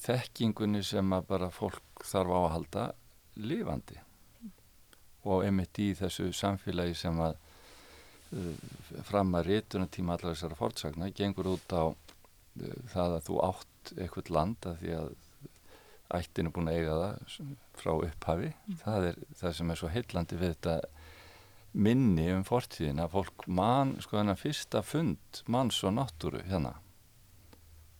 þekkingunni 0.00 0.82
sem 0.84 1.12
að 1.12 1.28
bara 1.30 1.50
fólk 1.52 2.04
þarf 2.04 2.32
á 2.32 2.40
að 2.40 2.52
halda 2.54 2.84
lifandi. 3.36 3.98
Og 5.26 5.44
einmitt 5.44 5.78
í 5.82 5.90
þessu 5.98 6.30
samfélagi 6.36 6.94
sem 6.96 7.18
að 7.20 7.36
fram 9.06 9.34
að 9.38 9.50
rétuna 9.50 9.88
tíma 9.92 10.16
allar 10.16 10.34
þessara 10.34 10.58
fortsagna 10.58 11.10
gengur 11.16 11.52
út 11.54 11.74
á 11.74 11.84
uh, 11.90 12.76
það 12.92 13.18
að 13.18 13.24
þú 13.28 13.38
átt 13.46 13.92
eitthvað 13.96 14.32
land 14.34 14.68
að 14.68 14.82
því 14.82 14.96
að 15.00 15.14
ættin 16.16 16.48
er 16.48 16.54
búin 16.54 16.70
að 16.70 16.80
eiga 16.80 16.96
það 17.00 17.52
frá 17.76 17.92
upphafi. 17.96 18.50
Það 18.82 19.10
er 19.10 19.20
það 19.40 19.54
sem 19.58 19.70
er 19.70 19.80
svo 19.80 19.92
heillandi 19.92 20.40
við 20.40 20.52
þetta 20.54 20.76
minni 21.76 22.26
um 22.32 22.44
fortíðin 22.46 23.02
að 23.02 23.14
fólk 23.18 23.46
mann, 23.52 23.96
sko 24.00 24.20
þennan 24.20 24.40
fyrsta 24.40 24.82
fund 24.86 25.40
manns 25.52 25.82
og 25.84 25.96
náttúru 25.96 26.42
hérna. 26.46 26.76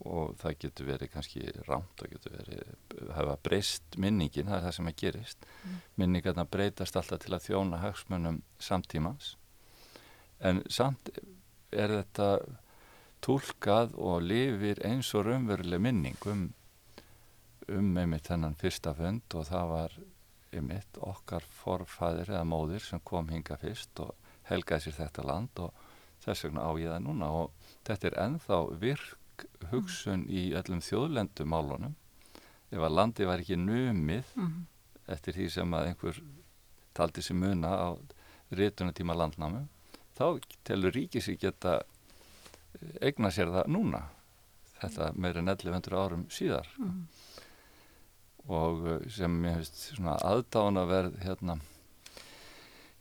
Og 0.06 0.36
það 0.38 0.58
getur 0.62 0.88
verið 0.92 1.10
kannski 1.12 1.42
rámt, 1.66 1.96
það 1.98 2.12
getur 2.14 2.36
verið 2.36 3.10
hafa 3.16 3.34
breyst 3.42 3.98
minningin, 3.98 4.46
það 4.46 4.58
er 4.58 4.64
það 4.68 4.76
sem 4.78 4.90
að 4.92 4.98
gerist. 5.02 5.50
Mm. 5.64 5.80
minningarna 5.96 6.46
breytast 6.46 6.96
alltaf 6.96 7.24
til 7.24 7.34
að 7.34 7.48
þjóna 7.48 7.82
hagsmunum 7.82 8.40
samtímans 8.62 9.34
en 10.40 10.62
samt 10.68 11.10
er 11.72 11.92
þetta 12.00 12.28
tólkað 13.24 13.96
og 13.96 14.22
lifir 14.22 14.80
eins 14.86 15.12
og 15.16 15.26
raunveruleg 15.26 15.82
minning 15.82 16.28
um, 16.30 16.44
um 17.72 17.96
einmitt 17.98 18.28
þennan 18.28 18.58
fyrsta 18.60 18.94
fund 18.94 19.34
og 19.34 19.48
það 19.48 19.72
var 19.72 19.96
einmitt 20.56 21.00
okkar 21.02 21.44
forfæðir 21.62 22.32
eða 22.34 22.46
móðir 22.48 22.84
sem 22.84 23.02
kom 23.04 23.28
hinga 23.32 23.58
fyrst 23.60 24.04
og 24.04 24.14
helgaði 24.50 24.86
sér 24.86 24.98
þetta 25.00 25.26
land 25.26 25.62
og 25.64 25.84
þess 26.24 26.46
vegna 26.46 26.64
á 26.64 26.70
ég 26.78 26.92
það 26.92 27.04
núna. 27.08 27.32
Og 27.42 27.74
þetta 27.86 28.10
er 28.10 28.18
enþá 28.22 28.60
virk 28.80 29.46
hugsun 29.72 30.24
í 30.32 30.48
öllum 30.56 30.80
þjóðlendumálunum. 30.84 31.96
Ef 32.70 32.82
að 32.82 32.96
landi 32.96 33.26
var 33.28 33.42
ekki 33.42 33.58
numið 33.60 34.32
mm 34.38 34.64
eftir 35.12 35.36
því 35.36 35.48
sem 35.54 35.74
að 35.78 35.88
einhver 35.90 36.20
taldi 36.96 37.22
sér 37.22 37.38
muna 37.38 37.70
á 37.70 37.88
rétunatíma 38.56 39.14
landnámu 39.14 39.64
þá 40.16 40.26
telur 40.66 40.96
ríkið 40.96 41.26
sér 41.26 41.40
geta 41.46 41.78
eigna 43.00 43.30
sér 43.32 43.52
það 43.54 43.72
núna 43.72 44.02
þetta 44.80 45.12
meirinn 45.16 45.48
1100 45.48 46.02
árum 46.02 46.26
síðar 46.32 46.68
mm 46.80 47.06
og 48.46 48.84
sem 49.10 49.38
ég 49.44 49.56
hefist 49.58 49.80
svona 49.90 50.16
aðdána 50.22 50.84
verð 50.86 51.18
hérna 51.24 51.58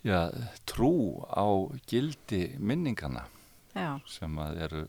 já, 0.06 0.30
trú 0.66 1.22
á 1.30 1.46
gildi 1.90 2.58
minningana 2.58 3.28
Já. 3.76 4.00
sem 4.10 4.38
að 4.40 4.62
eru 4.66 4.86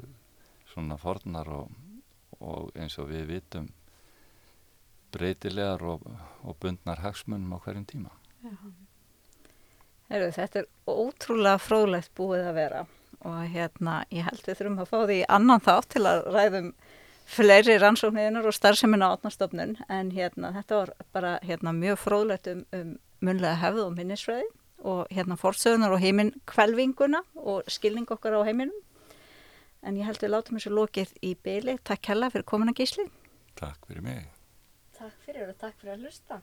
svona 0.70 0.96
fornar 1.00 1.48
og, 1.50 1.72
og 2.40 2.72
eins 2.76 2.96
og 3.02 3.10
við 3.10 3.26
vitum 3.34 3.68
breytilegar 5.12 5.82
og, 5.84 6.04
og 6.44 6.56
bundnar 6.60 7.00
hagsmunum 7.04 7.56
á 7.56 7.58
hverjum 7.64 7.86
tíma. 7.88 8.12
Heru, 10.10 10.28
þetta 10.30 10.62
er 10.62 10.68
ótrúlega 10.86 11.58
fróðlegt 11.58 12.12
búið 12.18 12.44
að 12.50 12.58
vera 12.60 12.84
og 13.26 13.38
hérna 13.50 14.04
ég 14.12 14.26
held 14.26 14.44
við 14.44 14.58
þurfum 14.60 14.82
að 14.82 14.90
fá 14.90 14.98
því 15.08 15.16
annan 15.36 15.64
þátt 15.64 15.88
til 15.94 16.04
að 16.06 16.20
ræðum 16.34 16.68
fleiri 17.26 17.78
rannsóknirinnar 17.82 18.46
og 18.46 18.54
starfsemina 18.54 19.08
átnastofnun 19.14 19.74
en 19.90 20.12
hérna 20.14 20.52
þetta 20.54 20.78
var 20.80 20.92
bara 21.16 21.32
hérna 21.42 21.72
mjög 21.74 21.98
fróðlegt 22.04 22.46
um, 22.52 22.62
um 22.76 22.94
munlega 23.24 23.58
hefð 23.64 23.82
og 23.86 23.96
minnisfræði 23.96 24.46
og 24.86 25.06
hérna 25.10 25.38
fórsögnar 25.40 25.94
og 25.96 26.02
heiminn 26.04 26.34
kvelvinguna 26.46 27.22
og 27.34 27.66
skilning 27.72 28.06
okkar 28.12 28.36
á 28.38 28.46
heiminum 28.46 28.76
en 29.82 29.98
ég 29.98 30.06
held 30.06 30.22
við 30.22 30.34
látum 30.34 30.58
þessu 30.58 30.72
lokið 30.74 31.14
í 31.22 31.34
byli. 31.46 31.78
Takk 31.86 32.12
hella 32.12 32.30
fyrir 32.32 32.46
komuna 32.48 32.74
gísli. 32.76 33.06
Takk 33.58 33.86
fyrir 33.86 34.02
mig. 34.06 34.26
Takk 34.98 35.16
fyrir 35.26 35.48
og 35.50 35.56
takk 35.62 35.78
fyrir 35.80 35.94
að 35.96 36.02
hlusta. 36.06 36.42